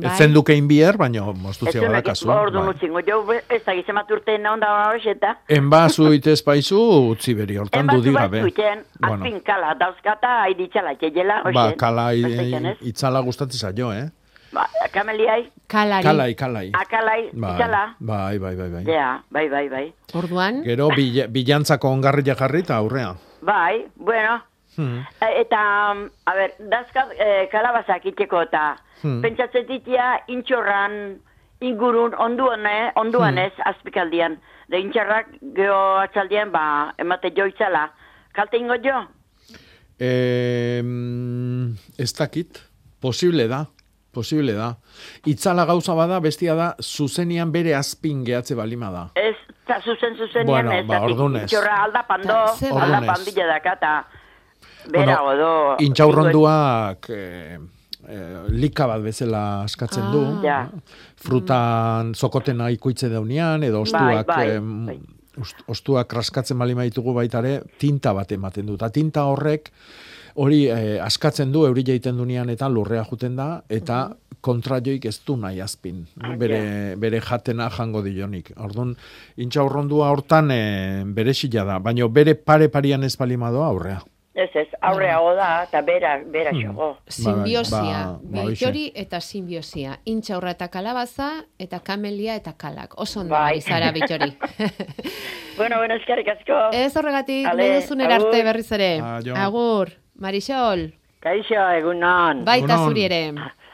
Bai. 0.01 0.09
Etzen 0.09 0.33
duke 0.33 0.55
inbier, 0.57 0.97
baina 0.97 1.27
mostuzia 1.37 1.83
badakazu. 1.83 2.29
Ordu 2.33 2.57
bai. 2.57 2.67
nutzingo, 2.71 3.01
jo 3.05 3.19
ez 3.37 3.61
da 3.65 3.75
gizemat 3.77 4.09
urte 4.11 4.37
nahi 4.37 4.53
onda 4.53 5.35
Enba 5.47 5.87
zuitez 5.89 6.41
paizu, 6.41 6.79
utzi 7.11 7.35
beri, 7.35 7.57
hortan 7.57 7.87
du 7.87 8.01
diga, 8.01 8.27
be. 8.27 8.39
Enba 8.39 9.13
azpin 9.13 9.39
kala, 9.45 9.75
dauzkata, 9.75 10.41
haiditxala, 10.47 10.95
keiela, 10.95 11.43
Ba, 11.53 11.73
kala, 11.77 12.13
itzala 12.81 13.21
gustatzen 13.21 13.59
zailo, 13.59 13.93
eh? 13.93 14.09
Ba, 14.51 14.67
kameliai. 14.91 15.45
Kalari. 15.67 16.03
Kalai, 16.03 16.35
kalai. 16.35 16.69
Akalai, 16.73 17.29
bai, 17.31 17.53
itzala. 17.55 17.83
Bai, 17.99 18.39
bai, 18.39 18.55
bai, 18.55 18.69
bai. 18.69 18.83
Ja, 18.83 19.23
bai, 19.31 19.49
bai, 19.49 19.69
bai. 19.69 19.93
Orduan? 20.13 20.63
Gero, 20.65 20.89
bilantzako 21.29 21.89
ongarri 21.89 22.23
jarri 22.23 22.65
eta 22.65 22.75
aurrea. 22.75 23.15
Bai, 23.41 23.85
bueno. 23.95 24.41
Hmm. 24.81 25.03
E, 25.21 25.31
eta, 25.43 25.61
a 26.25 26.35
ber, 26.37 26.55
dazkat 26.71 27.13
eh, 27.17 27.43
kalabazak 27.51 28.07
iteko 28.09 28.41
eta 28.47 28.63
hmm. 29.03 29.19
pentsatzen 29.25 29.67
ditia 29.69 30.07
intxorran 30.33 30.97
ingurun 31.61 32.15
onduan, 32.17 32.65
eh, 32.65 32.89
onduan 32.97 33.37
hmm. 33.37 33.45
ez, 33.45 33.65
azpikaldian. 33.73 34.39
De 34.71 34.79
intxarrak 34.81 35.35
geho 35.57 35.81
atzaldian, 36.01 36.51
ba, 36.53 36.63
emate 37.01 37.33
joitzala. 37.35 37.89
Kalte 38.33 38.57
ingo 38.57 38.79
jo? 38.81 39.03
Eh, 40.01 40.81
ez 42.01 42.11
dakit, 42.17 42.63
posible 43.03 43.47
da. 43.51 43.65
Posible 44.11 44.55
da. 44.57 44.73
Itzala 45.29 45.63
gauza 45.69 45.93
bada, 45.95 46.19
bestia 46.19 46.55
da, 46.57 46.71
zuzenian 46.83 47.51
bere 47.51 47.75
azpin 47.77 48.25
gehatze 48.27 48.57
balima 48.59 48.89
da. 48.91 49.03
Ez, 49.15 49.37
ta 49.67 49.77
zuzen 49.79 50.17
zuzenian 50.17 50.49
bueno, 50.49 50.73
ez. 50.75 50.87
Ba, 50.87 50.99
ordunez. 51.05 51.45
Intxorra 51.47 51.77
alda 51.85 52.01
pando, 52.09 52.39
alda 52.81 52.99
pandilla 53.07 53.47
dakata. 53.53 53.93
Bera, 54.89 55.21
bueno, 55.21 55.29
odo... 55.29 55.75
Intxaurronduak... 55.85 57.09
Eh, 57.09 57.57
eh, 58.07 58.43
lika 58.49 58.87
bat 58.89 59.01
bezala 59.03 59.63
askatzen 59.63 60.11
du. 60.13 60.23
Ah. 60.25 60.41
Ja. 60.43 60.59
Frutan 61.21 62.13
zokotena 62.15 62.69
ikuitze 62.73 63.09
daunean, 63.11 63.63
edo 63.63 63.83
ostuak, 63.85 64.25
bai, 64.27 64.57
bai, 64.59 64.95
bai. 64.95 65.45
ostuak 65.71 66.09
kraskatzen 66.11 66.57
bali 66.59 66.75
maitugu 66.75 67.13
baitare, 67.13 67.59
tinta 67.79 68.15
bat 68.17 68.31
ematen 68.31 68.65
du. 68.65 68.77
Ta 68.77 68.89
tinta 68.89 69.27
horrek, 69.29 69.71
hori 70.41 70.65
eh, 70.71 70.97
askatzen 71.03 71.53
du, 71.53 71.65
euri 71.69 71.85
jaiten 71.87 72.17
dunean 72.17 72.49
eta 72.49 72.69
lurrea 72.69 73.05
juten 73.09 73.37
da, 73.39 73.53
eta 73.69 74.07
mm 74.09 74.19
kontrajoik 74.41 75.05
ez 75.05 75.17
du 75.25 75.37
nahi 75.37 75.61
azpin. 75.61 76.03
Ah, 76.19 76.33
bere, 76.37 76.61
bere 77.01 77.21
jatena 77.21 77.69
jango 77.73 78.01
dionik. 78.05 78.51
Orduan, 78.57 78.95
intxaurrondua 79.41 80.09
hortan 80.11 80.51
e, 80.53 80.61
bere 81.05 81.33
da, 81.53 81.79
baina 81.79 82.07
bere 82.07 82.35
pare 82.35 82.69
parian 82.69 83.03
ez 83.03 83.15
balima 83.17 83.51
doa 83.51 83.67
aurrea. 83.67 84.01
Ez 84.33 84.49
ez, 84.55 84.67
aurreago 84.81 85.33
da, 85.35 85.63
eta 85.65 85.81
bera, 85.81 86.13
bera 86.25 86.51
Hmm. 86.53 86.61
xogo. 86.61 86.97
Simbiosia, 87.07 87.97
ba, 88.07 88.19
ba, 88.23 88.45
bitori 88.47 88.91
eta 88.95 89.19
simbiosia. 89.19 89.97
Intxaurra 90.05 90.51
eta 90.51 90.69
kalabaza, 90.69 91.43
eta 91.59 91.79
kamelia 91.83 92.35
eta 92.35 92.53
kalak. 92.53 92.93
Oso 92.97 93.19
ondo 93.21 93.33
Bai. 93.35 93.51
ari 93.51 93.61
zara 93.61 93.91
bitori. 93.91 94.31
Bueno, 95.57 95.77
bueno, 95.77 95.95
eskerrik 95.95 96.27
asko. 96.29 96.69
Ez 96.71 96.95
horregatik, 96.95 97.45
nahi 97.45 98.13
arte 98.13 98.43
berriz 98.43 98.71
ere. 98.71 99.01
Agur, 99.35 99.89
Marisol, 100.15 100.93
Kaixo, 101.19 101.59
egunon. 101.77 102.45
baita 102.45 102.73
Egunon. 102.73 102.87
zuri 102.87 103.03
ere. 103.03 103.19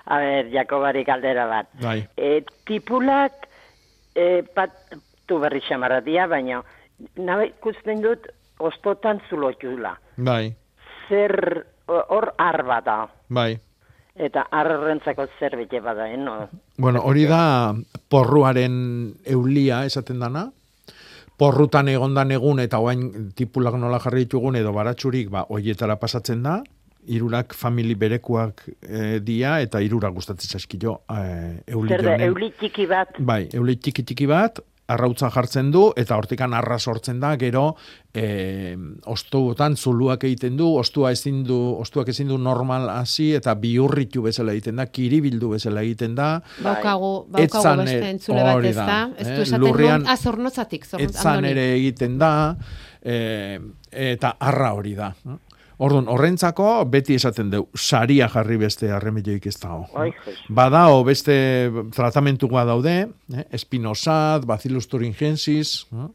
A 0.05 0.17
ber, 0.19 0.49
Jakobari 0.51 1.05
kaldera 1.05 1.45
bat. 1.45 1.67
Bai. 1.81 2.07
E, 2.17 2.41
tipulak, 2.65 3.47
e, 4.15 4.41
pat, 4.55 4.71
tu 5.27 5.37
berri 5.39 5.61
xamarratia, 5.61 6.25
baina, 6.27 6.63
nabe 7.15 7.47
ikusten 7.53 8.01
dut, 8.01 8.25
ostotan 8.59 9.21
zulotxula. 9.29 9.95
Bai. 10.17 10.55
Zer, 11.07 11.65
hor 11.87 12.33
ar 12.37 12.63
bada. 12.67 12.99
Bai. 13.29 13.57
Eta 14.17 14.47
arrentzako 14.51 15.27
zer 15.39 15.55
bete 15.59 15.79
bada, 15.79 16.07
eh, 16.09 16.17
no? 16.17 16.47
Bueno, 16.77 17.03
hori 17.05 17.27
da 17.29 17.75
porruaren 18.09 19.13
eulia 19.25 19.83
esaten 19.85 20.19
dana. 20.19 20.47
Porrutan 21.37 21.87
egondan 21.91 22.33
egun 22.33 22.59
eta 22.59 22.79
oain 22.81 23.29
tipulak 23.37 23.75
nola 23.77 23.99
jarri 24.01 24.25
ditugun 24.25 24.55
edo 24.57 24.71
baratsurik 24.73 25.29
ba 25.29 25.45
hoietara 25.53 25.99
pasatzen 26.01 26.41
da. 26.43 26.63
Hirurak 27.07 27.53
famili 27.55 27.93
berekuak 27.95 28.65
e, 28.81 29.19
dia 29.23 29.61
eta 29.63 29.79
hirurak 29.79 30.17
gustatzen 30.17 30.57
zaizkio 30.57 30.97
e, 31.07 31.61
euli 31.67 31.93
Zer 31.93 32.03
da, 32.03 32.15
euli 32.25 32.49
txiki 32.57 32.87
bat, 32.89 33.13
Bai, 33.19 33.45
euli 33.53 33.77
txiki 33.77 34.03
txiki 34.03 34.27
bat, 34.27 34.59
arrautza 34.87 35.29
jartzen 35.33 35.71
du, 35.71 35.89
eta 35.99 36.15
hortikan 36.17 36.53
arra 36.55 36.77
sortzen 36.79 37.19
da, 37.19 37.33
gero 37.39 37.75
e, 38.15 38.75
ostuotan 39.11 39.75
zuluak 39.75 40.23
egiten 40.23 40.55
du, 40.59 40.69
ostua 40.79 41.11
ezin 41.15 41.41
du, 41.47 41.57
ostuak 41.81 42.07
ezin 42.13 42.31
du 42.31 42.37
normal 42.39 42.87
hasi, 42.93 43.33
eta 43.35 43.55
biurritu 43.59 44.23
bezala 44.25 44.55
egiten 44.55 44.79
da, 44.79 44.87
kiribildu 44.87 45.51
bezala 45.55 45.83
egiten 45.83 46.15
da, 46.15 46.29
Baukagu, 46.63 47.11
baukagu 47.27 47.43
Etzan, 47.43 47.83
beste 47.83 47.97
eh, 47.99 48.13
entzule 48.15 48.45
bat 48.47 48.69
ez 48.69 48.75
da. 48.77 48.99
Ez 49.17 49.27
eh, 49.27 49.35
du 49.35 49.41
esaten 49.47 49.65
lurrean- 49.65 50.05
non, 50.05 50.13
azornotzatik. 50.15 50.87
etzan 50.97 51.33
Andoni. 51.35 51.51
ere 51.51 51.67
egiten 51.75 52.17
da, 52.21 52.31
e, 53.03 53.59
eta 53.91 54.35
arra 54.39 54.73
hori 54.77 54.95
da. 54.95 55.11
Orduan, 55.77 56.07
horrentzako 56.09 56.67
beti 56.89 57.19
esaten 57.19 57.51
du, 57.53 57.59
saria 57.77 58.25
jarri 58.33 58.57
beste 58.57 58.89
arremedioik 58.91 59.45
ez 59.45 59.59
dago. 59.61 59.85
Badao 60.49 61.03
beste 61.05 61.35
tratamentua 61.93 62.63
daude, 62.65 62.95
eh? 63.33 63.43
espinosat, 63.53 64.47
bacillus 64.49 64.89
thuringiensis, 64.89 65.83
eh? 65.93 66.07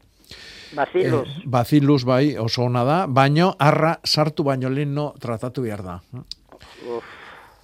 baziluz. 0.75 1.27
Eh, 1.27 1.41
bacillus 1.45 2.03
bai 2.05 2.35
oso 2.37 2.65
ona 2.67 2.83
da, 2.83 2.99
baino 3.07 3.53
arra 3.59 3.95
sartu 4.03 4.43
baino 4.43 4.69
leheno 4.69 5.13
tratatu 5.21 5.63
behar 5.63 5.83
da. 5.85 5.99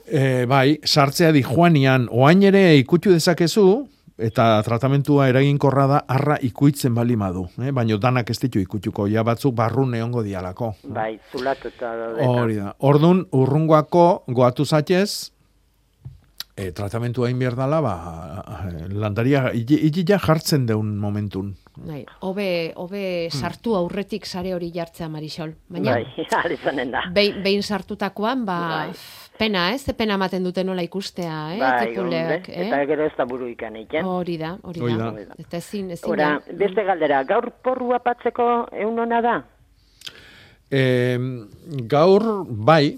E, 0.10 0.46
bai, 0.50 0.80
sartzea 0.84 1.32
di 1.36 1.44
joanian, 1.46 2.08
oain 2.12 2.44
ere 2.48 2.78
ikutu 2.80 3.12
dezakezu, 3.14 3.66
eta 4.20 4.62
tratamentua 4.66 5.30
eraginkorra 5.32 5.88
da 5.88 6.04
arra 6.08 6.38
ikuitzen 6.46 6.94
bali 6.96 7.16
madu. 7.20 7.48
Eh? 7.62 7.72
Baino 7.76 7.98
danak 7.98 8.30
ez 8.30 8.40
ditu 8.42 8.60
ikutuko, 8.60 9.08
ja 9.08 9.24
batzuk 9.24 9.56
barrun 9.56 9.96
egongo 9.96 10.24
dialako. 10.26 10.74
Bai, 10.84 11.14
zulatuta 11.32 11.96
daude. 11.96 12.28
Hori 12.28 12.60
da. 12.60 12.74
Ordun 12.80 13.26
urrungoako 13.32 14.06
goatu 14.36 14.66
zatez, 14.66 15.32
e, 16.60 16.72
tratamentua 16.76 17.30
egin 17.30 17.40
behar 17.40 17.56
dela, 17.58 17.80
ba, 17.84 17.96
landaria, 18.92 19.50
ja 19.56 20.20
jartzen 20.20 20.66
deun 20.70 20.98
momentun. 21.00 21.54
Bai, 21.80 22.02
hobe, 22.28 22.74
hobe 22.76 23.04
sartu 23.32 23.76
aurretik 23.78 24.26
sare 24.28 24.52
hori 24.54 24.72
jartzea 24.76 25.08
Marisol. 25.10 25.54
Baina, 25.72 25.96
Bai, 25.96 26.26
alizanen 26.44 26.92
da. 26.92 27.06
behin, 27.16 27.42
behin 27.44 27.64
sartutakoan, 27.64 28.44
ba, 28.46 28.60
Bai. 28.68 29.29
Pena, 29.40 29.70
ez? 29.74 29.86
Ze 29.88 29.94
pena 29.98 30.18
ematen 30.20 30.44
dute 30.44 30.64
nola 30.68 30.84
ikustea, 30.86 31.38
eh? 31.56 31.60
Bai, 31.62 31.72
tipuleak, 31.88 32.50
onde, 32.50 32.66
eta 32.68 32.82
gero 32.90 33.06
ez 33.08 33.14
da 33.18 33.26
buru 33.30 33.48
ikan 33.54 33.80
eiken. 33.80 34.06
Hori 34.06 34.36
da, 34.42 34.58
hori 34.68 34.84
Hori 34.84 34.98
da. 35.00 35.14
Eta 35.40 35.58
ezin, 35.58 35.90
ezin 35.96 36.12
Ora, 36.12 36.34
da. 36.44 36.58
beste 36.60 36.84
galdera, 36.88 37.24
gaur 37.30 37.50
porrua 37.64 38.02
patzeko 38.04 38.50
eun 38.84 39.00
hona 39.00 39.22
da? 39.26 39.38
E, 40.70 40.84
gaur, 41.90 42.28
bai, 42.50 42.98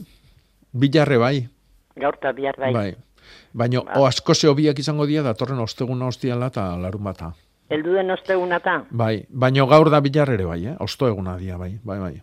bilarre 0.73 1.17
bai, 1.21 1.35
Gaur 2.01 2.15
eta 2.17 2.31
bihar 2.31 2.57
bai. 2.57 2.73
bai. 2.73 2.89
Baina 3.53 3.81
o 3.99 4.05
asko 4.07 4.33
hobiak 4.49 4.79
izango 4.79 5.05
dira 5.05 5.23
datorren 5.23 5.59
osteguna 5.59 6.07
ostiala 6.07 6.47
eta 6.47 6.69
larun 6.79 7.03
bata. 7.03 7.33
Eldu 7.71 7.93
den 7.93 8.11
osteguna 8.11 8.59
ta? 8.59 8.83
Bai, 8.89 9.25
baina 9.29 9.65
gaur 9.67 9.89
da 9.89 9.99
bilarre 10.03 10.35
ere 10.39 10.45
bai, 10.45 10.65
eh? 10.67 10.75
Osto 10.79 11.07
eguna 11.07 11.37
dia 11.37 11.57
bai, 11.57 11.77
bai, 11.83 11.99
bai. 11.99 12.21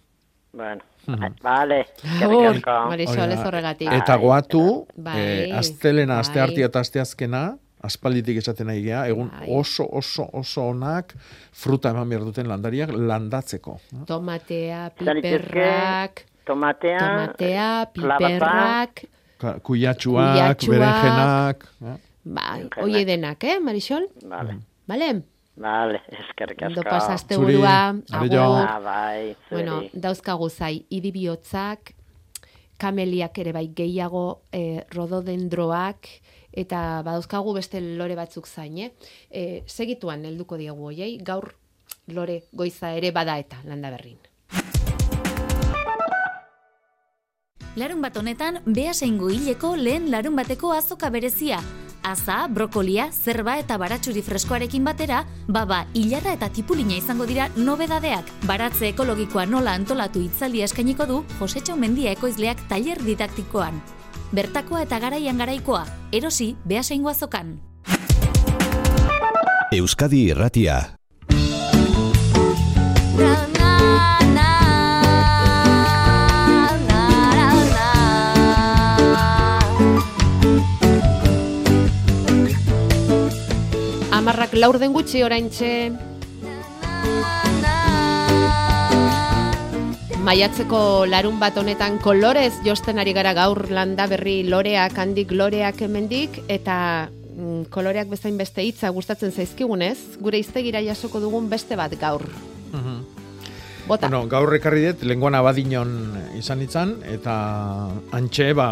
Bueno, 0.53 0.83
Mhm. 1.09 1.35
vale. 1.43 1.79
Agur, 2.23 2.45
eskerrik 2.45 2.67
asko. 2.69 2.89
Marisol, 2.91 3.31
ez 3.33 3.39
horregatik. 3.47 3.89
Eta 3.93 4.17
goatu, 4.21 4.87
Bai, 4.97 5.17
eh, 5.19 5.53
astelena, 5.57 6.19
aste 6.21 6.39
bai. 6.39 6.43
hartia 6.49 6.67
eta 6.67 6.81
aste 6.81 7.01
azkena, 7.01 7.57
aspalditik 7.83 8.37
esaten 8.43 8.67
nahi 8.67 8.83
gea, 8.83 9.07
egun 9.09 9.31
Bai. 9.31 9.47
oso, 9.57 9.87
oso, 9.91 10.29
oso 10.33 10.67
onak 10.69 11.15
fruta 11.53 11.91
eman 11.95 12.09
behar 12.09 12.25
duten 12.25 12.47
landariak 12.49 12.91
landatzeko. 12.93 13.79
Tomatea, 14.07 14.91
piperrak, 14.99 16.25
Tomatea, 16.45 16.99
tomatea, 16.99 17.87
klabata, 17.95 18.29
piperrak, 18.29 19.63
Kuyatxuak. 19.63 20.65
berenjenak. 20.67 21.65
eh? 21.85 21.97
bai, 22.25 22.69
oie 22.83 23.05
denak, 23.05 23.45
eh, 23.45 23.61
Marisol? 23.61 24.09
Vale, 24.87 25.23
Bale? 25.59 25.99
vale, 25.99 26.03
eskerrik 26.23 26.63
asko. 26.63 26.81
Ondo 26.81 26.83
pasaste 26.87 27.37
burua, 27.37 27.95
agur. 28.13 28.39
Ah, 28.39 28.81
bai, 28.81 29.37
zuri. 29.49 29.51
Bueno, 29.51 29.83
dauzkagu 29.93 30.49
zai, 30.49 30.87
idibiotzak, 30.89 31.95
kameliak 32.79 33.39
ere 33.43 33.53
bai 33.53 33.67
gehiago, 33.75 34.43
eh, 34.53 34.85
rododendroak, 34.95 36.09
eta 36.53 37.03
badauzkagu 37.07 37.55
beste 37.59 37.81
lore 37.81 38.17
batzuk 38.19 38.47
zain, 38.47 38.79
eh? 38.79 38.91
E, 39.31 39.63
segituan 39.67 40.25
helduko 40.25 40.57
diegu 40.57 40.91
hoiei, 40.91 41.19
gaur 41.19 41.53
lore 42.15 42.45
goiza 42.53 42.95
ere 42.97 43.13
bada 43.13 43.39
eta 43.39 43.61
landa 43.65 43.91
berrin. 43.91 44.19
Larun 47.79 48.01
bat 48.03 48.17
honetan, 48.17 48.63
behasaingo 48.67 49.29
hileko 49.31 49.77
lehen 49.77 50.11
larun 50.11 50.35
bateko 50.35 50.73
azoka 50.75 51.11
berezia. 51.15 51.61
Aza, 52.09 52.47
brokolia, 52.49 53.11
zerba 53.13 53.59
eta 53.61 53.77
baratxuri 53.77 54.23
freskoarekin 54.25 54.87
batera, 54.87 55.19
baba, 55.45 55.83
hilarra 55.93 56.33
eta 56.39 56.49
tipulina 56.49 56.97
izango 56.97 57.27
dira 57.29 57.51
nobedadeak. 57.57 58.31
Baratze 58.49 58.89
ekologikoa 58.95 59.45
nola 59.45 59.77
antolatu 59.77 60.23
itzaldia 60.25 60.65
eskainiko 60.65 61.05
du 61.11 61.21
Josetxo 61.37 61.77
Mendia 61.77 62.17
ekoizleak 62.17 62.65
tailer 62.73 63.03
didaktikoan. 63.05 63.83
Bertakoa 64.33 64.87
eta 64.87 65.03
garaian 65.05 65.37
garaikoa, 65.45 65.85
erosi 66.13 66.55
behasaingo 66.65 67.13
azokan. 67.13 67.59
Euskadi 69.73 70.31
Irratia. 70.33 70.81
Amarrak 84.39 84.55
laurden 84.55 84.93
gutxi 84.95 85.19
oraintxe. 85.27 85.69
Maiatzeko 90.23 90.83
larun 91.11 91.41
bat 91.41 91.59
honetan 91.59 91.97
kolorez 91.99 92.53
josten 92.63 93.03
ari 93.03 93.17
gara 93.17 93.33
gaur 93.35 93.65
landa 93.75 94.07
berri 94.07 94.45
loreak, 94.47 94.95
handik 94.95 95.35
loreak 95.35 95.83
hemendik 95.83 96.39
eta 96.47 96.79
mm, 97.11 97.67
koloreak 97.75 98.15
bezain 98.15 98.39
beste 98.39 98.63
hitza 98.63 98.95
gustatzen 98.95 99.35
zaizkigunez, 99.35 100.23
gure 100.23 100.39
iztegira 100.39 100.87
jasoko 100.87 101.19
dugun 101.19 101.51
beste 101.51 101.75
bat 101.75 101.99
gaur. 101.99 102.23
Bota. 103.91 104.07
Bueno, 104.07 104.29
gaur 104.31 104.55
ekarri 104.55 104.87
dut, 104.93 105.03
lenguan 105.03 105.35
abadinon 105.35 106.13
izan 106.39 106.63
itzan, 106.63 107.01
eta 107.11 107.35
antxe, 108.15 108.53
ba, 108.55 108.69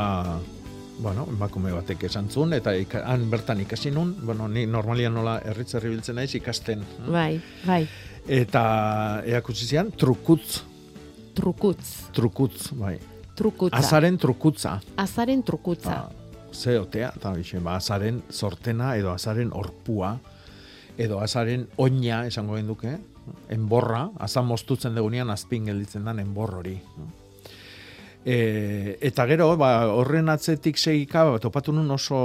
bueno, 0.98 1.26
emakume 1.28 1.72
batek 1.72 2.04
esan 2.08 2.28
zuen, 2.30 2.52
eta 2.56 2.72
han 3.04 3.28
bertan 3.30 3.60
ikasi 3.60 3.90
nun, 3.90 4.14
bueno, 4.24 4.48
ni 4.48 4.66
normalian 4.66 5.14
nola 5.14 5.38
erritzerri 5.44 5.90
biltzen 5.92 6.16
naiz 6.16 6.34
ikasten. 6.34 6.84
Bai, 7.08 7.40
bai. 7.66 7.82
Eta 8.26 9.22
eakusi 9.26 9.66
zian, 9.66 9.92
trukutz, 9.92 10.62
Trukutz, 11.36 12.08
trukutz, 12.16 12.70
bai. 12.72 12.96
trukutza. 13.36 13.76
Azaren 13.76 14.16
trukutza. 14.16 14.78
Azaren 14.96 15.42
trukutza. 15.42 15.90
Ba, 15.90 16.10
ze 16.52 16.78
otea, 16.80 17.10
eta 17.14 17.32
bixe, 17.36 17.60
ba, 17.60 17.74
azaren 17.76 18.22
sortena, 18.30 18.94
edo 18.96 19.12
azaren 19.12 19.50
orpua, 19.52 20.14
edo 20.96 21.20
azaren 21.20 21.66
oina, 21.76 22.22
esango 22.26 22.56
genduke, 22.56 22.94
enborra, 23.52 24.06
azan 24.18 24.46
moztutzen 24.48 24.94
degunean 24.96 25.28
azpin 25.30 25.66
gelditzen 25.68 26.04
dan 26.08 26.20
enbor 26.24 26.54
hori. 26.54 26.78
E, 28.26 28.98
eta 29.06 29.26
gero, 29.30 29.52
ba, 29.60 29.86
horren 29.94 30.28
atzetik 30.32 30.80
segika, 30.82 31.22
ba, 31.28 31.38
topatu 31.38 31.70
nun 31.72 31.92
oso, 31.94 32.18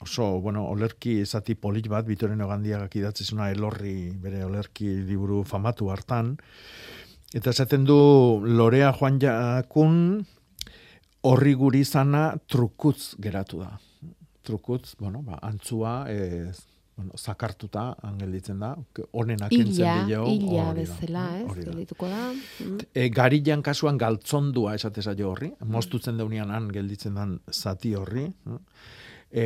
oso, 0.00 0.28
bueno, 0.44 0.68
olerki 0.70 1.18
ezati 1.24 1.56
polit 1.58 1.88
bat, 1.90 2.06
bitoren 2.06 2.40
ogandiagak 2.46 2.94
idatzezuna 3.00 3.50
elorri 3.50 4.12
bere 4.22 4.44
olerki 4.46 4.94
liburu 5.08 5.42
famatu 5.42 5.90
hartan, 5.90 6.36
Eta 7.36 7.52
esaten 7.52 7.82
du 7.84 7.94
Lorea 8.40 8.88
Juan 8.96 9.18
Jakun 9.20 9.96
horri 11.28 11.52
guri 11.60 11.82
zana 11.84 12.38
trukutz 12.48 13.18
geratu 13.20 13.60
da. 13.60 13.74
Trukutz, 14.48 14.94
bueno, 14.96 15.20
ba, 15.26 15.36
antzua, 15.44 16.06
ez, 16.08 16.62
bueno, 16.98 17.14
zakartuta 17.14 17.92
angelditzen 18.02 18.58
da, 18.58 18.72
honenak 19.14 19.52
entzen 19.54 20.08
dio. 20.08 20.24
Illa, 20.26 20.72
bezala, 20.74 21.24
ez, 21.38 21.52
geldituko 21.60 22.08
da. 22.10 22.22
Mm. 22.34 22.88
E, 22.90 23.04
garilean 23.14 23.62
kasuan 23.62 24.00
galtzondua 24.00 24.74
esateza 24.74 25.14
jo 25.18 25.30
horri, 25.30 25.52
mm. 25.52 25.68
mostutzen 25.76 26.18
daunian 26.18 26.50
han 26.50 26.66
gelditzen 26.74 27.14
dan 27.20 27.36
zati 27.54 27.94
horri. 27.94 28.26
E, 29.30 29.44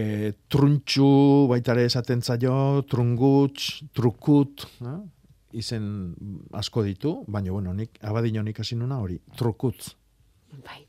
truntxu 0.48 1.10
baitare 1.52 1.84
esaten 1.90 2.24
zaio, 2.24 2.56
trunguts, 2.88 3.82
trukut, 3.92 4.64
eh? 4.80 4.96
izen 5.60 5.92
asko 6.56 6.86
ditu, 6.88 7.18
baina 7.28 7.52
bueno, 7.52 7.76
nik 7.76 8.00
abadino 8.00 8.40
nik 8.46 8.64
hasi 8.64 8.80
nuna 8.80 9.02
hori, 9.04 9.20
trukutz. 9.36 9.92
Bai, 10.64 10.80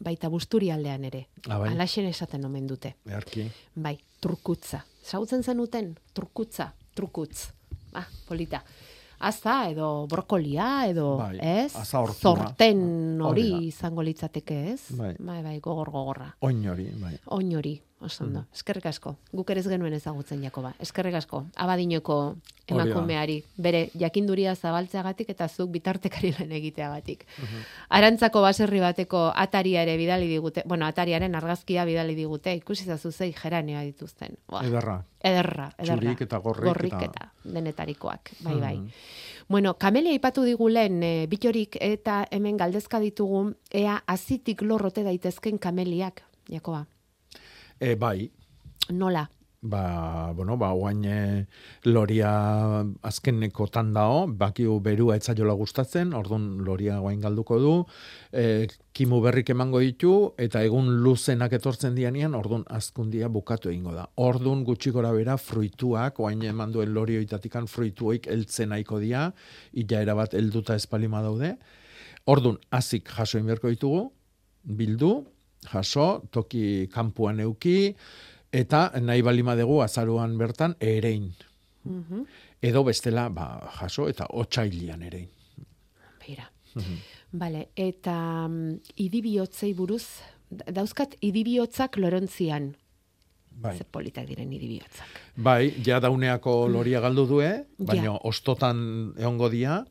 baita 0.00 0.32
busturi 0.32 0.72
aldean 0.72 1.04
ere. 1.12 1.26
Ah, 1.44 1.60
bai. 1.60 1.74
Alaxen 1.76 2.08
esaten 2.08 2.48
omen 2.48 2.72
dute. 2.72 2.96
Beharki. 3.04 3.50
Bai, 3.76 3.98
trukutza. 4.24 4.86
Zautzen 5.06 5.44
zenuten, 5.44 5.92
trukutza, 6.12 6.72
trukutz. 6.94 7.52
Ah, 7.94 8.06
polita. 8.26 8.64
Aza 9.22 9.68
edo 9.70 10.06
brokolia 10.10 10.88
edo, 10.90 11.12
bai, 11.20 11.36
ez? 11.38 11.70
Zorten 11.86 13.22
hori 13.22 13.46
izango 13.68 14.02
litzateke, 14.02 14.56
ez? 14.72 14.80
Bai. 14.98 15.12
bai, 15.18 15.38
bai 15.44 15.54
gogor 15.62 15.92
gogorra. 15.94 16.26
Oin 16.44 16.66
hori, 16.68 16.88
bai. 16.98 17.14
Oin 17.38 17.54
hori, 17.54 17.76
oso 18.02 18.24
ondo. 18.26 18.44
Eskerrik 18.52 18.90
asko. 18.90 19.14
Guk 19.30 19.54
ere 19.54 19.62
ez 19.62 19.70
genuen 19.70 19.94
ezagutzen 19.94 20.42
Jakoba. 20.42 20.74
Eskerrik 20.82 21.14
asko. 21.22 21.44
Abadinoko. 21.54 22.18
Emakumeari, 22.68 23.44
bere 23.56 23.90
jakinduria 23.98 24.54
zabaltzeagatik 24.54 25.28
eta 25.30 25.48
zuk 25.48 25.70
bitartekari 25.70 26.32
lan 26.38 26.52
egiteagatik. 26.52 27.26
Arantzako 27.88 28.42
baserri 28.42 28.80
bateko 28.80 29.32
ataria 29.34 29.82
ere 29.82 29.96
bidali 29.96 30.26
digute, 30.28 30.62
bueno, 30.66 30.86
atariaren 30.86 31.34
argazkia 31.34 31.84
bidali 31.84 32.14
digute, 32.14 32.54
ikusi 32.54 32.84
zazu 32.84 33.12
zei 33.12 33.32
geranea 33.32 33.82
dituzten. 33.82 34.36
Buah, 34.48 34.64
Ederra. 34.66 35.04
Ederra, 35.26 35.70
ederra. 35.78 35.96
Txurik 36.02 36.20
eta 36.22 36.38
gorrik 36.38 36.64
Gorrik 36.64 36.92
eta- 36.92 37.04
eta 37.06 37.32
denetarikoak, 37.44 38.30
bai, 38.40 38.54
bai. 38.60 38.76
Mhm. 38.78 38.90
Bueno, 39.48 39.74
kamelia 39.78 40.12
ipatu 40.12 40.42
digulen 40.42 41.02
e, 41.02 41.26
bitorik 41.26 41.76
eta 41.80 42.26
hemen 42.30 42.56
galdezka 42.56 42.98
ditugu 43.00 43.54
ea 43.70 44.02
azitik 44.06 44.62
lorrote 44.62 45.02
daitezken 45.04 45.58
kameliak, 45.58 46.22
Jakoba. 46.50 46.86
E, 47.80 47.94
bai, 47.94 48.30
Nola? 48.90 49.28
Ba, 49.62 50.32
bueno, 50.32 50.56
ba, 50.56 50.70
guain 50.72 51.04
e, 51.04 51.46
loria 51.84 52.30
azkeneko 53.02 53.66
tandao, 53.72 54.26
bakiu 54.26 54.78
berua 54.80 55.16
etzaiola 55.16 55.54
gustatzen, 55.58 56.12
ordun 56.14 56.64
loria 56.64 56.98
guain 57.00 57.20
galduko 57.20 57.58
du, 57.60 57.74
e, 58.32 58.66
kimu 58.96 59.20
berrik 59.24 59.50
emango 59.52 59.80
ditu, 59.84 60.12
eta 60.38 60.62
egun 60.64 60.90
luzenak 61.04 61.56
etortzen 61.58 61.94
dianian, 61.96 62.34
ordun 62.34 62.64
azkundia 62.68 63.28
bukatu 63.32 63.70
egingo 63.72 63.94
da. 63.96 64.06
Ordun 64.16 64.64
gutxi 64.64 64.92
bera 64.92 65.36
fruituak, 65.36 66.16
guain 66.16 66.42
eman 66.42 66.72
duen 66.72 66.92
lorioitatikan 66.94 67.66
fruituoik 67.66 68.26
heltzen 68.26 68.70
nahiko 68.70 69.00
dia, 69.00 69.32
ila 69.72 70.02
erabat 70.02 70.34
helduta 70.34 70.74
espalima 70.74 71.22
daude. 71.22 71.56
Ordun 72.26 72.58
hazik 72.70 73.08
jaso 73.08 73.38
inberko 73.38 73.68
ditugu, 73.68 74.10
bildu, 74.64 75.26
jaso, 75.70 76.22
toki 76.30 76.88
kanpuan 76.92 77.40
euki, 77.40 77.94
eta 78.52 78.90
nahi 79.00 79.22
balima 79.22 79.54
dugu 79.56 79.80
azaruan 79.82 80.36
bertan 80.38 80.76
erein. 80.80 81.32
Mhm. 81.84 82.24
Edo 82.62 82.82
bestela, 82.84 83.28
ba, 83.28 83.70
jaso, 83.80 84.08
eta 84.08 84.26
otxailian 84.30 85.02
erein. 85.02 85.28
Beira. 86.26 86.50
Vale, 87.32 87.68
eta 87.76 88.48
mm, 88.48 88.80
idibiotzei 88.96 89.72
buruz, 89.74 90.04
da- 90.50 90.72
dauzkat 90.72 91.14
idibiotzak 91.20 91.96
lorontzian. 91.96 92.74
Bai. 93.56 93.76
Ze 93.78 93.84
politak 93.84 94.26
diren 94.28 94.52
idibiotzak. 94.52 95.06
Bai, 95.36 95.72
ja 95.86 96.00
dauneako 96.00 96.68
loria 96.68 97.00
galdu 97.00 97.26
due, 97.26 97.64
baina 97.78 98.04
Ja. 98.10 98.18
ostotan 98.28 99.14
egongo 99.16 99.48
dia, 99.48 99.84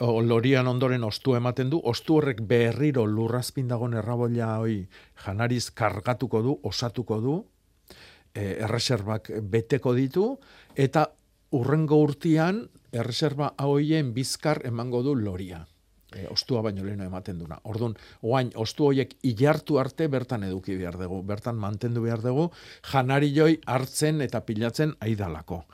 o, 0.00 0.22
lorian 0.22 0.66
ondoren 0.66 1.04
ostu 1.04 1.34
ematen 1.36 1.68
du, 1.70 1.80
ostu 1.84 2.16
horrek 2.16 2.40
berriro 2.40 3.04
lurrazpin 3.06 3.68
dagoen 3.68 3.92
errabolla 3.94 4.58
hoi 4.60 4.88
janariz 5.24 5.70
kargatuko 5.70 6.42
du, 6.42 6.58
osatuko 6.62 7.20
du, 7.20 7.44
erreserbak 8.34 9.30
beteko 9.42 9.94
ditu, 9.94 10.28
eta 10.76 11.08
urrengo 11.56 11.98
urtian 12.02 12.62
erreserba 12.92 13.52
hoien 13.64 14.12
bizkar 14.14 14.62
emango 14.68 15.02
du 15.02 15.14
loria. 15.16 15.64
E, 16.08 16.24
ostua 16.32 16.62
baino 16.64 16.84
leheno 16.84 17.04
ematen 17.04 17.38
duna. 17.38 17.58
Orduan, 17.68 17.94
oain, 18.24 18.50
ostu 18.56 18.86
hoiek 18.88 19.12
ilartu 19.28 19.76
arte 19.78 20.06
bertan 20.08 20.46
eduki 20.46 20.76
behar 20.80 20.96
dugu, 20.96 21.20
bertan 21.22 21.58
mantendu 21.60 22.02
behar 22.06 22.22
dugu, 22.24 22.48
janari 22.92 23.28
joi 23.34 23.58
hartzen 23.66 24.22
eta 24.24 24.40
pilatzen 24.40 24.94
aidalako. 25.04 25.64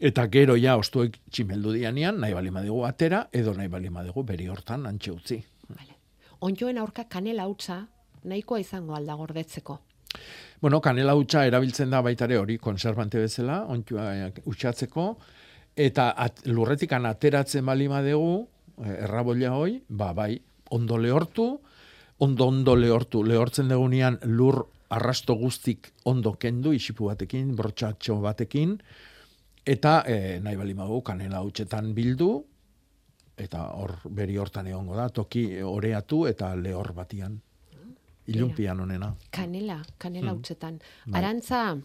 Eta 0.00 0.26
gero 0.32 0.56
ja 0.56 0.76
ostuek 0.80 1.20
tximeldu 1.30 1.76
dianean, 1.76 2.18
nahi 2.18 2.34
bali 2.34 2.50
madigu 2.50 2.82
atera, 2.88 3.28
edo 3.32 3.54
nahi 3.54 3.68
bali 3.68 3.90
madigu 3.90 4.24
beri 4.24 4.48
hortan 4.48 4.86
antxe 4.90 5.12
utzi. 5.12 5.38
Ontjoen 6.40 6.78
aurka 6.80 7.04
kanela 7.04 7.44
hutsa 7.50 7.82
nahikoa 8.24 8.62
izango 8.62 8.94
alda 8.96 9.14
gordetzeko. 9.14 9.76
Bueno, 10.60 10.80
kanela 10.84 11.14
hutsa 11.16 11.46
erabiltzen 11.48 11.90
da 11.90 12.02
baitare 12.04 12.36
hori 12.36 12.58
konservante 12.60 13.20
bezala, 13.22 13.62
ontua 13.72 14.10
utxatzeko, 14.50 15.06
eta 15.76 16.10
at, 16.20 16.42
lurretikan 16.52 17.06
ateratzen 17.08 17.64
bali 17.64 17.88
madegu, 17.88 18.34
errabolla 18.84 19.54
hoi, 19.56 19.78
ba 19.88 20.12
bai, 20.16 20.34
ondo 20.76 20.98
lehortu, 20.98 21.46
ondo 22.20 22.46
ondo 22.52 22.76
lehortu, 22.76 23.24
lehortzen 23.24 23.72
degunean 23.72 24.18
lur 24.28 24.66
arrasto 24.90 25.36
guztik 25.38 25.92
ondo 26.04 26.34
kendu, 26.36 26.74
isipu 26.76 27.08
batekin, 27.08 27.54
brotxatxo 27.56 28.18
batekin, 28.20 28.76
eta 29.64 30.00
e, 30.06 30.38
nahi 30.42 30.58
bali 30.58 30.74
magu 30.74 31.00
kanela 31.06 31.40
hutsetan 31.46 31.94
bildu, 31.94 32.32
eta 33.40 33.70
hor 33.80 33.96
beri 34.12 34.36
hortan 34.36 34.68
egongo 34.68 34.98
da, 34.98 35.08
toki 35.08 35.46
oreatu 35.64 36.26
eta 36.28 36.52
lehor 36.58 36.92
batian. 36.92 37.38
Ilunpian 38.34 38.80
honena. 38.80 39.14
Kanela, 39.30 39.82
kanela 39.98 40.32
Mm. 40.32 40.36
hutsetan. 40.38 40.78
Bai. 41.06 41.20
Arantza, 41.22 41.76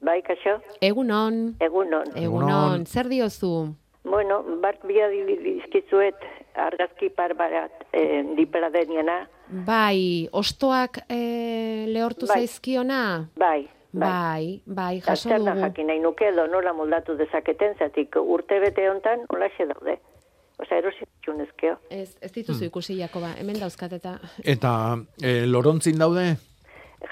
Bai, 0.00 0.22
kaixo? 0.22 0.60
egunon, 0.80 1.56
Egunon. 1.60 2.06
egunon, 2.16 2.86
zer 2.86 3.08
diozu? 3.08 3.74
Bueno, 4.04 4.42
bat 4.62 4.78
bia 4.86 5.08
dizkizuet 5.08 6.14
argazki 6.54 7.10
par 7.10 7.34
barat 7.34 7.72
eh, 7.92 8.22
dipera 8.36 8.70
deniana. 8.70 9.28
Bai, 9.66 10.28
ostoak 10.32 11.00
e, 11.08 11.86
lehortu 11.88 12.26
Bai. 12.26 12.38
zaizkiona? 12.40 13.28
Bai, 13.36 13.68
Bai, 13.90 14.60
bai, 14.66 15.00
jaso 15.00 15.28
Zer 15.30 15.38
da 15.42 15.54
dugu. 15.54 15.60
jakin 15.64 15.86
nahi 15.86 15.98
nuke 16.00 16.26
edo 16.28 16.46
nola 16.46 16.72
moldatu 16.74 17.16
dezaketen, 17.16 17.74
zatik 17.78 18.14
urte 18.20 18.60
bete 18.60 18.88
hontan 18.90 19.20
olaxe 19.32 19.64
daude. 19.66 19.98
Osea, 20.58 20.78
erosi 20.82 21.06
txunezkeo. 21.22 21.76
Ez, 21.90 22.16
ez 22.20 22.32
dituzu 22.32 22.58
Hmm. 22.58 22.66
ikusi, 22.72 22.96
Jakoba, 22.98 23.34
hemen 23.38 23.60
dauzkat 23.60 23.92
eta... 23.92 24.18
Eta 24.44 24.72
e, 25.22 25.46
lorontzin 25.46 25.98
daude? 25.98 26.36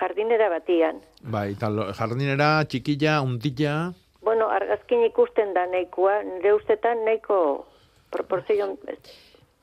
Jardinera 0.00 0.48
batian. 0.50 0.98
Bai, 1.22 1.52
eta 1.52 1.70
jardinera, 1.94 2.64
txikilla, 2.64 3.20
untilla, 3.22 3.92
Bueno, 4.26 4.48
argazkin 4.50 5.04
ikusten 5.06 5.52
da 5.54 5.68
nahikoa, 5.70 6.16
nire 6.26 6.50
ustetan 6.56 7.04
nahiko 7.06 7.36
proporzion... 8.10 8.72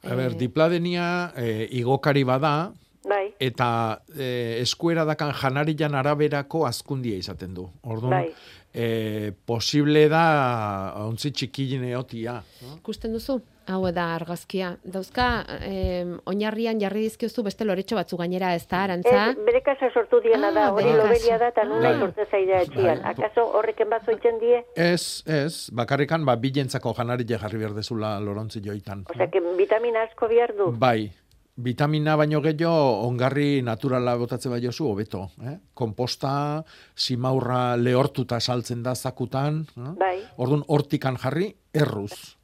a 0.03 0.15
ber, 0.15 0.37
dipladenia 0.39 1.33
e, 1.35 1.67
igokari 1.71 2.23
bada, 2.23 2.71
Bai, 3.03 3.33
eta 3.43 3.99
e, 4.15 4.61
eskuera 4.61 5.03
dakan 5.03 5.33
janarian 5.35 5.95
araberako 5.99 6.65
azkundia 6.65 7.17
izaten 7.19 7.53
du. 7.53 7.67
Orduan, 7.83 8.11
Bai. 8.11 8.33
E, 8.73 9.31
posible 9.45 10.07
da 10.09 10.93
ontzi 11.05 11.31
txikilin 11.31 11.83
eotia. 11.93 12.41
Ikusten 12.77 13.13
duzu? 13.13 13.39
Hau 13.71 13.79
da 13.95 14.09
argazkia. 14.17 14.73
Dauzka, 14.83 15.45
em, 15.63 16.17
oinarrian 16.27 16.81
jarri 16.81 17.05
dizkiozu 17.05 17.45
beste 17.45 17.63
loretxo 17.63 17.95
batzu 17.95 18.17
gainera, 18.19 18.49
ez 18.57 18.65
da, 18.67 18.81
arantza? 18.83 19.29
Ez, 19.31 19.37
bere 19.45 19.61
kasa 19.63 19.87
sortu 19.93 20.19
diena 20.19 20.49
da, 20.51 20.65
Ah, 20.67 20.73
hori 20.73 20.89
bere 20.89 20.97
lobelia 20.97 21.37
kasa. 21.37 21.39
da, 21.39 21.47
eta 21.53 21.63
nuna 21.69 21.93
sortze 21.99 22.25
zaidea 22.29 22.59
etxian. 22.65 22.99
Akaso 23.05 23.45
horreken 23.55 23.89
bat 23.89 24.03
zoitzen 24.03 24.39
die? 24.41 24.59
Ez, 24.75 25.23
ez, 25.25 25.69
bakarrikan, 25.71 26.25
ba, 26.25 26.35
bilentzako 26.35 26.93
janari 26.97 27.23
jarri 27.29 27.57
behar 27.57 27.73
dezula 27.73 28.19
lorontzi 28.19 28.59
joitan. 28.59 29.05
Osea, 29.15 29.29
que 29.31 29.39
vitamina 29.57 30.03
asko 30.09 30.27
behar 30.27 30.51
du. 30.57 30.71
Bai, 30.77 31.09
vitamina 31.55 32.15
baino 32.17 32.41
gehiago 32.41 33.05
ongarri 33.07 33.61
naturala 33.61 34.15
botatze 34.17 34.49
bai 34.49 34.61
jozu 34.63 34.87
hobeto. 34.89 35.27
Eh? 35.45 35.57
Komposta, 35.73 36.63
simaurra 36.95 37.75
lehortuta 37.77 38.39
saltzen 38.39 38.83
da 38.83 38.95
zakutan. 38.95 39.65
Eh? 39.77 39.91
Bai. 39.99 40.15
Orduan 40.37 40.63
hortikan 40.67 41.17
jarri, 41.17 41.53
erruz. 41.73 42.37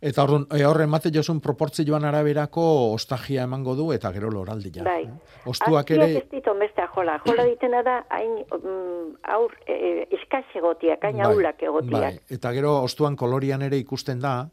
Eta 0.00 0.22
orduan, 0.24 0.46
e, 0.56 0.62
horre 0.64 0.86
emate 0.88 1.10
jozun 1.12 1.42
proportzioan 1.44 2.06
araberako 2.08 2.62
ostagia 2.94 3.42
emango 3.44 3.74
du 3.76 3.90
eta 3.92 4.08
gero 4.14 4.30
loraldia. 4.32 4.84
Bai. 4.86 5.04
Ostuak 5.44 5.90
Azpiak 5.90 5.90
ere, 5.98 6.22
ez 6.22 6.30
ditu 6.32 6.54
mestea 6.56 6.86
jola. 6.94 7.18
Jola 7.26 7.44
ditena 7.44 7.82
da, 7.84 7.98
hain 8.08 8.38
mm, 8.40 9.18
aur, 9.36 9.52
e, 9.68 10.06
eskaz 10.16 10.46
egotiak, 10.56 11.04
hain 11.04 11.20
aulak 11.26 11.60
egotiak. 11.68 12.00
bai. 12.00 12.14
Eta 12.32 12.54
gero 12.56 12.78
ostuan 12.86 13.16
kolorian 13.16 13.60
ere 13.68 13.76
ikusten 13.76 14.24
da, 14.24 14.48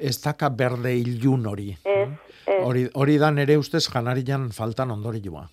ez 0.00 0.16
daka 0.22 0.48
berde 0.48 0.94
ilun 0.96 1.46
hori. 1.46 1.70
Ez, 1.84 2.08
ez. 2.46 2.62
Hori, 2.64 2.88
hori 2.94 3.18
da 3.18 3.30
nere 3.30 3.56
ustez 3.60 3.84
janarian 3.92 4.50
faltan 4.56 4.90
ondorioa. 4.90 5.46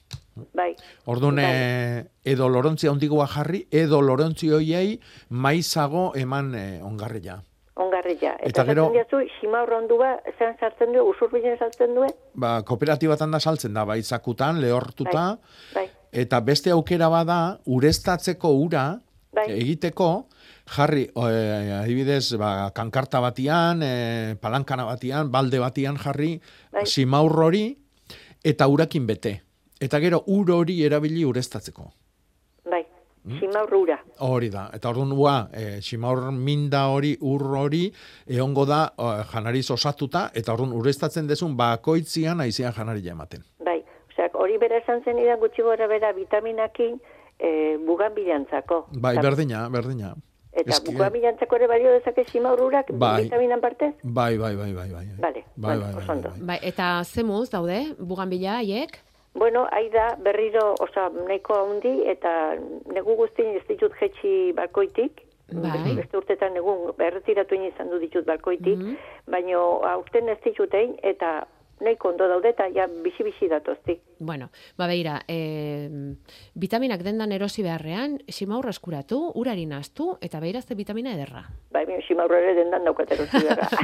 Bai. 0.53 0.75
Orduan, 1.09 1.39
eh, 1.41 2.03
edo 2.23 2.47
lorontzi 2.49 2.87
handigoa 2.87 3.25
jarri, 3.27 3.63
edo 3.71 4.01
lorontzi 4.05 4.51
hoiei 4.53 4.99
maizago 5.29 6.11
eman 6.15 6.53
eh, 6.55 6.79
ongarria. 6.85 7.39
Ongarria. 7.77 8.35
Eta 8.41 8.49
Eta, 8.49 8.65
gero-. 8.69 8.87
Diazu, 8.93 9.23
xima 9.39 9.63
horrondua, 9.65 10.15
zean 10.37 10.55
sartzen 10.59 10.93
du, 10.93 11.01
usurbilen 11.09 11.57
sartzen 11.57 11.93
du, 11.97 12.05
Ba, 12.37 12.61
kooperatibatan 12.65 13.33
da 13.33 13.39
saltzen 13.39 13.73
da, 13.73 13.83
bai, 13.85 14.01
zakutan, 14.03 14.61
lehortuta, 14.61 15.25
bai. 15.75 15.87
eta 16.11 16.39
beste 16.41 16.71
aukera 16.73 17.09
bada, 17.09 17.59
ureztatzeko 17.65 18.53
ura, 18.61 18.85
Bai. 19.33 19.45
egiteko, 19.57 20.27
jarri, 20.67 21.07
eh, 21.15 21.79
adibidez, 21.81 22.35
ba, 22.37 22.71
kankarta 22.75 23.19
batian, 23.19 23.81
eh, 23.83 24.35
palankana 24.39 24.85
batian, 24.85 25.31
balde 25.31 25.59
batian 25.59 25.97
jarri, 25.97 26.41
Bai. 26.71 26.85
simaur 26.85 27.31
hori, 27.43 27.77
eta 28.43 28.67
urakin 28.67 29.07
bete. 29.07 29.41
Eta 29.79 29.99
gero, 29.99 30.23
ur 30.27 30.51
hori 30.51 30.83
erabili 30.83 31.25
ureztatzeko. 31.25 31.91
bai. 32.69 32.85
Mm. 33.23 33.39
Xima 33.39 33.61
horrura. 33.63 33.97
Hori 34.19 34.49
da. 34.49 34.69
Eta 34.73 34.89
orduan 34.89 35.11
ua, 35.11 35.49
e, 35.51 35.81
simaur 35.81 36.31
minda 36.31 36.87
hori, 36.87 37.17
ur 37.21 37.41
hori, 37.57 37.91
egongo 38.25 38.65
da 38.65 38.93
eh, 38.97 39.23
janariz 39.31 39.69
osatuta, 39.71 40.31
eta 40.33 40.53
orduan 40.53 40.71
ureztatzen 40.71 41.27
dezun 41.27 41.57
bakoitzian 41.57 42.39
aizean 42.39 42.73
janaria 42.73 43.11
ematen. 43.11 43.43
Bai. 43.63 43.83
Osea, 44.11 44.29
hori 44.33 44.57
bera 44.57 44.77
esan 44.77 45.03
zen 45.03 45.19
idan 45.19 45.39
gutxi 45.39 45.61
gora 45.61 45.87
bera 45.87 46.13
vitaminakin 46.13 46.99
e, 47.37 47.77
bugan 47.85 48.15
bilantzako. 48.15 48.87
Bai, 49.01 49.17
berdina, 49.21 49.67
berdina. 49.69 50.15
Eta 50.53 50.71
Eski- 50.71 50.91
bugan 50.93 51.11
bilantzako 51.13 51.55
ere 51.55 51.67
balio 51.67 51.91
dezake 51.91 52.23
xima 52.25 52.51
horrurak 52.51 52.87
Bai. 52.91 53.23
vitaminan 53.23 53.61
partez? 53.61 53.93
Bai, 54.03 54.37
bai, 54.37 54.55
bai, 54.55 54.73
bai, 54.73 54.89
bai. 54.91 55.05
Vale, 55.19 55.43
Bai, 55.55 55.77
bueno, 55.77 55.81
bai, 55.81 55.93
bai, 55.93 56.03
oso 56.03 56.11
ondo. 56.11 56.29
bai. 56.29 56.39
Bai, 56.47 56.59
eta 56.63 57.03
zemuz 57.03 57.49
daude, 57.51 57.93
buganbila 57.99 58.57
haiek? 58.57 58.97
Bueno, 59.35 59.67
hai 59.71 59.89
da 59.89 60.15
berriro, 60.17 60.73
osea, 60.79 61.09
nahiko 61.27 61.53
handi 61.53 62.01
eta 62.09 62.55
negu 62.93 63.15
guztien 63.15 63.55
ez 63.55 63.67
ditut 63.67 63.91
jetxi 63.99 64.51
balkoitik. 64.53 65.21
Bai. 65.51 65.95
Beste 65.95 66.17
urtetan 66.17 66.57
egun 66.57 66.91
berretiratu 66.97 67.55
izan 67.55 67.89
du 67.89 67.99
ditut 67.99 68.25
balkoitik, 68.25 68.77
Mhm. 68.77 68.95
baino 69.27 69.81
aurten 69.85 70.27
ez 70.29 70.39
ditut 70.43 70.73
egin 70.73 70.97
eta 71.03 71.45
nahiko 71.79 72.09
ondo 72.09 72.27
daude 72.27 72.49
eta 72.49 72.67
ja 72.73 72.87
bisi-bisi 72.87 73.47
datoztik. 73.49 74.01
Bueno, 74.19 74.49
ba 74.77 74.87
beira, 74.87 75.19
e, 75.27 75.87
vitaminak 76.55 77.03
dendan 77.05 77.31
erosi 77.31 77.63
beharrean, 77.63 78.17
simaurra 78.27 78.73
eskuratu, 78.73 79.19
urari 79.35 79.65
naztu, 79.69 80.17
eta 80.21 80.39
beirazte 80.41 80.75
vitamina 80.75 81.13
ederra. 81.13 81.43
Bai, 81.71 81.85
mi 81.85 81.99
ximaurra 82.07 82.39
ere 82.41 82.55
dendan 82.57 82.87
daukat 82.87 83.13
erosi 83.13 83.43
beharra. 83.45 83.69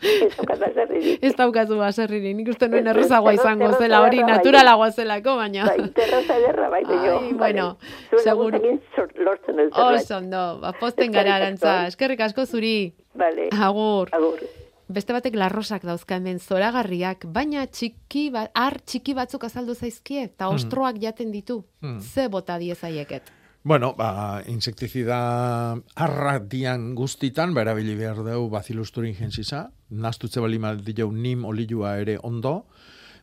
ez 0.00 0.30
daukat 0.36 0.60
baserririk. 0.60 1.24
Ez 1.24 1.34
baserririk, 1.80 2.36
nik 2.36 2.52
uste 2.52 2.68
nuen 2.68 2.92
errezagoa 2.92 3.32
izango 3.38 3.72
zela, 3.78 4.02
hori 4.04 4.20
bai. 4.20 4.30
naturalagoa 4.34 4.90
zelako, 4.92 5.36
baina... 5.40 5.66
Bai, 5.72 5.90
terraza 5.96 6.36
ederra, 6.36 6.68
bai, 6.68 6.84
baino. 6.84 7.18
Ai, 7.18 7.32
bueno, 7.32 7.66
sor- 8.10 9.16
lortzen 9.16 9.56
zerbait. 9.56 10.02
Oso 10.02 10.16
ondo, 10.18 10.46
ba, 10.60 10.72
posten 10.80 11.12
gara 11.12 11.36
arantza, 11.40 11.86
eskerrik 11.88 12.20
asko 12.28 12.44
zuri. 12.46 12.92
Vale. 13.14 13.48
Agur. 13.56 14.12
Agur. 14.12 14.59
Beste 14.90 15.14
batek 15.14 15.36
larrosak 15.38 15.84
dauzka 15.86 16.16
hemen 16.18 16.40
zoragarriak, 16.42 17.24
baina 17.30 17.62
txiki 17.70 18.24
ba, 18.34 18.48
ar 18.58 18.80
txiki 18.82 19.14
batzuk 19.14 19.44
azaldu 19.46 19.74
zaizkie, 19.74 20.24
eta 20.24 20.48
Hmm. 20.48 20.56
ostroak 20.56 20.98
jaten 20.98 21.30
ditu. 21.30 21.64
Hmm. 21.80 22.00
Ze 22.00 22.28
bota 22.28 22.58
diezaieket. 22.58 23.30
Bueno, 23.62 23.92
ba, 23.94 24.42
insektizida 24.48 25.76
arratian 25.94 26.94
guztitan, 26.94 27.54
ba, 27.54 27.60
erabili 27.60 27.94
behar 27.94 28.16
dugu 28.16 28.48
Bacillus 28.50 28.90
thuringiensisa, 28.92 29.70
nastutze 29.90 30.40
bali 30.40 30.58
jau 30.96 31.12
nim 31.12 31.44
olilua 31.44 31.98
ere 31.98 32.18
ondo, 32.22 32.66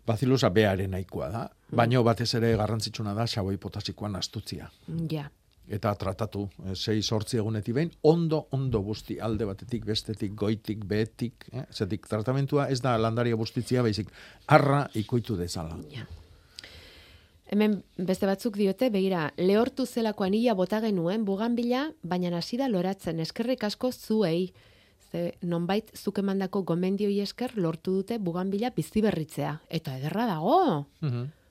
Bacillusa 0.07 0.49
bearen 0.49 0.91
nahikoa 0.91 1.30
da. 1.30 1.49
Baino 1.76 2.01
batez 2.01 2.34
ere 2.36 2.55
garrantzitsuna 2.55 3.13
da 3.13 3.26
xaboi 3.28 3.57
potasikoa 3.57 4.07
nastutzia. 4.07 4.70
Ja. 5.11 5.30
Eta 5.68 5.91
tratatu, 5.99 6.45
eh, 6.63 6.76
sei 6.76 7.01
sortzi 7.01 7.38
egunetik 7.41 7.76
behin, 7.76 7.89
ondo, 8.07 8.45
ondo 8.55 8.80
guzti, 8.82 9.18
alde 9.20 9.45
batetik, 9.45 9.84
bestetik, 9.86 10.32
goitik, 10.36 10.86
behetik, 10.88 11.49
eh? 11.51 11.65
zetik 11.74 12.07
tratamentua 12.07 12.70
ez 12.72 12.80
da 12.82 12.97
landaria 12.97 13.36
bustitzia, 13.36 13.84
baizik, 13.84 14.07
arra 14.47 14.86
ikoitu 14.95 15.36
dezala. 15.36 15.76
Hemen 17.47 17.78
beste 17.95 18.28
batzuk 18.28 18.57
diote, 18.59 18.89
begira, 18.91 19.30
lehortu 19.39 19.86
zelako 19.86 20.26
anila 20.26 20.55
bota 20.55 20.82
genuen 20.84 21.24
buganbila, 21.28 21.86
baina 22.03 22.32
hasi 22.38 22.59
da 22.59 22.68
loratzen 22.68 23.20
eskerrik 23.24 23.63
asko 23.63 23.91
zuei. 23.91 24.51
Ze 25.11 25.32
nonbait 25.41 25.91
zuk 25.95 26.20
emandako 26.20 26.63
gomendioi 26.68 27.22
esker 27.24 27.53
lortu 27.55 27.93
dute 28.01 28.18
buganbila 28.20 28.74
bizi 28.76 29.01
berritzea. 29.01 29.53
Eta 29.70 29.95
ederra 29.95 30.26
dago. 30.28 30.88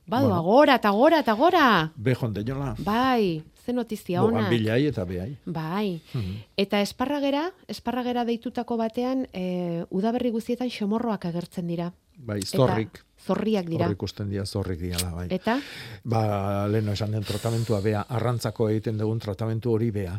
Badu, 0.06 0.28
Bueno. 0.28 0.36
agora, 0.36 0.74
eta 0.76 0.90
gora, 0.90 1.18
eta 1.20 1.32
gora. 1.32 1.92
Bejon 1.96 2.32
de 2.32 2.44
jola. 2.46 2.74
Bai, 2.78 3.42
ze 3.64 3.72
notizia 3.72 4.22
ona. 4.22 4.36
Bogan 4.38 4.50
bilai 4.50 4.86
eta 4.86 5.04
behai. 5.04 5.36
Bai. 5.44 6.00
Eta 6.56 6.80
esparragera, 6.80 7.50
esparragera 7.66 8.24
deitutako 8.24 8.76
batean, 8.76 9.26
e, 9.32 9.84
udaberri 9.90 10.30
guztietan 10.30 10.70
xomorroak 10.70 11.24
agertzen 11.26 11.66
dira. 11.66 11.92
Bai, 12.18 12.40
zorrik. 12.42 13.02
Zorriak 13.26 13.66
dira. 13.66 13.86
Horrik 13.86 13.96
ikusten 13.98 14.30
dira 14.30 14.44
zorrik 14.46 14.78
diala, 14.80 15.10
bai. 15.10 15.26
Eta? 15.30 15.58
Ba, 16.04 16.68
leheno 16.68 16.92
esan 16.92 17.10
den 17.10 17.24
tratamentua 17.24 17.80
bea, 17.80 18.04
arrantzako 18.08 18.68
egiten 18.70 18.96
dugun 18.98 19.18
tratamentu 19.18 19.72
hori 19.72 19.90
bea. 19.90 20.14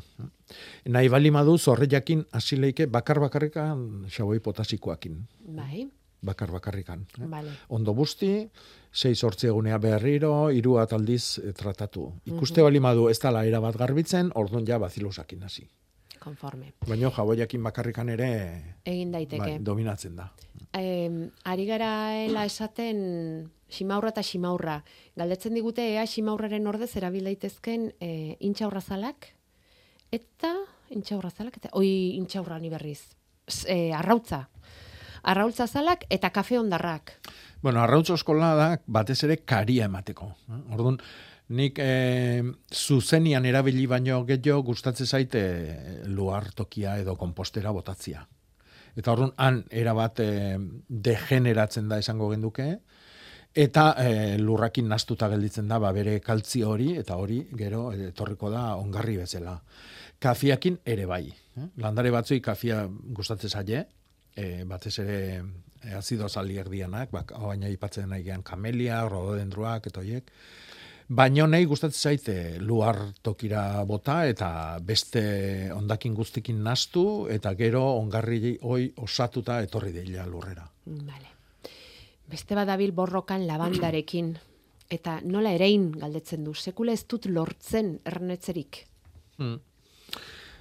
Nahi 0.85 1.07
bali 1.07 1.31
madu 1.31 1.57
zorriakin 1.57 2.25
asileike 2.33 2.85
bakar 2.87 3.19
bakarrikan 3.19 4.05
xaboi 4.11 4.39
potasikoakin. 4.39 5.21
Bai, 5.55 5.87
Bakar 6.21 6.51
bakarrikan. 6.51 7.05
eh? 7.21 7.25
Vale. 7.27 7.51
Ondo 7.69 7.93
busti, 7.93 8.49
sei 8.91 9.15
sortzi 9.15 9.47
egunea 9.47 9.77
berriro, 9.77 10.49
hiru 10.49 10.77
aldiz 10.79 11.37
eh, 11.39 11.53
tratatu. 11.53 12.11
Ikuste 12.25 12.61
Mhm. 12.61 12.65
bali 12.65 12.79
madu 12.79 13.09
ez 13.09 13.19
dala 13.19 13.45
era 13.45 13.59
bat 13.59 13.75
garbitzen, 13.77 14.31
orduan 14.35 14.65
ja 14.65 14.77
bazilusakin 14.77 15.43
hasi. 15.43 15.67
konforme. 16.19 16.73
Baina 16.85 17.09
jaboiakin 17.11 17.63
bakarrikan 17.63 18.09
ere 18.09 18.75
Egin 18.83 19.11
daiteke. 19.13 19.39
bai, 19.39 19.59
dominatzen 19.59 20.15
da. 20.15 20.33
Em, 20.73 21.29
ari 21.45 21.65
garaela 21.65 22.43
esaten 22.43 23.49
simaurra 23.69 24.09
eta 24.09 24.23
simaurra. 24.23 24.83
Galdetzen 25.15 25.53
digute 25.53 25.81
ea 25.93 26.05
simaurraren 26.05 26.67
ordez 26.67 26.93
erabil 26.97 27.23
daitezken 27.23 27.93
e, 28.01 28.35
intxaurrazalak 28.41 29.27
eta 30.11 30.53
intxaurrazalak 30.89 31.57
eta 31.57 31.69
oi 31.73 32.15
intxaurra 32.17 32.59
ni 32.59 32.69
berriz. 32.69 33.15
E, 33.65 33.93
arrautza. 33.93 34.49
Arrautza 35.27 35.67
zalak 35.67 36.05
eta 36.09 36.29
kafe 36.31 36.55
ondarrak. 36.59 37.11
Bueno, 37.61 37.81
arrautzo 37.83 38.15
eskola 38.15 38.53
da 38.55 38.67
batez 38.87 39.17
ere 39.27 39.41
karia 39.43 39.89
emateko. 39.91 40.29
eh? 40.47 40.59
Orduan, 40.71 41.01
nik 41.49 41.79
e, 41.83 42.43
zuzenian 42.71 43.45
erabili 43.45 43.85
baino 43.91 44.21
gehiago 44.27 44.63
gustatzen 44.69 45.07
zaite 45.07 45.41
luar 46.07 46.53
tokia 46.55 46.97
edo 47.01 47.17
kompostera 47.19 47.71
botatzia. 47.75 48.23
Eta 48.95 49.11
orduan, 49.11 49.33
han 49.37 49.63
erabat 49.69 50.21
e, 50.23 50.29
degeneratzen 50.87 51.89
da 51.91 51.99
esango 51.99 52.31
genduke, 52.31 52.69
eta 53.57 53.89
e, 53.99 54.37
lurrakin 54.39 54.87
nastuta 54.87 55.27
gelditzen 55.27 55.67
da 55.67 55.79
ba, 55.79 55.91
bere 55.91 56.21
kaltzi 56.23 56.63
hori, 56.63 56.93
eta 57.03 57.17
hori 57.19 57.41
gero 57.57 57.91
etorriko 57.91 58.49
da 58.53 58.77
ongarri 58.77 59.17
bezala. 59.17 59.59
Kafiakin 60.23 60.79
ere 60.85 61.05
bai. 61.05 61.25
Eh? 61.29 61.69
Landare 61.83 62.15
batzui 62.15 62.39
kafia 62.41 62.85
gustatzen 62.87 63.51
zaie, 63.51 63.85
e, 64.37 64.63
batez 64.69 64.99
ere 65.01 65.19
e, 65.81 65.93
azido 65.97 66.27
dianak, 66.69 67.11
bak, 67.11 67.33
baina 67.33 67.69
ipatzen 67.69 68.09
nahi 68.09 68.23
gean 68.23 68.43
kamelia, 68.43 69.01
rododendroak, 69.09 69.87
eta 69.87 70.01
hoiek. 70.01 70.31
Baina 71.09 71.47
nahi 71.47 71.63
gustatzen 71.65 72.11
zaite 72.11 72.59
luar 72.59 72.97
tokira 73.23 73.83
bota 73.87 74.25
eta 74.27 74.77
beste 74.83 75.71
ondakin 75.71 76.13
guztikin 76.13 76.61
nastu 76.63 77.27
eta 77.31 77.53
gero 77.55 77.83
ongarri 77.95 78.57
hoi 78.61 78.91
osatuta 78.97 79.61
etorri 79.63 79.93
deila 79.93 80.25
lurrera. 80.27 80.67
Vale. 80.85 81.31
Beste 82.27 82.55
badabil 82.55 82.91
borrokan 82.91 83.47
labandarekin. 83.47 84.35
Eta 84.91 85.21
nola 85.23 85.53
erein 85.55 85.91
galdetzen 85.91 86.43
du. 86.43 86.53
Sekula 86.53 86.91
ez 86.91 87.05
dut 87.07 87.25
lortzen 87.31 87.99
ernetzerik. 88.05 88.83
Hmm. 89.37 89.59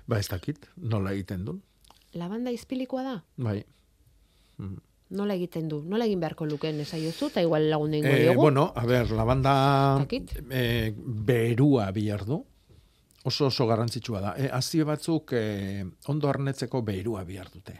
Ba 0.06 0.20
ez 0.22 0.28
dakit, 0.30 0.68
nola 0.76 1.10
egiten 1.14 1.44
duen. 1.44 1.60
Labanda 2.16 2.50
izpilikoa 2.54 3.02
da? 3.02 3.14
Bai. 3.36 3.60
Hmm. 4.58 4.76
Nola 5.16 5.34
egiten 5.38 5.68
du? 5.70 5.82
Nola 5.86 6.06
egin 6.08 6.18
beharko 6.20 6.46
lukeen 6.50 6.80
esaiozu, 6.82 7.28
eta 7.30 7.42
igual 7.44 7.68
lagundu 7.70 7.98
ingo 8.00 8.08
Eh, 8.10 8.22
diogu? 8.24 8.40
bueno, 8.40 8.72
a 8.74 8.86
ver, 8.86 9.10
la 9.12 9.24
banda 9.24 9.52
Dakit. 10.00 10.32
eh, 10.50 10.92
berua 10.96 11.90
bihar 11.92 12.24
du. 12.26 12.44
Oso 13.24 13.46
oso 13.46 13.66
garrantzitsua 13.66 14.20
da. 14.20 14.34
Eh, 14.38 14.48
azio 14.52 14.84
batzuk 14.86 15.30
eh, 15.32 15.84
ondo 16.06 16.28
arnetzeko 16.28 16.82
berua 16.82 17.24
bihar 17.24 17.50
dute. 17.52 17.74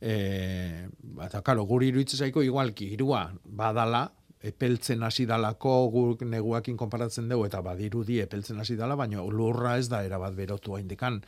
Eh, 0.00 0.88
eta 1.26 1.42
karo, 1.44 1.66
guri 1.68 1.90
iruditzen 1.92 2.18
zaiko 2.24 2.42
igualki 2.42 2.86
irua 2.94 3.26
badala, 3.44 4.06
epeltzen 4.40 5.02
hasi 5.04 5.26
dalako 5.28 5.90
guk 5.92 6.22
neguakin 6.24 6.76
konparatzen 6.80 7.26
dugu 7.28 7.44
eta 7.50 7.60
badirudi 7.60 8.20
epeltzen 8.22 8.58
hasi 8.62 8.76
dala, 8.76 8.96
baina 8.96 9.20
lurra 9.20 9.74
ez 9.76 9.88
da 9.92 10.00
erabat 10.06 10.32
berotu 10.34 10.76
haindekan. 10.78 11.20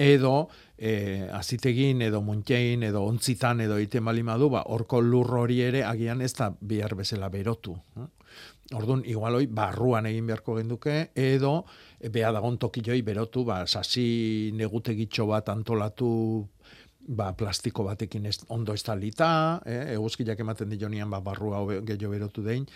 Edo, 0.00 0.48
e, 0.78 1.28
azitegin, 1.36 2.00
edo 2.06 2.22
muntxein, 2.24 2.86
edo 2.88 3.02
ontzitan, 3.04 3.60
edo 3.60 3.76
ite 3.78 4.00
malimadu, 4.00 4.48
ba, 4.48 4.64
orko 4.72 5.02
lur 5.04 5.34
hori 5.42 5.60
ere 5.60 5.84
agian 5.84 6.22
ez 6.24 6.32
da 6.38 6.48
bihar 6.50 6.94
bezala 6.96 7.28
berotu. 7.28 7.74
Eh? 8.00 8.06
Orduan, 8.78 9.02
igualoi, 9.04 9.44
barruan 9.50 10.06
egin 10.08 10.30
beharko 10.30 10.54
genduke, 10.56 11.10
edo, 11.14 11.66
e, 11.98 12.08
beha 12.08 12.32
dagon 12.32 12.56
tokilloi 12.62 13.02
berotu, 13.04 13.44
ba, 13.44 13.60
sasi 13.66 14.54
negutegitxo 14.56 15.28
bat 15.28 15.52
antolatu 15.52 16.08
ba, 17.08 17.32
plastiko 17.36 17.84
batekin 17.84 18.26
ez, 18.26 18.38
ondo 18.48 18.74
estalita, 18.76 19.60
eh, 19.66 19.94
eguzkiak 19.96 20.40
ematen 20.40 20.72
dionian 20.76 21.10
ba, 21.10 21.20
barrua 21.20 21.62
gehiago 21.82 22.12
berotu 22.14 22.44
dein, 22.46 22.66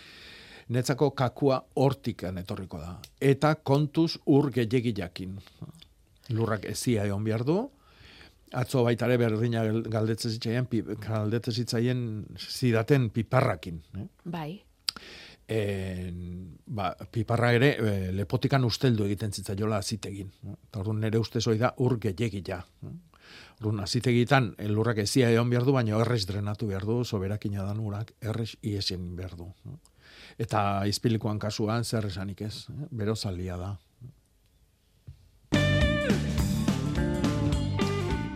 netzako 0.69 1.11
kakua 1.11 1.61
hortik 1.75 2.23
etorriko 2.29 2.79
da. 2.81 2.95
Eta 3.21 3.55
kontuz 3.55 4.17
ur 4.25 4.51
gehiagiakin. 4.51 5.37
Lurrak 6.33 6.65
ezia 6.65 7.05
egon 7.05 7.23
behar 7.23 7.43
du, 7.45 7.59
atzo 8.55 8.83
baitare 8.85 9.17
berdina 9.21 9.63
galdetzen 9.91 10.31
zitzaien, 10.37 10.67
galdetzen 11.03 11.53
zitzaien 11.53 11.99
zidaten 12.37 13.09
piparrakin. 13.13 13.81
Eh? 13.99 14.07
Bai. 14.23 14.49
En, 15.47 16.57
ba, 16.65 16.89
piparra 17.11 17.51
ere 17.53 17.71
e, 17.77 17.95
lepotikan 18.17 18.65
usteldu 18.65 19.05
egiten 19.05 19.33
zitzaiola 19.33 19.81
zitegin. 19.83 20.31
Orduan 20.73 21.03
nere 21.03 21.21
ustez 21.21 21.45
hori 21.45 21.61
da 21.61 21.75
ur 21.85 21.99
gehiagia. 22.01 22.63
Run 23.61 23.79
azitegitan 23.79 24.53
elurrak 24.59 25.03
ezia 25.05 25.29
egon 25.31 25.51
behar 25.51 25.67
du, 25.67 25.75
baina 25.75 25.99
errez 26.01 26.25
drenatu 26.27 26.67
behar 26.71 26.85
du, 26.85 27.03
soberakina 27.05 27.63
dan 27.63 27.79
urak 27.79 28.15
errez 28.21 28.55
iesien 28.61 29.13
behar 29.15 29.37
du. 29.37 29.51
Eta 30.41 30.83
izpilikoan 30.89 31.39
kasuan 31.39 31.85
zer 31.85 32.09
esanik 32.09 32.41
ez, 32.41 32.67
bero 32.91 33.15
zalia 33.15 33.57
da. 33.57 33.75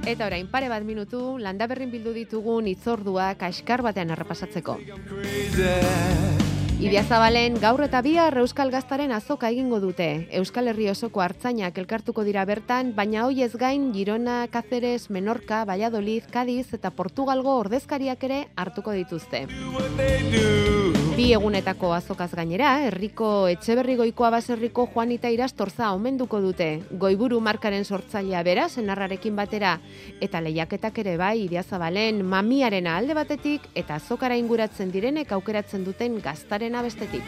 Eta 0.10 0.26
orain 0.26 0.47
pare 0.49 0.72
bat 0.72 0.82
minutu, 0.82 1.38
landaberrin 1.38 1.91
bildu 1.93 2.16
ditugun 2.16 2.66
itzorduak 2.72 3.43
askar 3.45 3.84
batean 3.86 4.10
errepasatzeko. 4.16 4.80
Ibiazabalen 6.80 7.60
gaur 7.62 7.84
eta 7.86 8.01
bihar 8.01 8.39
Euskal 8.41 8.72
Gaztaren 8.74 9.14
azoka 9.14 9.51
egingo 9.53 9.78
dute. 9.84 10.07
Euskal 10.39 10.72
Herri 10.72 10.89
osoko 10.89 11.22
hartzainak 11.22 11.78
elkartuko 11.78 12.26
dira 12.26 12.47
bertan, 12.49 12.95
baina 12.97 13.28
hoi 13.28 13.43
ez 13.45 13.51
gain 13.53 13.91
Girona, 13.93 14.47
Cáceres, 14.49 15.12
Menorca, 15.12 15.62
Valladolid, 15.70 16.26
Cádiz 16.34 16.74
eta 16.74 16.89
Portugalgo 16.89 17.60
ordezkariak 17.60 18.24
ere 18.32 18.47
hartuko 18.55 18.97
dituzte. 18.97 19.45
Bi 21.20 21.34
egunetako 21.36 21.90
azokaz 21.92 22.30
gainera, 22.32 22.70
herriko 22.88 23.30
etxeberri 23.52 23.98
goikoa 24.00 24.30
baserriko 24.38 24.86
Juanita 24.94 25.28
Irastorza 25.34 25.90
omenduko 25.92 26.40
dute. 26.40 26.68
Goiburu 27.02 27.42
markaren 27.44 27.84
sortzailea 27.84 28.40
bera, 28.48 28.70
senarrarekin 28.70 29.36
batera, 29.36 29.74
eta 30.24 30.40
lehiaketak 30.40 31.02
ere 31.04 31.18
bai 31.20 31.34
Ibiazabalen 31.42 32.24
mamiaren 32.24 32.88
alde 32.88 33.20
batetik 33.20 33.68
eta 33.76 34.00
azokara 34.00 34.40
inguratzen 34.40 34.96
direnek 34.96 35.36
aukeratzen 35.36 35.84
duten 35.84 36.22
gaztaren 36.24 36.72
dena 36.72 36.88
bestetik. 36.88 37.26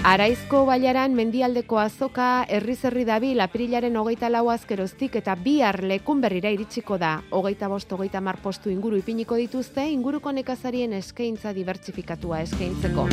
Araizko 0.00 0.62
baiaran 0.64 1.12
mendialdeko 1.12 1.76
azoka 1.76 2.46
herri 2.48 2.72
zerri 2.72 3.02
dabi 3.04 3.34
laprilaren 3.36 3.98
hogeita 4.00 4.30
lau 4.32 4.46
azkeroztik 4.48 5.20
eta 5.20 5.34
bihar 5.36 5.82
lekun 5.84 6.24
berrira 6.24 6.48
iritsiko 6.56 6.96
da. 6.96 7.18
Hogeita 7.28 7.68
bost, 7.68 7.92
hogeita 7.92 8.24
mar 8.24 8.40
postu 8.40 8.72
inguru 8.72 8.96
ipiniko 9.04 9.36
dituzte, 9.36 9.84
inguruko 9.92 10.32
nekazarien 10.32 10.96
eskaintza 10.96 11.52
dibertsifikatua 11.52 12.40
eskaintzeko. 12.48 13.10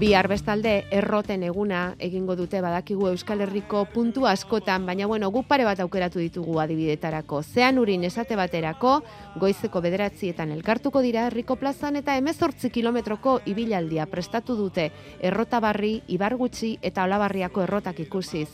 Bi 0.00 0.14
bestalde 0.24 0.86
erroten 0.96 1.42
eguna 1.44 1.94
egingo 2.00 2.32
dute 2.34 2.62
badakigu 2.64 3.10
Euskal 3.10 3.42
Herriko 3.44 3.82
puntu 3.84 4.24
askotan, 4.24 4.86
baina 4.86 5.04
bueno, 5.06 5.28
guk 5.30 5.44
pare 5.46 5.66
bat 5.68 5.80
aukeratu 5.84 6.18
ditugu 6.18 6.58
adibidetarako. 6.58 7.42
Zean 7.42 7.76
urin 7.78 8.04
esate 8.08 8.34
baterako, 8.34 9.02
goizeko 9.36 9.82
bederatzietan 9.84 10.52
elkartuko 10.52 11.02
dira 11.04 11.26
herriko 11.26 11.56
plazan 11.60 12.00
eta 12.00 12.14
emezortzi 12.16 12.70
kilometroko 12.70 13.42
ibilaldia 13.44 14.06
prestatu 14.06 14.56
dute. 14.56 14.90
Errota 15.20 15.60
barri, 15.60 15.98
ibargutxi 16.08 16.78
eta 16.80 17.04
olabarriako 17.04 17.66
errotak 17.66 18.00
ikusiz. 18.00 18.48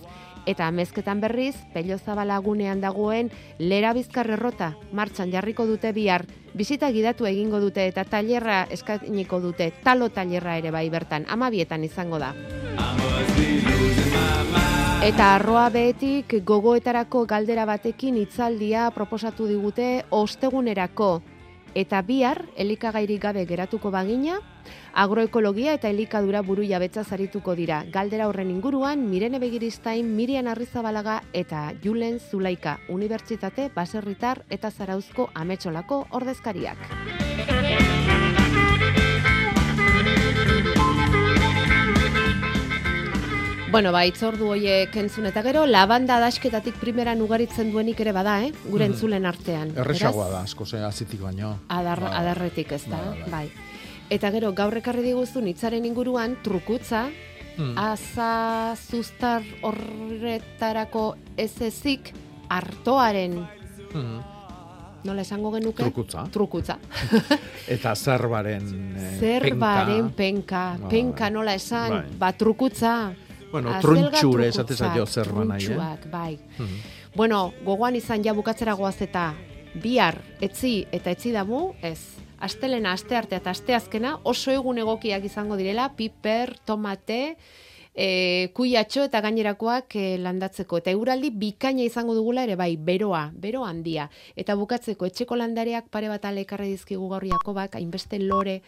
Eta 0.46 0.66
amezketan 0.66 1.20
berriz, 1.20 1.54
pello 1.72 1.98
zabalagunean 1.98 2.82
dagoen 2.82 3.30
lera 3.58 3.92
bizkar 3.94 4.30
errota 4.34 4.74
martxan 4.92 5.30
jarriko 5.30 5.66
dute 5.66 5.92
bihar, 5.92 6.26
bizita 6.56 6.88
gidatu 6.90 7.26
egingo 7.28 7.60
dute 7.60 7.84
eta 7.90 8.06
tailerra 8.08 8.62
eskainiko 8.72 9.40
dute, 9.44 9.70
talo 9.84 10.08
tailerra 10.08 10.56
ere 10.56 10.72
bai 10.72 10.88
bertan, 10.90 11.26
amabietan 11.28 11.84
izango 11.84 12.18
da. 12.18 12.32
Eta 15.06 15.26
arroa 15.36 15.68
behetik 15.70 16.38
gogoetarako 16.48 17.26
galdera 17.28 17.66
batekin 17.68 18.16
hitzaldia 18.16 18.88
proposatu 18.90 19.46
digute 19.46 20.06
ostegunerako, 20.10 21.10
eta 21.76 22.00
bihar 22.02 22.40
elikagairik 22.56 23.20
gabe 23.20 23.44
geratuko 23.44 23.90
bagina, 23.92 24.38
agroekologia 24.96 25.74
eta 25.76 25.90
elikadura 25.92 26.40
buru 26.42 26.64
jabetza 26.64 27.04
zarituko 27.04 27.54
dira. 27.54 27.82
Galdera 27.92 28.28
horren 28.30 28.50
inguruan, 28.50 29.04
Mirene 29.10 29.38
Begiristain, 29.38 30.08
Mirian 30.16 30.48
Arrizabalaga 30.48 31.20
eta 31.36 31.68
Julen 31.84 32.18
Zulaika, 32.18 32.78
Unibertsitate, 32.88 33.68
Baserritar 33.76 34.42
eta 34.48 34.70
Zarauzko 34.70 35.30
Ametxolako 35.34 36.06
ordezkariak. 36.16 36.80
Bueno, 43.68 43.90
ba, 43.90 44.04
itzordu 44.06 44.52
hoiek 44.54 44.94
entzun 45.00 45.26
eta 45.26 45.42
gero, 45.42 45.64
labanda 45.66 46.20
dasketatik 46.22 46.76
primeran 46.78 47.18
ugaritzen 47.20 47.72
duenik 47.74 47.98
ere 48.04 48.12
bada, 48.14 48.36
eh? 48.46 48.52
Gure 48.68 48.86
mm. 48.86 48.92
entzulen 48.92 49.26
artean. 49.26 49.72
Erresagoa 49.82 50.28
da, 50.30 50.42
asko 50.46 50.64
ze 50.64 50.78
azitik 50.86 51.20
baino. 51.24 51.56
Adar, 51.74 52.04
ba, 52.04 52.12
adarretik 52.20 52.76
ez 52.78 52.84
da, 52.86 53.00
ba, 53.02 53.26
bai. 53.32 53.48
Eta 54.14 54.30
gero, 54.30 54.52
gaur 54.54 54.78
ekarri 54.78 55.02
diguzu 55.08 55.42
nitzaren 55.42 55.84
inguruan, 55.84 56.38
trukutza, 56.46 57.08
mm. 57.56 57.74
aza 57.74 58.76
zuztar 58.78 59.42
horretarako 59.66 61.04
ez 61.36 61.50
ezik, 61.66 62.14
artoaren, 62.46 63.34
mm. 63.90 64.16
nola 65.10 65.26
esango 65.26 65.50
genuke? 65.58 65.82
Trukutza. 65.82 66.28
Trukutza. 66.30 66.78
eta 67.74 67.98
zerbaren 67.98 68.72
eh, 68.94 69.12
zerbaren 69.18 70.14
penka. 70.14 70.66
Penka, 70.78 70.90
penka 70.94 71.34
nola 71.34 71.58
esan, 71.58 71.98
bai. 71.98 72.18
ba, 72.22 72.34
trukutza. 72.38 72.98
Bueno, 73.52 73.72
truntxure 73.80 74.48
esatez 74.48 74.80
aio 74.82 75.06
zer 75.06 75.32
manai, 75.32 75.64
eh? 75.64 75.78
bai. 76.10 76.38
Mm 76.58 76.94
Bueno, 77.16 77.54
gogoan 77.64 77.96
izan 77.96 78.20
ja 78.20 78.34
bukatzera 78.36 78.74
goaz 78.76 78.98
eta 79.00 79.30
bihar 79.80 80.18
etzi 80.44 80.84
eta 80.92 81.14
etzi 81.14 81.30
damu, 81.32 81.70
ez. 81.80 82.20
Astelena, 82.44 82.92
aste 82.92 83.16
arte 83.16 83.38
eta 83.38 83.54
aste 83.56 83.72
azkena 83.72 84.18
oso 84.28 84.52
egun 84.52 84.76
egokiak 84.82 85.24
izango 85.24 85.56
direla, 85.56 85.86
piper, 85.96 86.52
tomate, 86.68 87.38
e, 87.96 88.50
kuiatxo 88.52 89.06
eta 89.08 89.22
gainerakoak 89.24 89.96
e, 89.96 90.04
landatzeko. 90.20 90.82
Eta 90.82 90.92
euraldi 90.92 91.32
bikaina 91.32 91.86
izango 91.88 92.12
dugula 92.14 92.44
ere 92.44 92.58
bai, 92.60 92.74
beroa, 92.76 93.30
bero 93.32 93.64
handia. 93.64 94.10
Eta 94.36 94.58
bukatzeko 94.60 95.08
etxeko 95.08 95.40
landareak 95.40 95.88
pare 95.88 96.12
bat 96.12 96.28
alekarre 96.28 96.68
dizkigu 96.68 97.08
gaurriako 97.14 97.56
bak, 97.56 97.80
hainbeste 97.80 98.20
lore, 98.20 98.60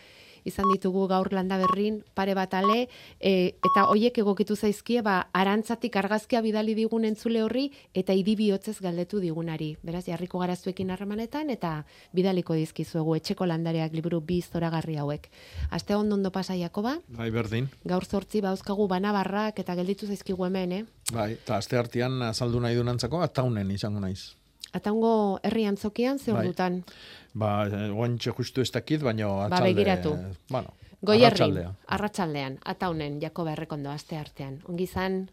izan 0.45 0.68
ditugu 0.72 1.07
gaur 1.09 1.32
landa 1.32 1.59
berrin 1.59 2.03
pare 2.14 2.34
bat 2.34 2.55
ale, 2.55 2.89
e, 3.20 3.55
eta 3.64 3.86
hoiek 3.89 4.18
egokitu 4.18 4.57
zaizkie, 4.57 5.01
ba, 5.03 5.28
arantzatik 5.32 5.97
argazkia 5.97 6.43
bidali 6.45 6.74
digun 6.74 7.05
entzule 7.05 7.43
horri, 7.43 7.70
eta 7.95 8.12
idibihotzez 8.12 8.78
galdetu 8.80 9.20
digunari. 9.20 9.76
Beraz, 9.82 10.05
jarriko 10.07 10.39
garazuekin 10.39 10.91
harremanetan, 10.91 11.51
eta 11.51 11.84
bidaliko 12.12 12.55
dizkizuegu 12.55 13.16
etxeko 13.18 13.47
landareak 13.47 13.95
liburu 13.97 14.20
bi 14.20 14.41
zoragarri 14.43 14.97
hauek. 14.97 15.30
Aste 15.70 15.97
ondo 15.97 16.18
ondo 16.18 16.32
pasaiako 16.34 16.82
ba? 16.82 16.97
Bai, 17.09 17.30
berdin. 17.30 17.68
Gaur 17.89 18.05
zortzi 18.05 18.43
bauzkagu 18.45 18.89
banabarrak 18.89 19.59
eta 19.62 19.76
gelditu 19.78 20.07
zaizkigu 20.07 20.45
hemen, 20.49 20.72
eh? 20.72 20.84
Bai, 21.12 21.32
eta 21.39 21.57
aste 21.57 21.78
artean 21.78 22.20
azaldu 22.22 22.61
nahi 22.61 22.76
dunantzako, 22.76 23.22
ataunen 23.24 23.70
izango 23.70 24.03
naiz. 24.05 24.34
Ataungo 24.76 25.41
herri 25.43 25.64
antzokian, 25.64 26.18
ze 26.18 26.32
bai. 26.32 26.51
Ba, 27.35 27.68
guantxe 27.68 28.33
justu 28.37 28.62
ez 28.64 28.70
dakit, 28.72 29.03
baina 29.03 29.26
ba, 29.29 29.47
atxalde... 29.47 29.61
Ba, 29.61 29.72
begiratu. 29.72 30.14
Bueno, 30.51 30.74
Goierri, 31.03 31.64
arratsaldean, 31.87 32.59
ataunen, 32.66 33.20
Jakoba 33.22 33.53
errekondo, 33.53 33.91
aste 33.91 34.16
artean. 34.18 34.59
Ongi 34.66 34.87
zan? 34.87 35.29